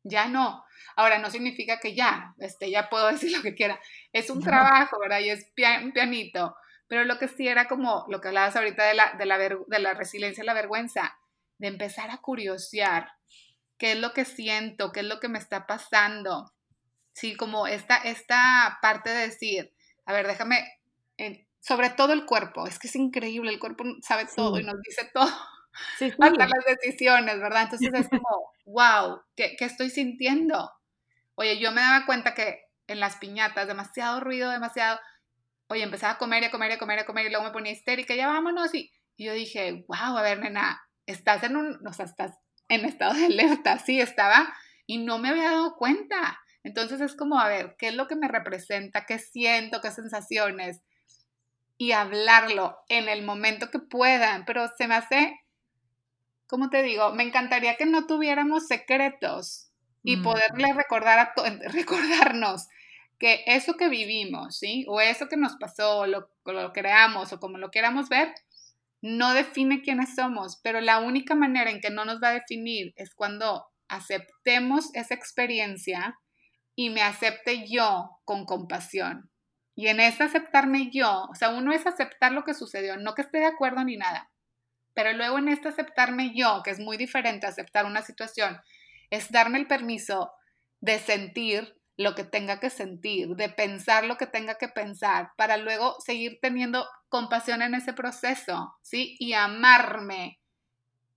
ya 0.02 0.28
no. 0.28 0.62
Ahora 0.96 1.18
no 1.18 1.30
significa 1.30 1.80
que 1.80 1.94
ya, 1.94 2.34
este, 2.36 2.70
ya 2.70 2.90
puedo 2.90 3.06
decir 3.12 3.34
lo 3.34 3.40
que 3.40 3.54
quiera. 3.54 3.80
Es 4.12 4.28
un 4.28 4.42
trabajo, 4.42 4.98
¿verdad? 5.00 5.20
Y 5.20 5.30
es 5.30 5.46
un 5.82 5.92
pianito. 5.92 6.56
Pero 6.88 7.04
lo 7.04 7.18
que 7.18 7.28
sí 7.28 7.48
era 7.48 7.68
como 7.68 8.04
lo 8.10 8.20
que 8.20 8.28
hablabas 8.28 8.54
ahorita 8.54 8.84
de 8.84 8.92
la, 8.92 9.14
de 9.14 9.24
la, 9.24 9.38
de 9.38 9.78
la 9.78 9.94
resiliencia 9.94 10.42
y 10.42 10.46
la 10.46 10.52
vergüenza, 10.52 11.16
de 11.56 11.68
empezar 11.68 12.10
a 12.10 12.18
curiosear 12.18 13.08
qué 13.80 13.92
es 13.92 13.98
lo 13.98 14.12
que 14.12 14.26
siento, 14.26 14.92
qué 14.92 15.00
es 15.00 15.06
lo 15.06 15.18
que 15.18 15.28
me 15.28 15.38
está 15.38 15.66
pasando. 15.66 16.52
Sí, 17.14 17.34
como 17.34 17.66
esta, 17.66 17.96
esta 17.96 18.78
parte 18.82 19.08
de 19.08 19.28
decir, 19.28 19.72
a 20.04 20.12
ver, 20.12 20.26
déjame, 20.26 20.62
sobre 21.60 21.88
todo 21.88 22.12
el 22.12 22.26
cuerpo, 22.26 22.66
es 22.66 22.78
que 22.78 22.88
es 22.88 22.94
increíble, 22.94 23.50
el 23.50 23.58
cuerpo 23.58 23.84
sabe 24.02 24.26
todo 24.36 24.60
y 24.60 24.64
nos 24.64 24.80
dice 24.82 25.10
todo, 25.12 25.30
sí, 25.98 26.12
hasta 26.20 26.46
las 26.46 26.64
decisiones, 26.66 27.40
¿verdad? 27.40 27.62
Entonces 27.62 27.90
es 27.94 28.08
como, 28.08 28.52
wow, 28.66 29.22
¿qué, 29.34 29.56
¿qué, 29.58 29.64
estoy 29.64 29.88
sintiendo? 29.88 30.70
Oye, 31.34 31.58
yo 31.58 31.72
me 31.72 31.80
daba 31.80 32.04
cuenta 32.04 32.34
que 32.34 32.60
en 32.86 33.00
las 33.00 33.16
piñatas, 33.16 33.66
demasiado 33.66 34.20
ruido, 34.20 34.50
demasiado, 34.50 35.00
oye, 35.68 35.85
empezaba 35.85 36.14
a 36.14 36.18
comer 36.18 36.42
y 36.42 36.46
a 36.46 36.50
comer 36.50 36.72
y 36.72 36.74
a 36.74 36.78
comer 36.78 36.98
y 36.98 37.00
a 37.02 37.06
comer 37.06 37.26
y 37.26 37.31
luego 37.31 37.46
me 37.46 37.52
ponía 37.52 37.72
histérica, 37.72 38.14
ya 38.14 38.28
vámonos 38.28 38.74
y, 38.74 38.92
y 39.16 39.24
yo 39.24 39.33
dije, 39.33 39.87
wow, 39.88 40.18
a 40.18 40.22
ver, 40.22 40.38
nena, 40.38 40.83
estás 41.06 41.42
en 41.44 41.56
un, 41.56 41.87
o 41.87 41.92
sea, 41.94 42.04
estás 42.04 42.37
en 42.71 42.87
estado 42.87 43.12
de 43.12 43.27
alerta, 43.27 43.79
sí, 43.79 44.00
estaba 44.00 44.54
y 44.87 44.98
no 44.98 45.18
me 45.18 45.29
había 45.29 45.50
dado 45.50 45.77
cuenta. 45.77 46.40
Entonces 46.62 47.00
es 47.00 47.14
como, 47.14 47.38
a 47.38 47.48
ver, 47.48 47.77
¿qué 47.79 47.88
es 47.88 47.94
lo 47.94 48.08
que 48.08 48.16
me 48.16 48.29
representa? 48.29 49.04
¿Qué 49.04 49.18
siento? 49.18 49.81
¿Qué 49.81 49.90
sensaciones? 49.90 50.81
y 51.81 51.92
hablarlo 51.92 52.77
en 52.90 53.08
el 53.08 53.25
momento 53.25 53.71
que 53.71 53.79
puedan, 53.79 54.44
pero 54.44 54.68
se 54.77 54.87
me 54.87 54.96
hace, 54.96 55.40
como 56.46 56.68
te 56.68 56.83
digo, 56.83 57.14
me 57.14 57.23
encantaría 57.23 57.77
que 57.77 57.87
no 57.87 58.06
tuviéramos 58.06 58.66
secretos 58.66 59.71
y 60.02 60.18
mm. 60.18 60.23
poderle 60.23 60.75
recordar 60.75 61.18
a 61.18 61.33
recordarnos 61.73 62.68
que 63.18 63.44
eso 63.46 63.79
que 63.79 63.88
vivimos, 63.88 64.58
¿sí? 64.58 64.85
O 64.88 65.00
eso 65.00 65.27
que 65.27 65.38
nos 65.38 65.56
pasó, 65.56 66.06
lo, 66.06 66.29
lo 66.44 66.73
creamos 66.75 67.33
o 67.33 67.40
como 67.40 67.56
lo 67.56 67.71
queramos 67.71 68.10
ver, 68.10 68.35
no 69.03 69.33
define 69.33 69.83
quiénes 69.83 70.15
somos, 70.15 70.61
pero 70.63 70.81
la 70.81 70.98
única 70.98 71.35
manera 71.35 71.71
en 71.71 71.81
que 71.81 71.90
no 71.90 72.05
nos 72.05 72.23
va 72.23 72.29
a 72.29 72.35
definir 72.35 72.92
es 72.96 73.15
cuando 73.15 73.67
aceptemos 73.88 74.94
esa 74.94 75.15
experiencia 75.15 76.19
y 76.77 76.90
me 76.90 77.03
acepte 77.03 77.67
yo 77.69 78.11
con 78.25 78.44
compasión. 78.44 79.31
Y 79.75 79.88
en 79.88 80.01
ese 80.01 80.25
aceptarme 80.25 80.90
yo, 80.92 81.27
o 81.31 81.35
sea, 81.35 81.51
uno 81.51 81.73
es 81.73 81.87
aceptar 81.87 82.33
lo 82.33 82.44
que 82.44 82.55
sucedió, 82.55 82.96
no 82.96 83.15
que 83.15 83.23
esté 83.23 83.38
de 83.38 83.46
acuerdo 83.46 83.83
ni 83.85 83.96
nada, 83.96 84.31
pero 84.94 85.13
luego 85.13 85.38
en 85.38 85.48
este 85.48 85.69
aceptarme 85.69 86.33
yo, 86.35 86.63
que 86.63 86.71
es 86.71 86.79
muy 86.81 86.96
diferente 86.96 87.46
a 87.46 87.51
aceptar 87.51 87.87
una 87.87 88.03
situación, 88.03 88.61
es 89.09 89.31
darme 89.31 89.59
el 89.59 89.67
permiso 89.67 90.33
de 90.81 90.98
sentir 90.98 91.79
lo 92.01 92.15
que 92.15 92.25
tenga 92.25 92.61
que 92.61 92.71
sentir, 92.71 93.37
de 93.37 93.51
pensar 93.51 94.05
lo 94.05 94.17
que 94.17 94.27
tenga 94.27 94.55
que 94.55 94.69
pensar, 94.69 95.33
para 95.37 95.59
luego 95.59 95.96
seguir 96.01 96.38
teniendo 96.40 96.87
compasión 97.11 97.61
en 97.61 97.75
ese 97.75 97.92
proceso, 97.92 98.75
¿sí? 98.81 99.17
Y 99.19 99.35
amarme 99.35 100.40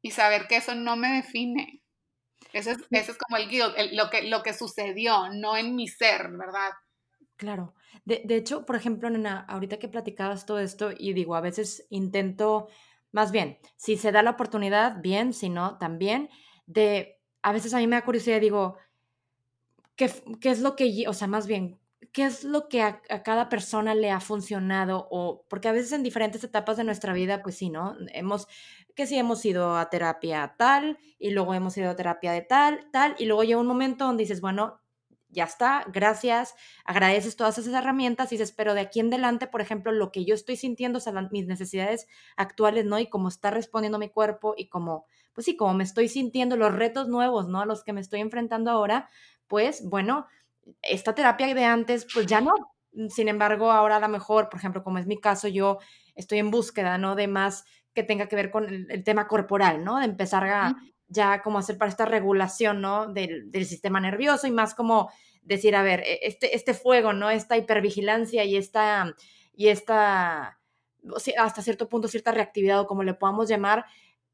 y 0.01 0.11
saber 0.11 0.45
que 0.45 0.57
eso 0.57 0.75
no 0.75 0.97
me 0.97 1.07
define. 1.13 1.81
Eso 2.51 2.71
es, 2.71 2.79
eso 2.91 3.13
es 3.13 3.17
como 3.17 3.37
el 3.37 3.47
guilt, 3.47 3.73
lo, 3.93 4.09
que, 4.09 4.23
lo 4.23 4.43
que 4.43 4.51
sucedió, 4.51 5.29
no 5.31 5.55
en 5.55 5.73
mi 5.77 5.87
ser, 5.87 6.29
¿verdad? 6.31 6.71
Claro. 7.37 7.75
De, 8.03 8.21
de 8.25 8.35
hecho, 8.35 8.65
por 8.65 8.75
ejemplo, 8.75 9.09
Nena, 9.09 9.45
ahorita 9.47 9.79
que 9.79 9.87
platicabas 9.87 10.45
todo 10.45 10.59
esto 10.59 10.91
y 10.91 11.13
digo, 11.13 11.37
a 11.37 11.41
veces 11.41 11.87
intento, 11.91 12.67
más 13.13 13.31
bien, 13.31 13.57
si 13.77 13.95
se 13.95 14.11
da 14.11 14.21
la 14.21 14.31
oportunidad, 14.31 15.01
bien, 15.01 15.31
si 15.31 15.47
no, 15.47 15.77
también, 15.77 16.29
de, 16.65 17.21
a 17.41 17.53
veces 17.53 17.73
a 17.73 17.77
mí 17.77 17.87
me 17.87 17.95
da 17.95 18.03
curiosidad, 18.03 18.41
digo, 18.41 18.77
¿qué, 19.95 20.11
qué 20.41 20.49
es 20.49 20.61
lo 20.61 20.75
que, 20.75 21.05
o 21.07 21.13
sea, 21.13 21.27
más 21.27 21.47
bien, 21.47 21.79
qué 22.11 22.25
es 22.25 22.43
lo 22.43 22.69
que 22.69 22.81
a, 22.81 23.01
cada 23.23 23.49
persona 23.49 23.95
le 23.95 24.11
ha 24.11 24.19
funcionado? 24.19 25.07
O, 25.11 25.45
porque 25.49 25.67
a 25.67 25.71
veces 25.71 25.91
en 25.91 26.03
diferentes 26.03 26.43
etapas 26.43 26.77
de 26.77 26.83
nuestra 26.83 27.13
vida, 27.13 27.41
pues 27.41 27.57
sí, 27.57 27.69
¿no? 27.69 27.95
Hemos, 28.13 28.47
que 28.95 29.07
sí 29.07 29.17
hemos 29.17 29.43
ido 29.45 29.77
a 29.77 29.89
terapia 29.89 30.55
tal, 30.57 30.97
y 31.19 31.31
luego 31.31 31.53
hemos 31.53 31.77
ido 31.77 31.89
a 31.89 31.95
terapia 31.95 32.31
de 32.31 32.41
tal, 32.41 32.89
tal, 32.91 33.15
y 33.17 33.25
luego 33.25 33.43
llega 33.43 33.59
un 33.59 33.67
momento 33.67 34.05
donde 34.05 34.23
dices, 34.23 34.41
bueno, 34.41 34.81
ya 35.33 35.45
está, 35.45 35.85
gracias, 35.91 36.55
agradeces 36.85 37.35
todas 37.35 37.57
esas 37.57 37.73
herramientas 37.73 38.31
y 38.31 38.35
dices, 38.35 38.51
pero 38.51 38.73
de 38.73 38.81
aquí 38.81 38.99
en 38.99 39.07
adelante, 39.07 39.47
por 39.47 39.61
ejemplo, 39.61 39.91
lo 39.91 40.11
que 40.11 40.25
yo 40.25 40.35
estoy 40.35 40.55
sintiendo, 40.55 40.97
o 40.97 41.01
sea, 41.01 41.13
mis 41.31 41.47
necesidades 41.47 42.07
actuales, 42.37 42.85
¿no? 42.85 42.99
Y 42.99 43.07
cómo 43.07 43.27
está 43.29 43.49
respondiendo 43.49 43.97
mi 43.97 44.09
cuerpo 44.09 44.53
y 44.55 44.67
cómo, 44.67 45.07
pues 45.33 45.45
sí, 45.45 45.57
cómo 45.57 45.73
me 45.73 45.83
estoy 45.83 46.07
sintiendo, 46.07 46.55
los 46.55 46.73
retos 46.73 47.07
nuevos, 47.07 47.47
¿no? 47.47 47.61
A 47.61 47.65
los 47.65 47.83
que 47.83 47.93
me 47.93 48.01
estoy 48.01 48.21
enfrentando 48.21 48.69
ahora, 48.69 49.09
pues 49.53 49.87
bueno, 49.87 50.25
esta 50.81 51.13
terapia 51.13 51.53
de 51.53 51.63
antes, 51.63 52.07
pues 52.11 52.25
ya 52.25 52.41
no. 52.41 52.55
Sin 53.09 53.27
embargo, 53.27 53.71
ahora 53.71 53.97
a 53.97 53.99
lo 53.99 54.07
mejor, 54.07 54.49
por 54.49 54.57
ejemplo, 54.57 54.83
como 54.83 54.97
es 54.97 55.05
mi 55.05 55.19
caso, 55.19 55.47
yo 55.47 55.77
estoy 56.15 56.39
en 56.39 56.49
búsqueda, 56.49 56.97
¿no? 56.97 57.13
De 57.13 57.27
más 57.27 57.63
que 57.93 58.01
tenga 58.01 58.27
que 58.27 58.35
ver 58.35 58.49
con 58.49 58.67
el, 58.67 58.89
el 58.89 59.03
tema 59.03 59.27
corporal, 59.27 59.83
¿no? 59.83 59.99
De 59.99 60.05
empezar 60.05 60.43
a, 60.49 60.75
ya 61.07 61.43
como 61.43 61.59
hacer 61.59 61.77
para 61.77 61.91
esta 61.91 62.05
regulación, 62.05 62.81
¿no? 62.81 63.13
Del, 63.13 63.51
del, 63.51 63.67
sistema 63.67 63.99
nervioso 63.99 64.47
y 64.47 64.51
más 64.51 64.73
como 64.73 65.11
decir, 65.43 65.75
a 65.75 65.83
ver, 65.83 65.99
e, 65.99 66.21
este, 66.23 66.55
este 66.55 66.73
fuego, 66.73 67.13
¿no? 67.13 67.29
Esta 67.29 67.55
hipervigilancia 67.55 68.45
y 68.45 68.57
esta, 68.57 69.13
y 69.53 69.67
esta, 69.67 70.59
hasta 71.37 71.61
cierto 71.61 71.89
punto, 71.89 72.07
cierta 72.07 72.31
reactividad 72.31 72.79
o 72.79 72.87
como 72.87 73.03
le 73.03 73.13
podamos 73.13 73.47
llamar, 73.47 73.85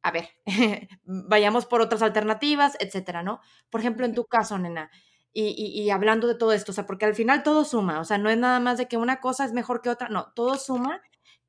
a 0.02 0.12
ver, 0.12 0.30
vayamos 1.04 1.66
por 1.66 1.82
otras 1.82 2.02
alternativas, 2.02 2.78
etcétera, 2.80 3.24
¿no? 3.24 3.42
Por 3.70 3.82
ejemplo, 3.82 4.06
en 4.06 4.16
tu 4.16 4.26
caso, 4.26 4.58
nena, 4.58 4.90
y, 5.34 5.90
hablando 5.92 6.28
de 6.28 6.36
todo 6.36 6.54
esto, 6.54 6.72
o 6.72 6.76
sea, 6.76 6.86
porque 6.86 7.06
al 7.06 7.16
final 7.16 7.44
todo 7.44 7.64
suma, 7.64 8.00
o 8.00 8.04
sea, 8.04 8.18
no 8.18 8.30
es 8.30 8.38
nada 8.38 8.60
más 8.60 8.78
de 8.78 8.88
que 8.88 8.98
una 8.98 9.20
cosa 9.20 9.46
es 9.46 9.54
mejor 9.54 9.82
que 9.82 9.90
otra, 9.90 10.10
no, 10.10 10.32
todo 10.36 10.56
suma. 10.58 11.02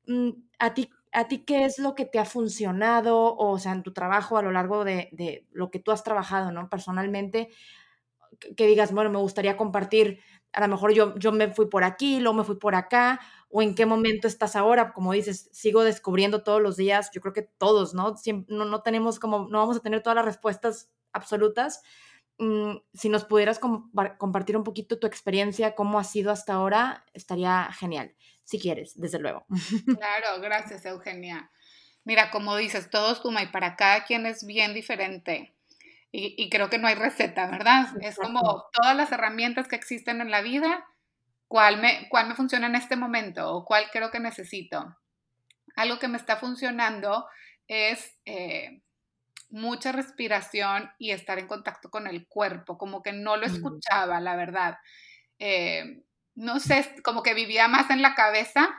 Mm, 0.07 0.31
a 0.59 0.73
ti, 0.73 0.89
¿A 1.13 1.27
ti 1.27 1.39
qué 1.39 1.65
es 1.65 1.77
lo 1.77 1.93
que 1.93 2.05
te 2.05 2.19
ha 2.19 2.25
funcionado, 2.25 3.35
o, 3.35 3.59
sea, 3.59 3.73
en 3.73 3.83
tu 3.83 3.91
trabajo 3.91 4.37
a 4.37 4.41
lo 4.41 4.51
largo 4.51 4.85
de, 4.85 5.45
lo 5.51 5.69
que 5.69 5.79
tú 5.79 5.91
has 5.91 6.03
trabajado, 6.03 6.51
¿no? 6.51 6.69
Personalmente, 6.69 7.49
que, 8.39 8.55
que, 8.55 8.67
digas, 8.67 8.93
bueno, 8.93 9.09
me 9.09 9.17
gustaría 9.19 9.57
compartir, 9.57 10.21
a 10.53 10.61
lo 10.61 10.67
mejor 10.69 10.93
yo, 10.93 11.17
yo 11.17 11.33
me 11.33 11.49
fui 11.49 11.67
por 11.67 11.83
aquí, 11.83 12.19
luego 12.21 12.37
me 12.37 12.43
fui 12.45 12.55
por 12.57 12.75
acá, 12.75 13.19
o 13.49 13.61
en 13.61 13.75
qué 13.75 13.85
momento 13.85 14.27
estás 14.27 14.55
ahora, 14.55 14.93
como 14.93 15.11
dices, 15.11 15.49
sigo 15.51 15.83
descubriendo 15.83 16.43
todos 16.43 16.61
los 16.61 16.77
días, 16.77 17.11
yo 17.13 17.19
creo 17.19 17.33
que 17.33 17.41
todos, 17.41 17.93
¿no? 17.93 18.15
No, 18.47 18.65
no 18.65 18.81
tenemos 18.81 19.19
como, 19.19 19.49
no 19.49 19.59
vamos 19.59 19.77
a 19.77 19.81
tener 19.81 20.01
todas 20.01 20.15
las 20.15 20.25
respuestas 20.25 20.89
absolutas. 21.11 21.81
Mm, 22.37 22.77
si 22.93 23.09
nos 23.09 23.25
pudieras 23.25 23.59
com 23.59 23.91
compartir 24.17 24.57
un 24.57 24.63
poquito 24.63 24.99
tu 24.99 25.07
experiencia, 25.07 25.75
cómo 25.75 25.99
ha 25.99 26.03
sido 26.03 26.31
hasta 26.31 26.53
ahora, 26.53 27.05
estaría 27.13 27.69
genial 27.71 28.15
si 28.43 28.59
quieres, 28.59 28.99
desde 28.99 29.19
luego. 29.19 29.45
Claro, 29.99 30.41
gracias 30.41 30.85
Eugenia. 30.85 31.51
Mira, 32.03 32.31
como 32.31 32.55
dices, 32.55 32.89
todo 32.89 33.15
suma 33.15 33.43
y 33.43 33.47
para 33.47 33.75
cada 33.75 34.03
quien 34.03 34.25
es 34.25 34.45
bien 34.45 34.73
diferente. 34.73 35.53
Y, 36.11 36.35
y 36.37 36.49
creo 36.49 36.69
que 36.69 36.77
no 36.77 36.87
hay 36.87 36.95
receta, 36.95 37.49
¿verdad? 37.49 37.83
Exacto. 37.83 38.07
Es 38.07 38.17
como 38.17 38.65
todas 38.73 38.95
las 38.95 39.11
herramientas 39.11 39.67
que 39.67 39.77
existen 39.77 40.19
en 40.19 40.31
la 40.31 40.41
vida, 40.41 40.85
¿cuál 41.47 41.79
me, 41.79 42.09
cuál 42.09 42.27
me 42.27 42.35
funciona 42.35 42.67
en 42.67 42.75
este 42.75 42.95
momento 42.95 43.53
o 43.53 43.65
cuál 43.65 43.85
creo 43.91 44.11
que 44.11 44.19
necesito? 44.19 44.97
Algo 45.75 45.99
que 45.99 46.09
me 46.09 46.17
está 46.17 46.35
funcionando 46.35 47.27
es 47.67 48.17
eh, 48.25 48.81
mucha 49.51 49.91
respiración 49.91 50.89
y 50.97 51.11
estar 51.11 51.37
en 51.39 51.47
contacto 51.47 51.89
con 51.89 52.07
el 52.07 52.27
cuerpo, 52.27 52.77
como 52.77 53.01
que 53.01 53.13
no 53.13 53.37
lo 53.37 53.45
escuchaba, 53.45 54.19
la 54.19 54.35
verdad. 54.35 54.77
Eh, 55.39 56.03
no 56.35 56.59
sé, 56.59 56.95
como 57.03 57.21
que 57.23 57.33
vivía 57.33 57.67
más 57.67 57.89
en 57.89 58.01
la 58.01 58.15
cabeza. 58.15 58.69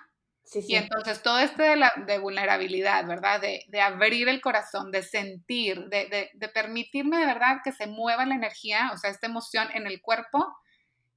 Sí, 0.44 0.62
sí. 0.62 0.72
Y 0.72 0.76
entonces 0.76 1.22
todo 1.22 1.38
esto 1.38 1.62
de, 1.62 1.76
la, 1.76 1.92
de 2.06 2.18
vulnerabilidad, 2.18 3.06
¿verdad? 3.06 3.40
De, 3.40 3.64
de, 3.68 3.80
abrir 3.80 4.28
el 4.28 4.40
corazón, 4.40 4.90
de 4.90 5.02
sentir, 5.02 5.84
de, 5.88 6.06
de, 6.06 6.30
de, 6.34 6.48
permitirme 6.48 7.18
de 7.18 7.26
verdad 7.26 7.58
que 7.62 7.72
se 7.72 7.86
mueva 7.86 8.26
la 8.26 8.34
energía, 8.34 8.90
o 8.92 8.98
sea, 8.98 9.10
esta 9.10 9.28
emoción 9.28 9.68
en 9.72 9.86
el 9.86 10.00
cuerpo 10.00 10.52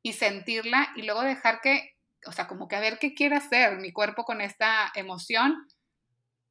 y 0.04 0.14
sentirla 0.14 0.90
y 0.96 1.02
luego 1.02 1.24
dejar 1.24 1.60
que, 1.62 1.96
o 2.28 2.32
sea, 2.32 2.48
como 2.48 2.68
que 2.68 2.76
a 2.76 2.82
ver 2.82 3.00
qué 3.00 3.16
quiere 3.16 3.36
hacer 3.36 3.78
mi 3.78 3.92
cuerpo 3.92 4.24
con 4.24 4.42
esta 4.42 4.92
emoción, 4.94 5.68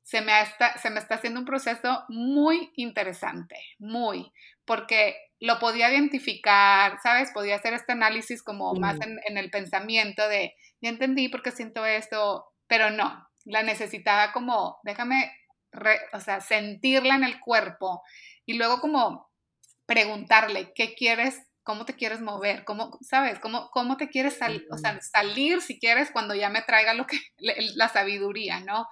se 0.04 0.20
me, 0.20 0.38
está, 0.42 0.78
se 0.78 0.90
me 0.90 1.00
está 1.00 1.16
haciendo 1.16 1.40
un 1.40 1.46
proceso 1.46 2.04
muy 2.08 2.70
interesante, 2.76 3.56
muy, 3.78 4.30
porque 4.66 5.16
lo 5.40 5.58
podía 5.58 5.90
identificar, 5.90 6.98
¿sabes? 7.02 7.30
Podía 7.32 7.56
hacer 7.56 7.72
este 7.72 7.92
análisis 7.92 8.42
como 8.42 8.74
más 8.74 9.00
en, 9.00 9.18
en, 9.26 9.38
el 9.38 9.50
pensamiento 9.50 10.28
de, 10.28 10.54
ya 10.82 10.90
entendí 10.90 11.28
por 11.28 11.42
qué 11.42 11.52
siento 11.52 11.86
esto, 11.86 12.44
pero 12.66 12.90
no, 12.90 13.26
la 13.46 13.62
necesitaba 13.62 14.32
como, 14.32 14.78
déjame, 14.82 15.32
re, 15.72 15.98
o 16.12 16.20
sea, 16.20 16.42
sentirla 16.42 17.14
en 17.14 17.24
el 17.24 17.40
cuerpo 17.40 18.02
y 18.44 18.54
luego 18.54 18.80
como 18.80 19.30
preguntarle, 19.86 20.72
¿qué 20.74 20.94
quieres? 20.94 21.46
¿Cómo 21.62 21.86
te 21.86 21.94
quieres 21.94 22.20
mover? 22.20 22.64
¿Cómo, 22.64 22.98
sabes? 23.00 23.38
¿Cómo, 23.38 23.70
cómo 23.70 23.96
te 23.96 24.10
quieres 24.10 24.36
salir? 24.36 24.66
O 24.70 24.76
sea, 24.76 25.00
salir 25.00 25.62
si 25.62 25.78
quieres 25.78 26.10
cuando 26.10 26.34
ya 26.34 26.50
me 26.50 26.60
traiga 26.60 26.92
lo 26.92 27.06
que, 27.06 27.18
la 27.38 27.88
sabiduría, 27.88 28.60
¿no? 28.60 28.86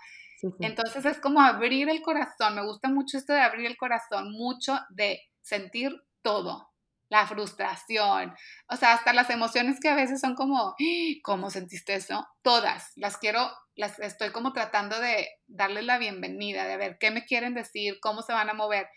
Entonces 0.61 1.05
es 1.05 1.19
como 1.21 1.41
abrir 1.41 1.89
el 1.89 2.03
corazón. 2.03 2.55
Me 2.55 2.65
gusta 2.65 2.89
mucho 2.89 3.19
esto 3.19 3.33
de 3.33 3.41
abrir 3.41 3.67
el 3.67 3.77
corazón, 3.77 4.33
mucho 4.33 4.79
de 4.91 5.21
sentir 5.41 5.95
todo, 6.23 6.73
la 7.13 7.27
frustración, 7.27 8.35
o 8.69 8.77
sea, 8.77 8.95
hasta 8.95 9.13
las 9.13 9.29
emociones 9.29 9.79
que 9.81 9.91
a 9.91 9.95
veces 9.95 10.19
son 10.19 10.35
como, 10.35 10.71
¡Ah! 10.71 10.75
¿cómo 11.23 11.51
sentiste 11.51 11.95
eso? 11.95 12.27
Todas, 12.41 12.93
las 12.97 13.19
quiero, 13.19 13.51
las 13.75 13.99
estoy 13.99 14.31
como 14.31 14.55
tratando 14.55 14.99
de 14.99 15.29
darles 15.47 15.85
la 15.85 15.99
bienvenida, 15.99 16.67
de 16.67 16.79
ver 16.79 16.97
qué 16.99 17.11
me 17.11 17.27
quieren 17.27 17.53
decir, 17.53 17.99
cómo 18.01 18.23
se 18.23 18.33
van 18.33 18.49
a 18.49 18.55
mover, 18.55 18.89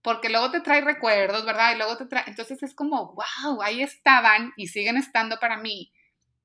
porque 0.00 0.30
luego 0.30 0.50
te 0.50 0.62
trae 0.62 0.80
recuerdos, 0.80 1.44
¿verdad? 1.44 1.74
Y 1.74 1.76
luego 1.76 1.98
te 1.98 2.06
trae, 2.06 2.24
entonces 2.26 2.62
es 2.62 2.74
como, 2.74 3.14
wow, 3.14 3.60
ahí 3.60 3.82
estaban 3.82 4.52
y 4.56 4.68
siguen 4.68 4.96
estando 4.96 5.38
para 5.38 5.58
mí. 5.58 5.92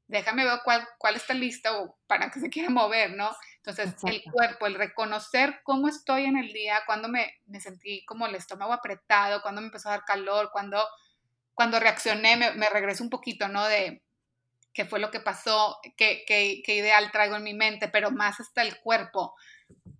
Déjame 0.07 0.43
ver 0.43 0.59
cuál, 0.65 0.85
cuál 0.97 1.15
está 1.15 1.33
listo 1.33 1.97
para 2.05 2.29
que 2.31 2.41
se 2.41 2.49
quiera 2.49 2.69
mover, 2.69 3.15
¿no? 3.15 3.31
Entonces, 3.65 3.93
Exacto. 3.93 4.07
el 4.07 4.23
cuerpo, 4.29 4.67
el 4.67 4.75
reconocer 4.75 5.61
cómo 5.63 5.87
estoy 5.87 6.25
en 6.25 6.35
el 6.35 6.51
día, 6.51 6.81
cuando 6.85 7.07
me, 7.07 7.33
me, 7.45 7.61
sentí 7.61 8.03
como 8.03 8.27
el 8.27 8.35
estómago 8.35 8.73
apretado, 8.73 9.41
cuando 9.41 9.61
me 9.61 9.67
empezó 9.67 9.87
a 9.87 9.93
dar 9.93 10.03
calor, 10.03 10.49
cuando, 10.51 10.85
cuando 11.53 11.79
reaccioné, 11.79 12.35
me, 12.35 12.51
me 12.51 12.67
regreso 12.67 13.05
un 13.05 13.09
poquito, 13.09 13.47
¿no? 13.47 13.65
De 13.65 14.03
qué 14.73 14.83
fue 14.83 14.99
lo 14.99 15.11
que 15.11 15.21
pasó, 15.21 15.79
qué, 15.95 16.25
qué, 16.27 16.61
qué 16.65 16.75
ideal 16.75 17.09
traigo 17.13 17.37
en 17.37 17.43
mi 17.43 17.53
mente, 17.53 17.87
pero 17.87 18.11
más 18.11 18.41
hasta 18.41 18.63
el 18.63 18.81
cuerpo. 18.81 19.33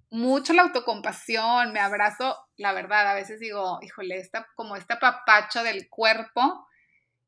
Mucho 0.09 0.51
la 0.51 0.63
autocompasión, 0.63 1.71
me 1.71 1.79
abrazo, 1.79 2.37
la 2.57 2.73
verdad, 2.73 3.07
a 3.07 3.13
veces 3.13 3.39
digo, 3.39 3.79
híjole, 3.81 4.17
esta, 4.17 4.45
como 4.55 4.75
este 4.75 4.97
papacho 4.97 5.63
del 5.63 5.87
cuerpo 5.87 6.67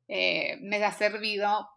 eh, 0.10 0.58
me 0.62 0.84
ha 0.84 0.92
servido 0.92 1.70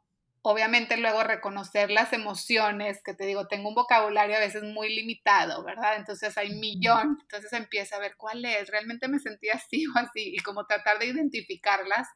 obviamente 0.43 0.97
luego 0.97 1.25
reconocer 1.25 1.91
las 1.91 2.13
emociones, 2.13 3.03
que 3.03 3.15
te 3.15 3.27
digo, 3.27 3.49
tengo 3.49 3.69
un 3.69 3.75
vocabulario 3.75 4.37
a 4.37 4.41
veces 4.41 4.63
muy 4.63 4.95
limitado, 4.95 5.65
¿verdad? 5.65 5.97
Entonces 5.97 6.37
hay 6.39 6.55
millón, 6.55 7.19
entonces 7.21 7.53
empieza 7.53 7.97
a 7.97 8.01
ver 8.01 8.17
cuál 8.17 8.45
es, 8.45 8.69
realmente 8.69 9.09
me 9.09 9.19
sentía 9.19 9.55
así 9.55 9.87
o 9.87 9.99
así, 9.99 10.35
y 10.35 10.39
como 10.39 10.67
tratar 10.67 10.99
de 10.99 11.07
identificarlas 11.07 12.09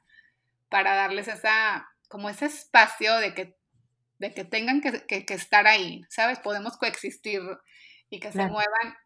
para 0.68 0.94
darles 0.94 1.28
esa, 1.28 1.88
como 2.08 2.30
ese 2.30 2.46
espacio 2.46 3.16
de 3.16 3.34
que, 3.34 3.56
de 4.18 4.32
que 4.32 4.44
tengan 4.44 4.80
que, 4.80 5.04
que, 5.06 5.26
que 5.26 5.34
estar 5.34 5.66
ahí, 5.66 6.02
¿sabes? 6.08 6.38
Podemos 6.38 6.76
coexistir 6.76 7.42
y 8.08 8.20
que 8.20 8.30
claro. 8.30 8.48
se 8.48 8.52
muevan. 8.52 8.96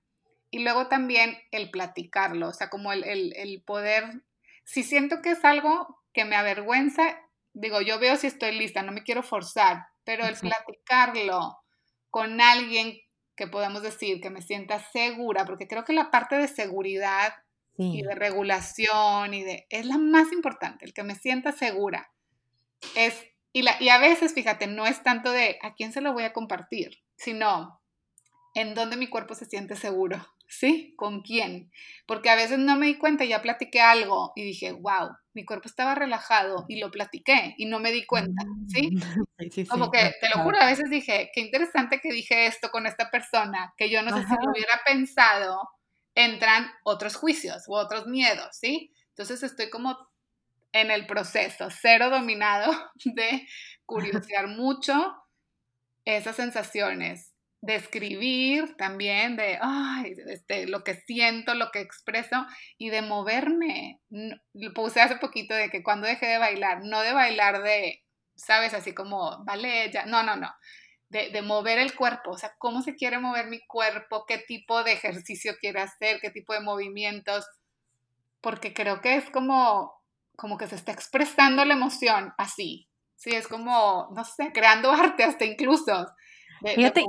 Y 0.51 0.61
luego 0.61 0.89
también 0.89 1.37
el 1.51 1.71
platicarlo, 1.71 2.49
o 2.49 2.53
sea, 2.53 2.71
como 2.71 2.93
el, 2.93 3.05
el 3.05 3.63
poder, 3.67 4.23
si 4.65 4.85
siento 4.85 5.23
que 5.23 5.31
es 5.31 5.45
algo 5.45 6.03
que 6.13 6.25
me 6.25 6.37
avergüenza, 6.37 7.21
digo, 7.57 7.81
yo 7.81 7.99
veo 7.99 8.17
si 8.17 8.27
estoy 8.27 8.53
lista, 8.53 8.83
no 8.83 8.93
me 8.93 9.03
quiero 9.03 9.23
forzar, 9.23 9.87
pero 10.05 10.27
el 10.27 10.37
platicarlo 10.37 11.59
con 12.11 12.41
alguien 12.41 12.99
que 13.35 13.47
podamos 13.47 13.83
decir 13.83 14.21
que 14.21 14.31
me 14.31 14.43
sienta 14.43 14.79
segura, 14.93 15.45
porque 15.45 15.67
creo 15.67 15.85
que 15.85 15.93
la 15.93 16.11
parte 16.11 16.37
de 16.37 16.49
seguridad 16.49 17.35
y 17.79 18.03
de 18.03 18.15
regulación 18.15 19.35
y 19.35 19.43
de 19.43 19.67
es 19.69 19.85
la 19.85 19.99
más 19.99 20.33
importante, 20.33 20.85
el 20.85 20.95
que 20.95 21.03
me 21.03 21.15
sienta 21.15 21.53
segura. 21.53 22.11
Es 22.95 23.15
y, 23.53 23.63
la, 23.63 23.77
y 23.81 23.89
a 23.89 23.99
veces, 23.99 24.35
fíjate, 24.35 24.67
no 24.67 24.87
es 24.87 25.03
tanto 25.03 25.33
de 25.33 25.59
a 25.63 25.75
quién 25.75 25.93
se 25.93 26.03
lo 26.03 26.13
voy 26.13 26.25
a 26.25 26.35
compartir, 26.35 27.03
sino 27.17 27.81
en 28.55 28.75
dónde 28.75 28.99
mi 28.99 29.09
cuerpo 29.09 29.35
se 29.35 29.47
siente 29.47 29.77
seguro, 29.77 30.27
¿sí? 30.49 30.95
¿Con 30.97 31.23
quién? 31.23 31.71
Porque 32.07 32.31
a 32.31 32.37
veces 32.37 32.59
no 32.59 32.77
me 32.77 32.87
di 32.87 32.99
cuenta, 32.99 33.25
ya 33.25 33.43
platiqué 33.43 33.81
algo 33.81 34.33
y 34.37 34.45
dije, 34.45 34.73
wow, 34.73 35.11
mi 35.35 35.45
cuerpo 35.45 35.69
estaba 35.69 35.95
relajado 35.95 36.65
y 36.69 36.79
lo 36.79 36.91
platiqué 36.91 37.55
y 37.59 37.67
no 37.67 37.79
me 37.79 37.93
di 37.93 38.07
cuenta, 38.07 38.43
¿sí? 38.69 38.91
Como 39.69 39.91
que, 39.91 40.15
te 40.21 40.29
lo 40.35 40.43
juro, 40.43 40.59
a 40.61 40.67
veces 40.67 40.89
dije, 40.91 41.31
qué 41.35 41.41
interesante 41.41 42.01
que 42.01 42.13
dije 42.13 42.47
esto 42.47 42.71
con 42.71 42.87
esta 42.87 43.11
persona, 43.11 43.75
que 43.77 43.91
yo 43.91 44.03
no 44.03 44.17
sé 44.17 44.23
si 44.23 44.35
lo 44.43 44.53
hubiera 44.53 44.81
pensado, 44.87 45.61
entran 46.15 46.71
otros 46.85 47.17
juicios 47.17 47.65
u 47.69 47.75
otros 47.75 48.07
miedos, 48.07 48.49
¿sí? 48.53 48.93
Entonces 49.11 49.43
estoy 49.43 49.71
como 49.71 49.97
en 50.73 50.91
el 50.91 51.07
proceso, 51.07 51.69
cero 51.71 52.11
dominado 52.11 52.73
de 53.05 53.47
curiosear 53.85 54.49
mucho 54.49 55.15
esas 56.05 56.37
sensaciones, 56.37 57.35
de 57.61 57.75
escribir 57.77 58.77
también, 58.77 59.37
de 59.37 59.59
ay, 59.61 60.15
este, 60.29 60.67
lo 60.67 60.85
que 60.85 60.95
siento, 60.95 61.55
lo 61.55 61.71
que 61.71 61.81
expreso 61.81 62.47
y 62.79 62.91
de 62.91 63.03
moverme. 63.03 64.01
Lo 64.55 64.73
puse 64.75 65.01
hace 65.01 65.17
poquito 65.17 65.55
de 65.55 65.71
que 65.71 65.83
cuando 65.83 66.07
dejé 66.07 66.27
de 66.27 66.39
bailar, 66.39 66.85
no 66.85 67.01
de 67.01 67.13
bailar 67.13 67.63
de, 67.63 68.05
sabes, 68.37 68.75
así 68.75 68.93
como 68.93 69.45
ballet, 69.45 69.91
ya, 69.93 70.07
no, 70.07 70.23
no, 70.23 70.37
no. 70.37 70.53
De, 71.09 71.31
de, 71.31 71.41
mover 71.43 71.79
el 71.79 71.95
cuerpo, 71.95 72.33
o 72.33 72.39
sea, 72.39 72.55
cómo 72.59 72.83
se 72.83 72.97
quiere 72.97 73.19
mover 73.19 73.47
mi 73.47 73.65
cuerpo, 73.67 74.25
qué 74.27 74.39
tipo 74.39 74.83
de 74.83 74.93
ejercicio 74.93 75.55
quiere 75.61 75.81
hacer, 75.81 76.19
qué 76.21 76.31
tipo 76.31 76.53
de 76.53 76.61
movimientos, 76.61 77.47
porque 78.41 78.75
creo 78.75 79.01
que 79.01 79.15
es 79.15 79.31
como 79.31 79.97
como 80.37 80.59
que 80.59 80.69
se 80.69 80.77
está 80.77 80.93
expresando 80.93 81.65
la 81.65 81.75
emoción 81.75 82.33
así. 82.39 82.89
Sí, 83.17 83.31
es 83.31 83.49
como, 83.49 84.09
no 84.15 84.25
sé, 84.25 84.53
creando 84.53 84.91
arte 84.93 85.25
hasta 85.25 85.45
incluso. 85.45 86.07
Fíjate, 86.65 87.05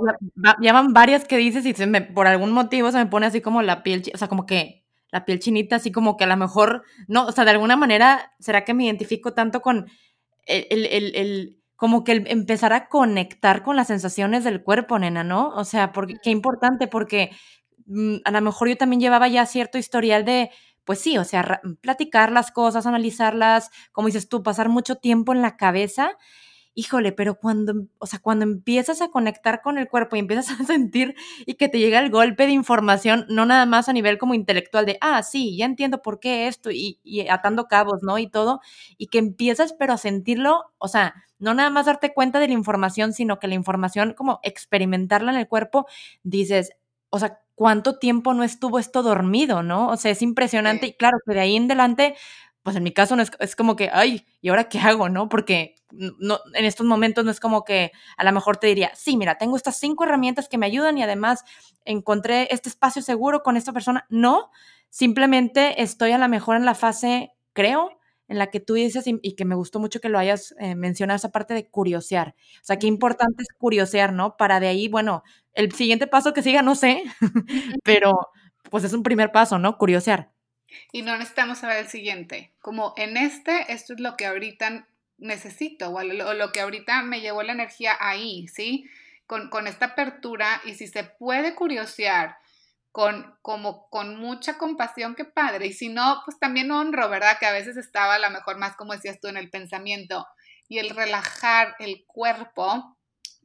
ya, 0.62 0.74
van 0.74 0.94
varias 0.94 1.26
que 1.26 1.38
dices 1.38 1.66
y 1.66 1.74
se 1.74 1.88
me, 1.88 2.02
por 2.02 2.28
algún 2.28 2.52
motivo 2.52 2.92
se 2.92 2.98
me 2.98 3.06
pone 3.06 3.26
así 3.26 3.42
como 3.42 3.62
la 3.62 3.84
piel, 3.84 4.04
o 4.14 4.18
sea, 4.18 4.28
como 4.28 4.46
que 4.46 4.84
la 5.12 5.26
piel 5.26 5.40
chinita, 5.40 5.78
así 5.78 5.92
como 5.92 6.18
que 6.18 6.26
a 6.26 6.28
lo 6.28 6.38
mejor, 6.38 6.84
no, 7.08 7.26
o 7.26 7.32
sea, 7.32 7.46
de 7.46 7.52
alguna 7.52 7.78
manera, 7.78 8.34
¿será 8.40 8.66
que 8.66 8.74
me 8.74 8.86
identifico 8.86 9.34
tanto 9.34 9.62
con 9.62 9.88
el, 10.46 10.86
el, 10.86 11.16
el, 11.16 11.58
como 11.76 12.04
que 12.04 12.12
el 12.14 12.28
empezar 12.28 12.74
a 12.74 12.90
conectar 12.90 13.64
con 13.64 13.76
las 13.76 13.88
sensaciones 13.88 14.44
del 14.44 14.64
cuerpo, 14.64 15.00
nena, 15.00 15.24
¿no? 15.24 15.50
O 15.50 15.64
sea, 15.64 15.92
porque, 15.94 16.16
qué 16.22 16.32
importante, 16.32 16.88
porque 16.88 17.32
mm, 17.86 18.18
a 18.26 18.32
lo 18.32 18.42
mejor 18.42 18.70
yo 18.70 18.78
también 18.78 19.00
llevaba 19.00 19.28
ya 19.28 19.46
cierto 19.46 19.78
historial 19.78 20.26
de, 20.26 20.50
pues 20.84 21.00
sí, 21.00 21.18
o 21.18 21.24
sea, 21.24 21.62
platicar 21.82 22.32
las 22.32 22.52
cosas, 22.52 22.86
analizarlas, 22.86 23.70
como 23.92 24.08
dices 24.08 24.30
tú, 24.30 24.44
pasar 24.44 24.70
mucho 24.70 24.96
tiempo 24.96 25.34
en 25.34 25.42
la 25.42 25.58
cabeza. 25.58 26.12
Híjole, 26.80 27.12
pero 27.12 27.40
cuando, 27.40 27.88
o 27.98 28.06
sea, 28.06 28.20
cuando 28.20 28.44
empiezas 28.46 29.02
a 29.02 29.08
conectar 29.10 29.64
con 29.64 29.80
el 29.80 29.88
cuerpo 29.90 30.16
y 30.16 30.20
empiezas 30.20 30.48
a 30.62 30.64
sentir 30.64 31.16
y 31.48 31.56
que 31.56 31.70
te 31.70 31.80
llega 31.80 32.00
el 32.00 32.12
golpe 32.12 32.46
de 32.46 32.52
información, 32.52 33.26
no 33.30 33.48
nada 33.48 33.66
más 33.66 33.90
a 33.90 33.94
nivel 33.94 34.20
como 34.20 34.36
intelectual 34.36 34.86
de, 34.86 35.00
ah, 35.02 35.24
sí, 35.24 35.58
ya 35.58 35.66
entiendo 35.66 36.04
por 36.04 36.20
qué 36.20 36.48
esto 36.48 36.70
y, 36.70 37.00
y 37.04 37.28
atando 37.30 37.66
cabos, 37.68 38.04
¿no? 38.04 38.20
Y 38.20 38.30
todo, 38.30 38.60
y 39.00 39.08
que 39.08 39.18
empiezas 39.18 39.74
pero 39.74 39.94
a 39.94 39.98
sentirlo, 39.98 40.66
o 40.78 40.88
sea, 40.88 41.16
no 41.40 41.56
nada 41.56 41.72
más 41.72 41.88
darte 41.88 42.14
cuenta 42.14 42.40
de 42.40 42.48
la 42.48 42.54
información, 42.54 43.12
sino 43.12 43.40
que 43.40 43.48
la 43.48 43.56
información 43.56 44.14
como 44.14 44.40
experimentarla 44.44 45.32
en 45.32 45.40
el 45.40 45.48
cuerpo, 45.48 45.88
dices, 46.22 46.72
o 47.10 47.18
sea, 47.18 47.40
cuánto 47.56 47.98
tiempo 47.98 48.36
no 48.36 48.44
estuvo 48.44 48.78
esto 48.78 49.02
dormido, 49.02 49.64
¿no? 49.64 49.90
O 49.90 49.98
sea, 49.98 50.12
es 50.12 50.22
impresionante 50.22 50.86
y 50.88 50.94
claro 50.94 51.18
que 51.26 51.34
de 51.34 51.40
ahí 51.40 51.56
en 51.56 51.64
adelante, 51.66 52.16
pues 52.68 52.76
en 52.76 52.84
mi 52.84 52.92
caso 52.92 53.16
no 53.16 53.24
es, 53.24 53.56
como 53.56 53.78
que, 53.78 53.90
ay, 53.94 54.26
¿y 54.42 54.50
ahora 54.50 54.68
qué 54.68 54.78
hago, 54.78 55.08
no? 55.08 55.30
Porque 55.30 55.76
no, 55.90 56.42
en 56.54 56.66
estos 56.66 56.86
momentos 56.86 57.24
no 57.24 57.32
es 57.32 57.40
como 57.40 57.64
que 57.64 57.94
a 58.18 58.26
lo 58.26 58.34
mejor 58.34 58.58
te 58.58 58.68
diría, 58.68 58.92
sí, 58.94 59.16
mira, 59.16 59.38
tengo 59.38 59.56
estas 59.56 59.78
cinco 59.78 60.04
herramientas 60.04 60.50
que 60.50 60.58
me 60.58 60.66
ayudan 60.66 60.98
y 60.98 61.04
además 61.04 61.46
encontré 61.86 62.50
este 62.52 62.68
espacio 62.68 63.02
seguro 63.02 63.42
con 63.42 63.56
esta 63.56 63.72
persona. 63.72 64.06
No, 64.10 64.52
simplemente 64.90 65.82
estoy 65.82 66.12
a 66.12 66.18
lo 66.18 66.28
mejor 66.28 66.58
en 66.58 66.66
la 66.66 66.76
fase, 66.76 67.32
creo, 67.54 67.98
en 68.28 68.38
la 68.38 68.48
que 68.48 68.60
tú 68.60 68.74
dices 68.74 69.06
y, 69.08 69.36
que 69.38 69.46
me 69.46 69.56
gustó 69.56 69.80
mucho 69.80 70.02
que 70.02 70.10
lo 70.10 70.20
hayas 70.20 70.54
eh, 70.60 70.76
mencionado, 70.76 71.16
esa 71.16 71.32
parte 71.32 71.54
de 71.54 71.70
curiosear. 71.70 72.36
O 72.62 72.66
sea, 72.66 72.78
qué 72.80 72.88
importante 72.88 73.44
es 73.44 73.48
curiosear, 73.58 74.12
¿no? 74.12 74.36
Para 74.36 74.60
de 74.60 74.68
ahí, 74.68 74.90
bueno, 74.90 75.24
el 75.54 75.72
siguiente 75.72 76.06
paso 76.06 76.34
que 76.34 76.44
siga, 76.44 76.64
no 76.64 76.76
sé, 76.76 77.02
pero 77.86 78.28
pues 78.70 78.84
es 78.84 78.92
un 78.92 79.04
primer 79.04 79.32
paso, 79.32 79.58
¿no? 79.58 79.78
Curiosear. 79.78 80.34
Y 80.92 81.02
no 81.02 81.18
necesitamos 81.18 81.60
saber 81.60 81.78
el 81.78 81.88
siguiente. 81.88 82.52
Como 82.62 82.94
en 82.98 83.18
este, 83.18 83.72
esto 83.72 83.94
es 83.94 84.00
lo 84.00 84.16
que 84.18 84.26
ahorita 84.26 84.88
necesito 85.18 85.90
o 85.90 86.04
lo, 86.04 86.52
que 86.52 86.62
ahorita 86.62 87.02
me 87.02 87.22
llevó 87.22 87.44
la 87.44 87.54
energía 87.54 87.98
ahí, 88.00 88.48
¿sí? 88.48 88.90
Con, 89.26 89.50
con 89.50 89.68
esta 89.68 89.88
apertura 89.88 90.62
y 90.66 90.76
si 90.76 90.88
se 90.88 91.04
puede 91.04 91.56
curiosear 91.56 92.38
con, 92.92 93.38
como, 93.44 93.90
con 93.90 94.20
mucha 94.20 94.58
compasión, 94.58 95.14
qué 95.14 95.24
padre. 95.24 95.68
Y 95.68 95.74
si 95.74 95.90
no, 95.90 96.22
pues 96.26 96.40
también 96.40 96.72
honro, 96.72 97.10
¿verdad? 97.10 97.38
Que 97.40 97.46
a 97.46 97.52
veces 97.52 97.78
estaba 97.78 98.16
a 98.16 98.20
lo 98.20 98.32
mejor 98.32 98.58
más, 98.58 98.76
como 98.76 98.94
decías 98.94 99.20
tú, 99.20 99.28
en 99.28 99.38
el 99.38 99.52
pensamiento 99.52 100.26
y 100.68 100.80
el 100.80 100.90
relajar 100.90 101.76
el 101.80 102.06
cuerpo 102.08 102.97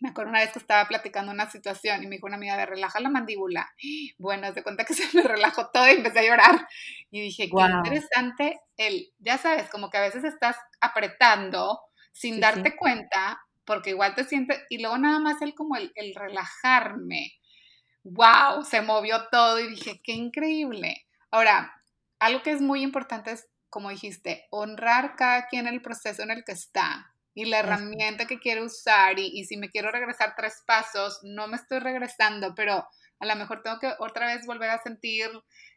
me 0.03 0.09
acuerdo 0.09 0.30
una 0.30 0.40
vez 0.40 0.50
que 0.53 0.59
estaba 0.59 0.86
platicando 0.88 1.30
una 1.30 1.48
situación 1.48 2.03
y 2.03 2.09
me 2.09 2.16
dijo 2.16 2.26
una 2.26 2.34
amiga, 2.34 2.57
de 2.57 2.66
relaja 2.66 2.98
la 2.98 3.09
mandíbula. 3.09 3.72
Bueno, 4.18 4.53
de 4.53 4.62
cuenta 4.64 4.84
que 4.84 4.94
se 4.94 5.16
me 5.16 5.22
relajó 5.22 5.70
todo 5.70 5.86
y 5.86 5.92
empecé 5.92 6.18
a 6.18 6.24
llorar. 6.24 6.68
Y 7.11 7.20
dije, 7.22 7.48
qué 7.48 7.62
interesante 7.62 8.61
el, 8.76 9.12
ya 9.18 9.38
sabes, 9.38 9.70
como 9.70 9.90
que 9.90 9.98
a 9.98 10.03
veces 10.03 10.24
estás 10.24 10.57
apretando 10.80 11.80
sin 12.12 12.40
darte 12.40 12.76
cuenta, 12.76 13.40
porque 13.64 13.90
igual 13.90 14.14
te 14.16 14.24
sientes, 14.24 14.61
y 14.68 14.82
luego 14.82 14.98
nada 14.98 15.20
más 15.20 15.40
el 15.40 15.55
como 15.55 15.76
el, 15.76 15.92
el 15.94 16.14
relajarme. 16.16 17.34
¡Wow! 18.03 18.64
Se 18.64 18.82
movió 18.82 19.28
todo 19.30 19.61
y 19.61 19.68
dije, 19.68 20.00
qué 20.03 20.12
increíble. 20.12 21.07
Ahora, 21.30 21.72
algo 22.18 22.42
que 22.42 22.50
es 22.50 22.61
muy 22.61 22.82
importante 22.82 23.30
es, 23.30 23.48
como 23.70 23.90
dijiste, 23.90 24.46
honrar 24.50 25.14
cada 25.14 25.46
quien 25.46 25.68
el 25.68 25.80
proceso 25.80 26.22
en 26.24 26.32
el 26.32 26.44
que 26.44 26.53
está 26.53 27.11
y 27.34 27.46
la 27.46 27.60
herramienta 27.60 28.26
que 28.26 28.38
quiero 28.38 28.64
usar 28.64 29.18
y, 29.18 29.44
si 29.44 29.56
me 29.56 29.70
quiero 29.70 29.90
regresar 29.90 30.34
tres 30.36 30.62
pasos, 30.66 31.18
no 31.22 31.48
me 31.48 31.56
estoy 31.56 31.78
regresando, 31.78 32.54
pero 32.54 32.86
a 33.20 33.26
lo 33.26 33.36
mejor 33.36 33.62
tengo 33.62 33.78
que 33.78 33.92
otra 33.98 34.26
vez 34.26 34.44
volver 34.46 34.70
a 34.70 34.82
sentir, 34.82 35.30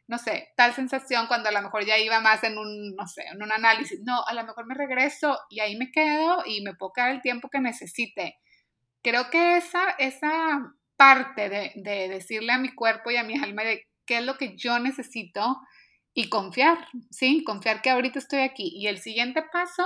no 0.06 0.18
sé, 0.18 0.48
tal 0.56 0.74
sensación 0.74 1.26
cuando 1.28 1.48
a 1.48 1.52
lo 1.52 1.62
mejor 1.62 1.84
ya 1.84 1.98
iba 1.98 2.20
más 2.20 2.44
en 2.44 2.58
un, 2.58 2.94
no 2.94 3.06
sé, 3.06 3.22
en 3.32 3.42
un 3.42 3.52
análisis. 3.52 4.00
No, 4.04 4.22
a 4.26 4.34
lo 4.34 4.44
mejor 4.44 4.66
me 4.66 4.74
regreso 4.74 5.38
y 5.48 5.60
ahí 5.60 5.76
me 5.76 5.90
quedo 5.90 6.42
y 6.44 6.62
me 6.62 6.74
puedo 6.74 6.92
quedar 6.92 7.10
el 7.10 7.22
tiempo 7.22 7.48
que 7.48 7.60
necesite. 7.60 8.36
Creo 9.02 9.30
que 9.30 9.56
esa, 9.56 9.90
esa 9.98 10.74
parte 10.96 11.48
de, 11.48 11.72
de 11.76 12.08
decirle 12.08 12.52
a 12.52 12.58
mi 12.58 12.74
cuerpo 12.74 13.10
y 13.10 13.16
a 13.16 13.24
mi 13.24 13.38
alma 13.38 13.62
de 13.62 13.86
qué 14.04 14.18
es 14.18 14.24
lo 14.24 14.36
que 14.36 14.56
yo 14.56 14.78
necesito 14.78 15.58
y 16.12 16.28
confiar, 16.28 16.78
¿sí? 17.10 17.44
Confiar 17.44 17.82
que 17.82 17.90
ahorita 17.90 18.18
estoy 18.18 18.40
aquí. 18.40 18.72
Y 18.74 18.88
el 18.88 18.98
siguiente 18.98 19.42
paso 19.52 19.84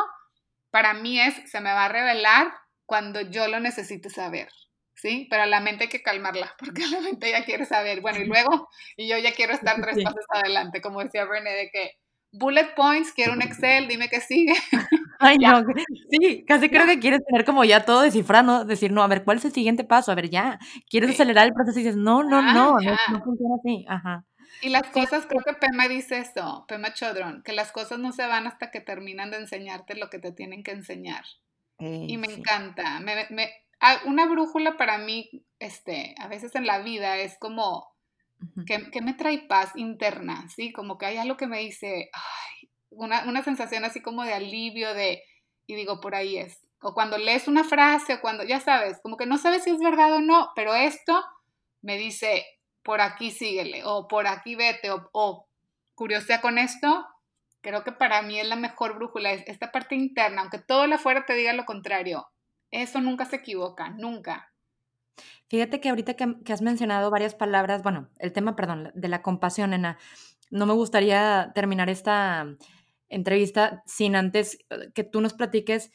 para 0.70 0.94
mí 0.94 1.20
es, 1.20 1.34
se 1.50 1.60
me 1.60 1.72
va 1.72 1.86
a 1.86 1.88
revelar 1.88 2.52
cuando 2.86 3.20
yo 3.20 3.48
lo 3.48 3.60
necesite 3.60 4.10
saber, 4.10 4.48
¿sí? 4.94 5.26
Pero 5.30 5.44
a 5.44 5.46
la 5.46 5.60
mente 5.60 5.84
hay 5.84 5.90
que 5.90 6.02
calmarla, 6.02 6.54
porque 6.58 6.86
la 6.86 7.00
mente 7.00 7.30
ya 7.30 7.44
quiere 7.44 7.64
saber, 7.64 8.00
bueno, 8.00 8.18
y 8.20 8.26
luego, 8.26 8.68
y 8.96 9.08
yo 9.08 9.18
ya 9.18 9.32
quiero 9.32 9.52
estar 9.52 9.80
tres 9.80 10.02
pasos 10.02 10.24
adelante, 10.28 10.80
como 10.80 11.02
decía 11.02 11.24
Brené, 11.24 11.50
de 11.50 11.70
que 11.70 11.92
bullet 12.32 12.74
points, 12.76 13.12
quiero 13.12 13.32
un 13.32 13.42
Excel, 13.42 13.88
dime 13.88 14.08
qué 14.08 14.20
sigue. 14.20 14.54
Ay, 15.18 15.36
no, 15.38 15.62
sí, 16.10 16.44
casi 16.46 16.68
creo 16.68 16.86
que 16.86 16.98
quieres 16.98 17.20
tener 17.26 17.44
como 17.44 17.64
ya 17.64 17.84
todo 17.84 18.02
descifrado, 18.02 18.64
decir, 18.64 18.92
no, 18.92 19.02
a 19.02 19.08
ver, 19.08 19.24
¿cuál 19.24 19.38
es 19.38 19.44
el 19.44 19.52
siguiente 19.52 19.84
paso? 19.84 20.10
A 20.10 20.14
ver, 20.14 20.30
ya, 20.30 20.58
quieres 20.88 21.10
acelerar 21.10 21.46
el 21.46 21.52
proceso 21.52 21.78
y 21.78 21.82
dices, 21.82 21.96
no, 21.96 22.22
no, 22.22 22.38
ah, 22.38 22.52
no, 22.54 22.78
no, 22.78 22.96
no 23.12 23.22
funciona 23.22 23.56
así, 23.58 23.84
ajá. 23.88 24.24
Y 24.62 24.68
las 24.68 24.88
cosas, 24.90 25.26
creo 25.26 25.42
que 25.42 25.54
Pema 25.54 25.88
dice 25.88 26.18
eso, 26.18 26.64
Pema 26.68 26.92
Chodron, 26.92 27.42
que 27.42 27.52
las 27.52 27.72
cosas 27.72 27.98
no 27.98 28.12
se 28.12 28.26
van 28.26 28.46
hasta 28.46 28.70
que 28.70 28.80
terminan 28.80 29.30
de 29.30 29.38
enseñarte 29.38 29.94
lo 29.94 30.10
que 30.10 30.18
te 30.18 30.32
tienen 30.32 30.62
que 30.62 30.72
enseñar. 30.72 31.24
y 31.78 32.18
me 32.18 32.26
encanta. 32.26 33.00
Me, 33.00 33.26
me, 33.30 33.50
una 34.04 34.26
brújula 34.26 34.76
para 34.76 34.98
mí, 34.98 35.30
este, 35.58 36.14
a 36.18 36.28
veces 36.28 36.54
en 36.54 36.66
la 36.66 36.80
vida 36.80 37.16
es 37.18 37.38
como 37.38 37.90
que, 38.66 38.90
que, 38.90 39.00
me 39.00 39.14
trae 39.14 39.38
paz 39.38 39.72
interna, 39.74 40.48
¿sí? 40.54 40.72
Como 40.72 40.98
que 40.98 41.06
hay 41.06 41.16
algo 41.16 41.36
que 41.36 41.46
me 41.46 41.60
dice, 41.60 42.10
ay, 42.12 42.70
una, 42.90 43.24
una 43.24 43.42
sensación 43.42 43.84
así 43.84 44.02
como 44.02 44.24
de 44.24 44.34
alivio, 44.34 44.94
de, 44.94 45.22
y 45.66 45.74
digo, 45.74 46.00
por 46.00 46.14
ahí 46.14 46.36
es. 46.36 46.60
O 46.82 46.94
cuando 46.94 47.18
lees 47.18 47.48
una 47.48 47.64
frase, 47.64 48.14
o 48.14 48.20
cuando, 48.20 48.44
ya 48.44 48.60
sabes, 48.60 48.98
como 49.02 49.16
que 49.16 49.26
no 49.26 49.38
sabes 49.38 49.64
si 49.64 49.70
es 49.70 49.78
verdad 49.78 50.12
o 50.14 50.20
no, 50.20 50.50
pero 50.54 50.74
esto 50.74 51.22
me 51.82 51.96
dice, 51.96 52.44
por 52.82 53.00
aquí 53.00 53.30
síguele, 53.30 53.82
o 53.84 54.08
por 54.08 54.26
aquí 54.26 54.54
vete, 54.54 54.90
o, 54.90 55.08
o 55.12 55.46
curiosidad 55.94 56.40
con 56.40 56.58
esto, 56.58 57.06
creo 57.60 57.84
que 57.84 57.92
para 57.92 58.22
mí 58.22 58.38
es 58.38 58.48
la 58.48 58.56
mejor 58.56 58.96
brújula, 58.96 59.32
es 59.32 59.42
esta 59.46 59.70
parte 59.72 59.94
interna, 59.94 60.42
aunque 60.42 60.58
todo 60.58 60.84
el 60.84 60.92
afuera 60.92 61.26
te 61.26 61.34
diga 61.34 61.52
lo 61.52 61.64
contrario, 61.64 62.26
eso 62.70 63.00
nunca 63.00 63.24
se 63.24 63.36
equivoca, 63.36 63.90
nunca. 63.90 64.50
Fíjate 65.48 65.80
que 65.80 65.88
ahorita 65.88 66.14
que, 66.14 66.52
has 66.52 66.62
mencionado 66.62 67.10
varias 67.10 67.34
palabras, 67.34 67.82
bueno, 67.82 68.08
el 68.18 68.32
tema, 68.32 68.54
perdón, 68.54 68.92
de 68.94 69.08
la 69.08 69.20
compasión, 69.22 69.70
Nena, 69.70 69.98
no 70.50 70.66
me 70.66 70.72
gustaría 70.74 71.50
terminar 71.54 71.90
esta 71.90 72.46
entrevista 73.08 73.82
sin 73.84 74.14
antes 74.14 74.58
eh, 74.70 74.92
que 74.94 75.02
tú 75.02 75.20
nos 75.20 75.34
platiques, 75.34 75.90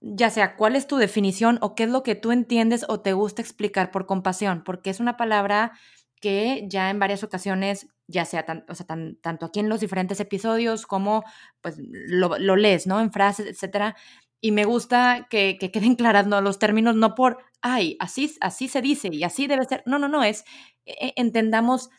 ya 0.00 0.30
sea 0.30 0.56
cuál 0.56 0.74
es 0.74 0.86
tu 0.86 0.96
definición 0.96 1.58
o 1.60 1.74
qué 1.74 1.84
es 1.84 1.90
lo 1.90 2.02
que 2.02 2.16
tú 2.16 2.32
entiendes 2.32 2.84
o 2.88 3.00
te 3.00 3.12
gusta 3.12 3.42
explicar 3.42 3.90
por 3.92 4.06
compasión, 4.06 4.64
porque 4.64 4.90
es 4.90 4.98
una 4.98 5.16
palabra 5.16 5.72
que 6.20 6.64
ya 6.68 6.90
en 6.90 6.98
varias 6.98 7.22
ocasiones, 7.24 7.88
ya 8.06 8.24
sea, 8.24 8.44
o 8.68 8.74
sea 8.74 8.86
tanto 8.86 9.46
aquí 9.46 9.60
en 9.60 9.68
los 9.68 9.80
diferentes 9.80 10.20
episodios 10.20 10.86
como 10.86 11.24
pues 11.60 11.76
lo, 11.78 12.38
lo 12.38 12.56
lees, 12.56 12.86
¿no? 12.86 13.00
En 13.00 13.12
frases, 13.12 13.46
etcétera, 13.46 13.96
y 14.40 14.52
me 14.52 14.64
gusta 14.64 15.26
que, 15.30 15.58
queden 15.58 15.94
claras 15.96 16.26
los 16.26 16.58
términos, 16.58 16.96
no 16.96 17.14
por, 17.14 17.38
ay, 17.60 17.96
así, 18.00 18.34
así 18.40 18.68
se 18.68 18.82
dice 18.82 19.08
y 19.12 19.24
así 19.24 19.46
debe 19.46 19.64
ser. 19.64 19.82
No, 19.86 19.98
no, 19.98 20.08
no, 20.08 20.24
es, 20.24 20.44
e, 20.86 21.08
e, 21.08 21.12
entendamos 21.16 21.90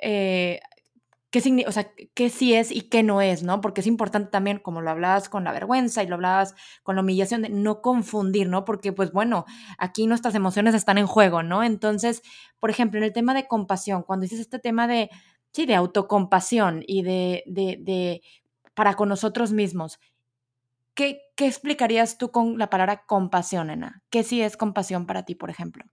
eh, 0.00 0.60
qué, 1.40 1.64
o 1.66 1.72
sea, 1.72 1.90
qué 2.14 2.30
sí 2.30 2.54
es 2.54 2.70
y 2.70 2.82
qué 2.82 3.02
no 3.02 3.20
es, 3.20 3.42
¿no? 3.42 3.60
Porque 3.60 3.80
es 3.80 3.86
importante 3.86 4.30
también, 4.30 4.58
como 4.58 4.80
lo 4.80 4.90
hablabas 4.90 5.28
con 5.28 5.44
la 5.44 5.52
vergüenza 5.52 6.02
y 6.02 6.06
lo 6.06 6.14
hablabas 6.14 6.54
con 6.82 6.96
la 6.96 7.02
humillación, 7.02 7.42
de 7.42 7.48
no 7.48 7.82
confundir, 7.82 8.48
¿no? 8.48 8.64
Porque, 8.64 8.92
pues 8.92 9.12
bueno, 9.12 9.44
aquí 9.76 10.06
nuestras 10.06 10.34
emociones 10.34 10.74
están 10.74 10.98
en 10.98 11.06
juego, 11.06 11.42
¿no? 11.42 11.62
Entonces, 11.62 12.22
por 12.60 12.70
ejemplo, 12.70 12.98
en 12.98 13.04
el 13.04 13.12
tema 13.12 13.34
de 13.34 13.48
compasión, 13.48 14.02
cuando 14.02 14.22
dices 14.22 14.40
este 14.40 14.58
tema 14.58 14.86
de, 14.86 15.10
sí, 15.52 15.66
de 15.66 15.74
autocompasión 15.74 16.82
y 16.86 17.02
de, 17.02 17.42
de, 17.46 17.78
de 17.80 18.22
para 18.74 18.94
con 18.94 19.08
nosotros 19.08 19.52
mismos, 19.52 19.98
¿Qué, 20.94 21.22
explicarías 21.38 22.18
tú 22.18 22.30
con 22.30 22.56
la 22.56 22.70
palabra 22.70 23.04
compasión, 23.04 23.70
Ana? 23.70 24.02
¿Qué 24.10 24.22
sí 24.22 24.40
es 24.40 24.56
compasión 24.56 25.06
para 25.06 25.24
ti, 25.24 25.34
por 25.34 25.50
ejemplo? 25.50 25.84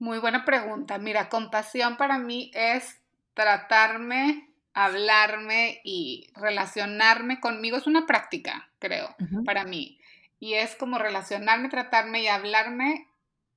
Muy 0.00 0.18
buena 0.18 0.44
pregunta. 0.44 0.98
Mira, 0.98 1.28
compasión 1.28 1.96
para 1.96 2.18
mí 2.18 2.50
es 2.54 2.99
tratarme, 3.34 4.50
hablarme 4.74 5.80
y 5.84 6.30
relacionarme 6.34 7.40
conmigo. 7.40 7.76
Es 7.76 7.86
una 7.86 8.06
práctica, 8.06 8.70
creo, 8.78 9.14
para 9.44 9.64
mí. 9.64 10.00
Y 10.38 10.54
es 10.54 10.74
como 10.76 10.98
relacionarme, 10.98 11.68
tratarme 11.68 12.22
y 12.22 12.28
hablarme 12.28 13.08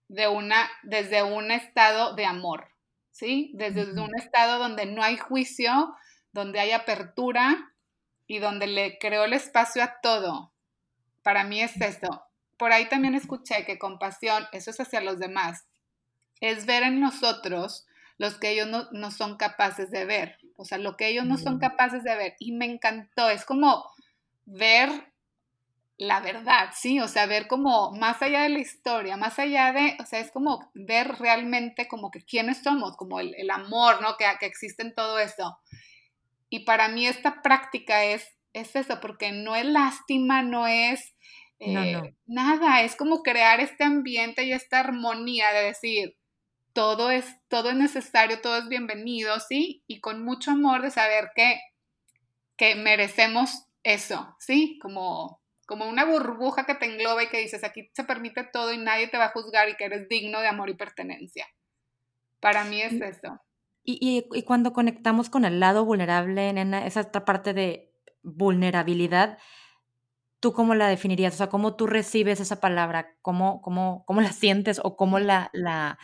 de 0.08 0.28
una, 0.28 0.70
desde 0.84 1.24
un 1.24 1.52
estado 1.52 2.16
de 2.16 2.26
amor, 2.26 2.70
¿sí? 3.12 3.52
Desde 3.56 4.00
un 4.00 4.16
estado 4.18 4.60
donde 4.60 4.86
no 4.86 5.02
hay 5.02 5.18
juicio, 5.18 5.96
donde 6.34 6.60
hay 6.60 6.72
apertura, 6.72 7.74
y 8.28 8.40
donde 8.40 8.68
le 8.68 8.98
creó 9.00 9.26
el 9.26 9.34
espacio 9.34 9.84
a 9.84 10.00
todo. 10.02 10.52
Para 11.22 11.44
mí 11.44 11.62
es 11.62 11.80
eso. 11.80 12.24
Por 12.58 12.72
ahí 12.72 12.88
también 12.88 13.16
escuché 13.16 13.66
que 13.66 13.80
compasión, 13.80 14.46
eso 14.52 14.72
es 14.72 14.80
hacia 14.80 15.02
los 15.02 15.20
demás, 15.20 15.66
es 16.40 16.66
ver 16.66 16.84
en 16.84 17.00
nosotros 17.00 17.86
los 18.24 18.40
que 18.40 18.52
ellos 18.52 18.88
no, 18.94 19.12
son 19.12 19.36
capaces 19.36 19.92
de 19.92 20.06
ver, 20.06 20.38
o 20.56 20.64
sea, 20.64 20.78
lo 20.78 20.96
que 20.96 21.10
ellos 21.10 21.26
no 21.26 21.38
son 21.38 21.60
capaces 21.60 22.06
de 22.06 22.16
ver. 22.16 22.36
Y 22.40 22.54
me 22.54 22.64
encantó, 22.64 23.30
es 23.30 23.44
como 23.44 23.84
ver 24.46 24.90
la 25.98 26.22
verdad, 26.22 26.70
¿sí? 26.74 27.02
O 27.02 27.10
sea, 27.10 27.26
ver 27.26 27.50
como 27.50 27.92
más 27.92 28.22
allá 28.22 28.44
de 28.44 28.50
la 28.50 28.60
historia, 28.60 29.18
más 29.18 29.40
allá 29.40 29.74
de, 29.74 29.98
o 30.00 30.06
sea, 30.06 30.22
es 30.22 30.32
como 30.32 30.72
ver 30.74 31.20
realmente 31.20 31.90
como 31.90 32.12
que 32.12 32.24
quiénes 32.24 32.64
somos, 32.64 32.96
como 32.96 33.20
el, 33.20 33.52
amor, 33.52 34.02
¿no? 34.02 34.16
Que, 34.16 34.26
que 34.40 34.46
existe 34.46 34.84
en 34.84 34.96
todo 34.96 35.20
eso. 35.20 35.60
Y 36.48 36.60
para 36.60 36.88
mí 36.88 37.06
esta 37.06 37.42
práctica 37.42 38.06
es, 38.06 38.26
es 38.54 38.74
eso, 38.78 39.02
porque 39.02 39.34
no 39.34 39.54
es 39.58 39.66
lástima, 39.66 40.44
no 40.44 40.66
es 40.66 41.14
eh, 41.60 42.16
nada, 42.26 42.84
es 42.84 42.96
como 42.96 43.22
crear 43.22 43.60
este 43.60 43.84
ambiente 43.84 44.46
y 44.46 44.54
esta 44.54 44.80
armonía 44.80 45.52
de 45.52 45.64
decir, 45.66 46.16
todo 46.74 47.12
es, 47.12 47.26
todo 47.48 47.70
es 47.70 47.76
necesario, 47.76 48.42
todo 48.42 48.58
es 48.58 48.68
bienvenido, 48.68 49.40
¿sí? 49.40 49.84
Y 49.88 50.02
con 50.02 50.24
mucho 50.26 50.52
amor 50.52 50.82
de 50.82 50.92
saber 50.92 51.32
que, 51.36 51.60
que 52.58 52.76
merecemos 52.76 53.68
eso, 53.84 54.36
¿sí? 54.40 54.80
Como, 54.82 55.40
como 55.68 55.88
una 55.88 56.04
burbuja 56.04 56.66
que 56.66 56.76
te 56.76 56.86
engloba 56.86 57.24
y 57.24 57.30
que 57.30 57.40
dices, 57.40 57.64
aquí 57.64 57.90
se 57.94 58.04
permite 58.04 58.44
todo 58.44 58.74
y 58.74 58.78
nadie 58.78 59.08
te 59.08 59.18
va 59.18 59.26
a 59.26 59.32
juzgar 59.32 59.70
y 59.70 59.76
que 59.76 59.86
eres 59.86 60.10
digno 60.10 60.42
de 60.42 60.48
amor 60.48 60.70
y 60.70 60.74
pertenencia. 60.74 61.46
Para 62.40 62.66
mí 62.66 62.82
es 62.82 62.94
eso. 62.94 63.40
Y, 63.86 64.26
y, 64.32 64.44
cuando 64.44 64.74
conectamos 64.74 65.30
con 65.30 65.46
el 65.46 65.60
lado 65.60 65.86
vulnerable, 65.86 66.52
nena, 66.54 66.86
esa 66.88 67.02
otra 67.02 67.26
parte 67.26 67.54
de 67.54 67.94
vulnerabilidad, 68.22 69.38
¿tú 70.40 70.54
cómo 70.54 70.74
la 70.74 70.88
definirías? 70.88 71.34
O 71.34 71.38
sea, 71.38 71.50
¿cómo 71.50 71.76
tú 71.76 71.86
recibes 71.86 72.40
esa 72.40 72.62
palabra? 72.62 73.18
¿Cómo, 73.22 73.62
cómo, 73.62 74.06
cómo 74.06 74.22
la 74.22 74.32
sientes 74.32 74.80
o 74.82 74.96
cómo 74.96 75.20
la, 75.20 75.50
la, 75.52 76.00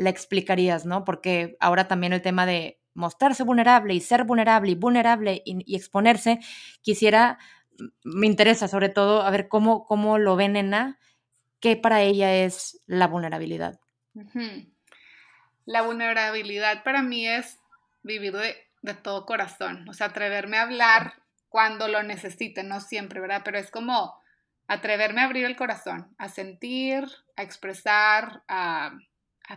la 0.00 0.08
explicarías, 0.08 0.86
no? 0.86 1.04
Porque 1.04 1.58
ahora 1.60 1.86
también 1.86 2.14
el 2.14 2.22
tema 2.22 2.46
de 2.46 2.80
mostrarse 2.94 3.42
vulnerable 3.42 3.92
y 3.92 4.00
ser 4.00 4.24
vulnerable 4.24 4.70
y 4.72 4.74
vulnerable 4.74 5.42
y, 5.44 5.76
exponerse, 5.76 6.40
quisiera, 6.80 7.38
me 8.02 8.26
interesa 8.26 8.66
sobre 8.66 8.88
todo 8.88 9.20
a 9.20 9.30
ver 9.30 9.48
cómo, 9.48 9.84
cómo 9.84 10.16
lo 10.16 10.36
ve 10.36 10.48
nena, 10.48 10.98
qué 11.60 11.76
para 11.76 12.00
ella 12.00 12.34
es 12.34 12.82
la 12.86 13.08
vulnerabilidad. 13.08 13.78
La 15.66 15.82
vulnerabilidad 15.82 16.82
para 16.82 17.02
mí 17.02 17.28
es 17.28 17.58
vivir 18.02 18.32
de, 18.32 18.94
todo 18.94 19.26
corazón, 19.26 19.86
o 19.86 19.92
sea, 19.92 20.06
atreverme 20.06 20.56
a 20.56 20.62
hablar 20.62 21.12
cuando 21.50 21.88
lo 21.88 22.02
necesite, 22.02 22.62
no 22.62 22.80
siempre, 22.80 23.20
¿verdad? 23.20 23.42
Pero 23.44 23.58
es 23.58 23.70
como 23.70 24.14
atreverme 24.66 25.20
a 25.20 25.24
abrir 25.24 25.44
el 25.44 25.56
corazón, 25.56 26.14
a 26.16 26.30
sentir, 26.30 27.04
a 27.36 27.42
expresar, 27.42 28.42
a, 28.48 28.92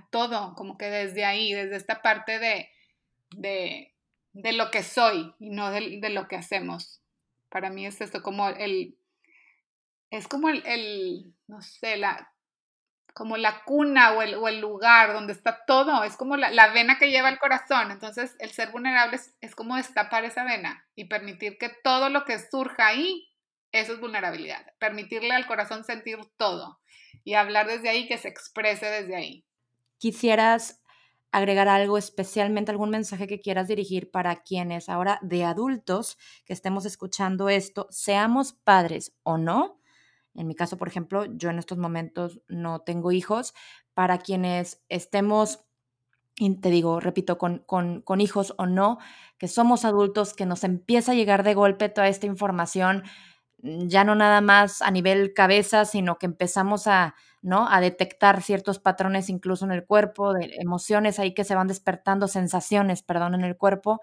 todo, 0.09 0.53
como 0.55 0.77
que 0.77 0.89
desde 0.89 1.25
ahí, 1.25 1.53
desde 1.53 1.75
esta 1.75 2.01
parte 2.01 2.39
de, 2.39 2.69
de, 3.31 4.53
lo 4.53 4.71
que 4.71 4.83
soy 4.83 5.33
y 5.39 5.49
no 5.49 5.71
de, 5.71 6.09
lo 6.09 6.27
que 6.27 6.35
hacemos. 6.35 7.01
Para 7.49 7.69
mí 7.69 7.85
es 7.85 8.01
esto 8.01 8.21
como 8.21 8.49
el, 8.49 8.97
es 10.09 10.27
como 10.27 10.49
el, 10.49 10.65
el 10.65 11.33
no 11.47 11.61
sé, 11.61 11.97
la, 11.97 12.33
como 13.13 13.37
la 13.37 13.63
cuna 13.63 14.13
o 14.13 14.21
el, 14.21 14.59
lugar 14.59 15.13
donde 15.13 15.33
está 15.33 15.63
todo, 15.65 16.03
es 16.03 16.17
como 16.17 16.35
la, 16.35 16.67
vena 16.73 16.97
que 16.97 17.11
lleva 17.11 17.29
el 17.29 17.39
corazón. 17.39 17.91
Entonces, 17.91 18.35
el 18.39 18.51
ser 18.51 18.71
vulnerable 18.71 19.19
es, 19.41 19.55
como 19.55 19.75
destapar 19.75 20.25
esa 20.25 20.43
vena 20.43 20.85
y 20.95 21.05
permitir 21.05 21.57
que 21.57 21.69
todo 21.69 22.09
lo 22.09 22.25
que 22.25 22.39
surja 22.39 22.87
ahí, 22.87 23.29
eso 23.71 23.93
es 23.93 23.99
vulnerabilidad. 23.99 24.65
Permitirle 24.79 25.31
al 25.31 25.45
corazón 25.45 25.83
sentir 25.83 26.19
todo 26.37 26.79
y 27.23 27.35
hablar 27.35 27.67
desde 27.67 27.89
ahí, 27.89 28.07
que 28.07 28.17
se 28.17 28.27
exprese 28.27 28.87
desde 28.87 29.15
ahí. 29.15 29.45
¿Quisieras 30.03 30.81
agregar 31.31 31.69
algo, 31.69 31.97
especialmente 31.97 32.71
algún 32.71 32.89
mensaje 32.89 33.25
que 33.25 33.39
quieras 33.39 33.69
dirigir 33.69 34.11
para 34.11 34.43
quienes 34.43 34.89
ahora 34.89 35.17
de 35.21 35.45
adultos 35.45 36.17
que 36.43 36.51
estemos 36.51 36.85
escuchando 36.85 37.47
esto, 37.47 37.87
seamos 37.89 38.51
padres 38.51 39.15
o 39.23 39.37
no? 39.37 39.79
En 40.35 40.45
mi 40.45 40.55
caso, 40.55 40.77
por 40.77 40.89
ejemplo, 40.89 41.23
yo 41.37 41.51
en 41.51 41.57
estos 41.57 41.77
momentos 41.77 42.41
no 42.49 42.81
tengo 42.81 43.13
hijos. 43.13 43.53
Para 43.93 44.17
quienes 44.17 44.83
estemos, 44.89 45.63
te 46.35 46.69
digo, 46.69 46.99
repito, 46.99 47.37
con, 47.37 47.59
con, 47.59 48.19
hijos 48.19 48.53
o 48.57 48.65
no, 48.65 48.97
que 49.37 49.47
somos 49.47 49.85
adultos, 49.85 50.33
que 50.33 50.45
nos 50.45 50.65
empieza 50.65 51.13
a 51.13 51.15
llegar 51.15 51.43
de 51.43 51.53
golpe 51.53 51.87
toda 51.87 52.09
esta 52.09 52.25
información, 52.25 53.03
ya 53.59 54.03
no 54.03 54.15
nada 54.15 54.41
más 54.41 54.81
a 54.81 54.91
nivel 54.91 55.33
cabeza, 55.33 55.85
sino 55.85 56.17
que 56.17 56.25
empezamos 56.25 56.87
a, 56.87 57.15
¿no? 57.43 57.69
a 57.69 57.79
detectar 57.81 58.41
ciertos 58.41 58.79
patrones 58.79 59.29
incluso 59.29 59.65
en 59.65 59.71
el 59.71 59.85
cuerpo, 59.85 60.33
de 60.33 60.55
emociones 60.59 61.19
ahí 61.19 61.33
que 61.33 61.43
se 61.43 61.53
van 61.55 61.67
despertando, 61.67 62.27
sensaciones, 62.27 63.03
perdón, 63.03 63.35
en 63.35 63.43
el 63.43 63.57
cuerpo 63.57 64.01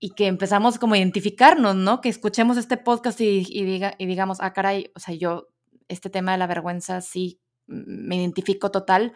y 0.00 0.10
que 0.10 0.26
empezamos 0.26 0.78
como 0.78 0.94
a 0.94 0.98
identificarnos, 0.98 1.74
¿no? 1.74 2.00
Que 2.00 2.08
escuchemos 2.08 2.56
este 2.56 2.76
podcast 2.76 3.20
y, 3.20 3.42
diga, 3.64 3.94
y 3.98 4.06
digamos, 4.06 4.38
ah, 4.40 4.52
caray, 4.52 4.92
o 4.94 5.00
sea, 5.00 5.14
yo, 5.14 5.48
este 5.88 6.10
tema 6.10 6.32
de 6.32 6.38
la 6.38 6.46
vergüenza 6.46 7.00
sí 7.00 7.40
me 7.66 8.16
identifico 8.16 8.70
total. 8.70 9.14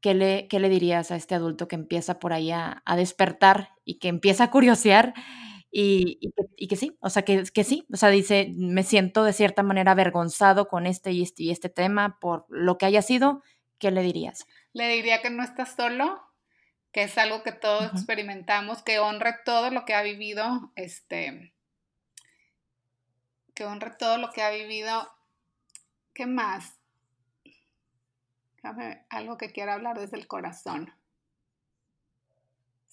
¿Qué 0.00 0.14
le, 0.14 0.46
qué 0.46 0.60
le 0.60 0.68
dirías 0.68 1.10
a 1.10 1.16
este 1.16 1.34
adulto 1.34 1.66
que 1.66 1.74
empieza 1.74 2.20
por 2.20 2.32
ahí 2.32 2.52
a, 2.52 2.82
despertar 2.96 3.70
y 3.84 3.98
que 3.98 4.06
empieza 4.06 4.44
a 4.44 4.50
curiosear 4.50 5.12
y, 5.70 6.18
y, 6.56 6.68
que, 6.68 6.76
sí, 6.76 6.96
o 7.00 7.10
sea, 7.10 7.22
que, 7.22 7.44
que, 7.52 7.64
sí, 7.64 7.86
o 7.92 7.96
sea, 7.96 8.08
dice, 8.08 8.52
me 8.56 8.82
siento 8.82 9.24
de 9.24 9.32
cierta 9.32 9.62
manera 9.62 9.92
avergonzado 9.92 10.68
con 10.68 10.86
este 10.86 11.12
y 11.12 11.22
este 11.22 11.42
y 11.42 11.50
este 11.50 11.68
tema 11.68 12.18
por 12.20 12.46
lo 12.48 12.78
que 12.78 12.86
haya 12.86 13.02
sido, 13.02 13.42
¿qué 13.78 13.90
le 13.90 14.02
dirías? 14.02 14.46
Le 14.72 14.88
diría 14.88 15.20
que 15.20 15.30
no 15.30 15.42
estás 15.42 15.74
solo, 15.76 16.22
que 16.92 17.02
es 17.02 17.18
algo 17.18 17.42
que 17.42 17.52
todos 17.52 17.92
experimentamos, 17.92 18.82
que 18.82 18.98
honre 18.98 19.34
todo 19.44 19.70
lo 19.70 19.84
que 19.84 19.94
ha 19.94 20.02
vivido, 20.02 20.72
este, 20.74 21.52
que 23.54 23.66
honre 23.66 23.90
todo 23.98 24.16
lo 24.16 24.30
que 24.30 24.42
ha 24.42 24.50
vivido. 24.50 25.10
¿Qué 26.14 26.26
más? 26.26 26.74
algo 29.08 29.38
que 29.38 29.50
quiera 29.50 29.74
hablar 29.74 29.98
desde 29.98 30.18
el 30.18 30.26
corazón. 30.26 30.92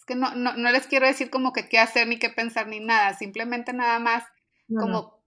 Es 0.06 0.14
que 0.14 0.16
no, 0.16 0.36
no, 0.36 0.56
no, 0.56 0.72
les 0.72 0.88
quiero 0.88 1.08
decir 1.08 1.30
como 1.30 1.52
que 1.52 1.68
qué 1.68 1.80
hacer 1.80 2.08
ni 2.08 2.20
qué 2.20 2.30
pensar 2.30 2.68
ni 2.68 2.80
nada, 2.80 3.14
simplemente 3.16 3.74
nada 3.74 4.00
más 4.00 4.24
como, 4.68 5.22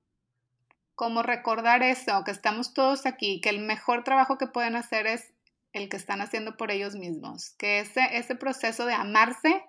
como 0.94 1.22
recordar 1.22 1.82
eso, 1.82 2.22
que 2.24 2.30
estamos 2.30 2.74
todos 2.74 3.06
aquí, 3.06 3.40
que 3.40 3.50
el 3.50 3.60
mejor 3.60 4.04
trabajo 4.04 4.38
que 4.38 4.46
pueden 4.46 4.76
hacer 4.76 5.06
es 5.06 5.32
el 5.72 5.88
que 5.88 5.96
están 5.96 6.20
haciendo 6.20 6.56
por 6.56 6.70
ellos 6.70 6.94
mismos, 6.94 7.50
que 7.58 7.80
ese, 7.80 8.00
ese 8.12 8.34
proceso 8.34 8.86
de 8.86 8.94
amarse, 8.94 9.64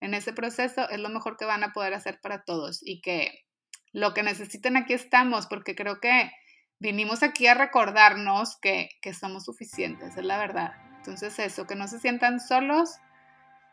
en 0.00 0.14
ese 0.14 0.32
proceso 0.32 0.88
es 0.90 0.98
lo 0.98 1.08
mejor 1.08 1.36
que 1.36 1.44
van 1.44 1.62
a 1.62 1.72
poder 1.72 1.94
hacer 1.94 2.20
para 2.20 2.42
todos 2.42 2.80
y 2.82 3.00
que 3.00 3.44
lo 3.92 4.14
que 4.14 4.22
necesiten 4.22 4.76
aquí 4.76 4.92
estamos, 4.94 5.46
porque 5.46 5.74
creo 5.74 6.00
que 6.00 6.32
vinimos 6.78 7.22
aquí 7.22 7.46
a 7.46 7.54
recordarnos 7.54 8.56
que, 8.56 8.90
que 9.00 9.14
somos 9.14 9.44
suficientes, 9.44 10.16
es 10.16 10.24
la 10.24 10.38
verdad. 10.38 10.72
Entonces 10.96 11.38
eso, 11.38 11.66
que 11.66 11.76
no 11.76 11.86
se 11.86 12.00
sientan 12.00 12.40
solos, 12.40 12.98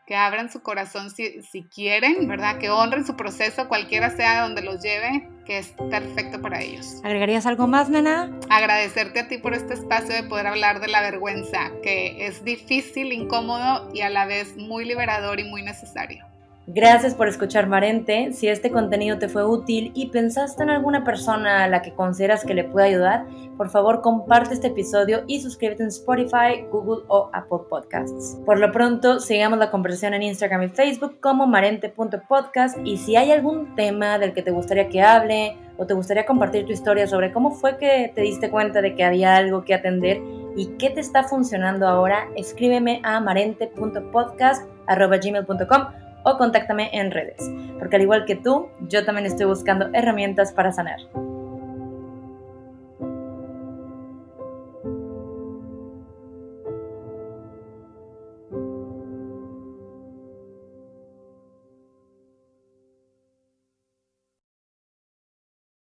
que 0.06 0.16
abran 0.16 0.50
su 0.50 0.62
corazón 0.62 1.10
si, 1.10 1.42
si, 1.42 1.64
quieren, 1.64 2.26
¿verdad? 2.26 2.58
Que 2.58 2.70
honren 2.70 3.06
su 3.06 3.16
proceso, 3.16 3.68
cualquiera 3.68 4.10
sea 4.10 4.42
donde 4.42 4.62
los 4.62 4.82
lleve, 4.82 5.28
que 5.46 5.58
es 5.58 5.74
perfecto 5.90 6.40
para 6.40 6.60
ellos. 6.60 7.00
¿Agregarías 7.04 7.46
algo 7.46 7.66
más, 7.66 7.88
nena? 7.88 8.30
Agradecerte 8.48 9.20
a 9.20 9.28
ti 9.28 9.38
por 9.38 9.54
este 9.54 9.74
espacio 9.74 10.14
de 10.14 10.24
poder 10.24 10.46
hablar 10.46 10.80
de 10.80 10.88
la 10.88 11.00
vergüenza, 11.00 11.70
que 11.82 12.26
es 12.26 12.44
difícil, 12.44 13.12
incómodo 13.12 13.88
y 13.94 14.00
a 14.00 14.10
la 14.10 14.26
vez 14.26 14.56
muy 14.56 14.84
liberador 14.84 15.40
y 15.40 15.44
muy 15.44 15.62
necesario. 15.62 16.24
Gracias 16.72 17.16
por 17.16 17.26
escuchar 17.26 17.66
Marente. 17.66 18.32
Si 18.32 18.46
este 18.46 18.70
contenido 18.70 19.18
te 19.18 19.28
fue 19.28 19.44
útil 19.44 19.90
y 19.92 20.10
pensaste 20.10 20.62
en 20.62 20.70
alguna 20.70 21.02
persona 21.02 21.64
a 21.64 21.68
la 21.68 21.82
que 21.82 21.94
consideras 21.94 22.44
que 22.44 22.54
le 22.54 22.62
pueda 22.62 22.86
ayudar, 22.86 23.26
por 23.56 23.70
favor 23.70 24.02
comparte 24.02 24.54
este 24.54 24.68
episodio 24.68 25.24
y 25.26 25.40
suscríbete 25.40 25.82
en 25.82 25.88
Spotify, 25.88 26.64
Google 26.70 27.02
o 27.08 27.28
Apple 27.32 27.62
Podcasts. 27.68 28.38
Por 28.46 28.60
lo 28.60 28.70
pronto, 28.70 29.18
sigamos 29.18 29.58
la 29.58 29.72
conversación 29.72 30.14
en 30.14 30.22
Instagram 30.22 30.62
y 30.62 30.68
Facebook 30.68 31.18
como 31.20 31.48
marente.podcast 31.48 32.78
y 32.84 32.98
si 32.98 33.16
hay 33.16 33.32
algún 33.32 33.74
tema 33.74 34.20
del 34.20 34.32
que 34.32 34.42
te 34.42 34.52
gustaría 34.52 34.88
que 34.88 35.02
hable 35.02 35.56
o 35.76 35.86
te 35.86 35.94
gustaría 35.94 36.24
compartir 36.24 36.66
tu 36.66 36.72
historia 36.72 37.08
sobre 37.08 37.32
cómo 37.32 37.50
fue 37.50 37.78
que 37.78 38.12
te 38.14 38.20
diste 38.20 38.48
cuenta 38.48 38.80
de 38.80 38.94
que 38.94 39.02
había 39.02 39.34
algo 39.34 39.64
que 39.64 39.74
atender 39.74 40.22
y 40.56 40.66
qué 40.78 40.90
te 40.90 41.00
está 41.00 41.24
funcionando 41.24 41.88
ahora, 41.88 42.28
escríbeme 42.36 43.00
a 43.02 43.18
marente.podcast.gmail.com 43.18 46.09
o 46.24 46.36
contáctame 46.36 46.90
en 46.92 47.10
redes, 47.10 47.50
porque 47.78 47.96
al 47.96 48.02
igual 48.02 48.24
que 48.24 48.36
tú, 48.36 48.68
yo 48.88 49.04
también 49.04 49.26
estoy 49.26 49.46
buscando 49.46 49.88
herramientas 49.92 50.52
para 50.52 50.72
sanar. 50.72 51.00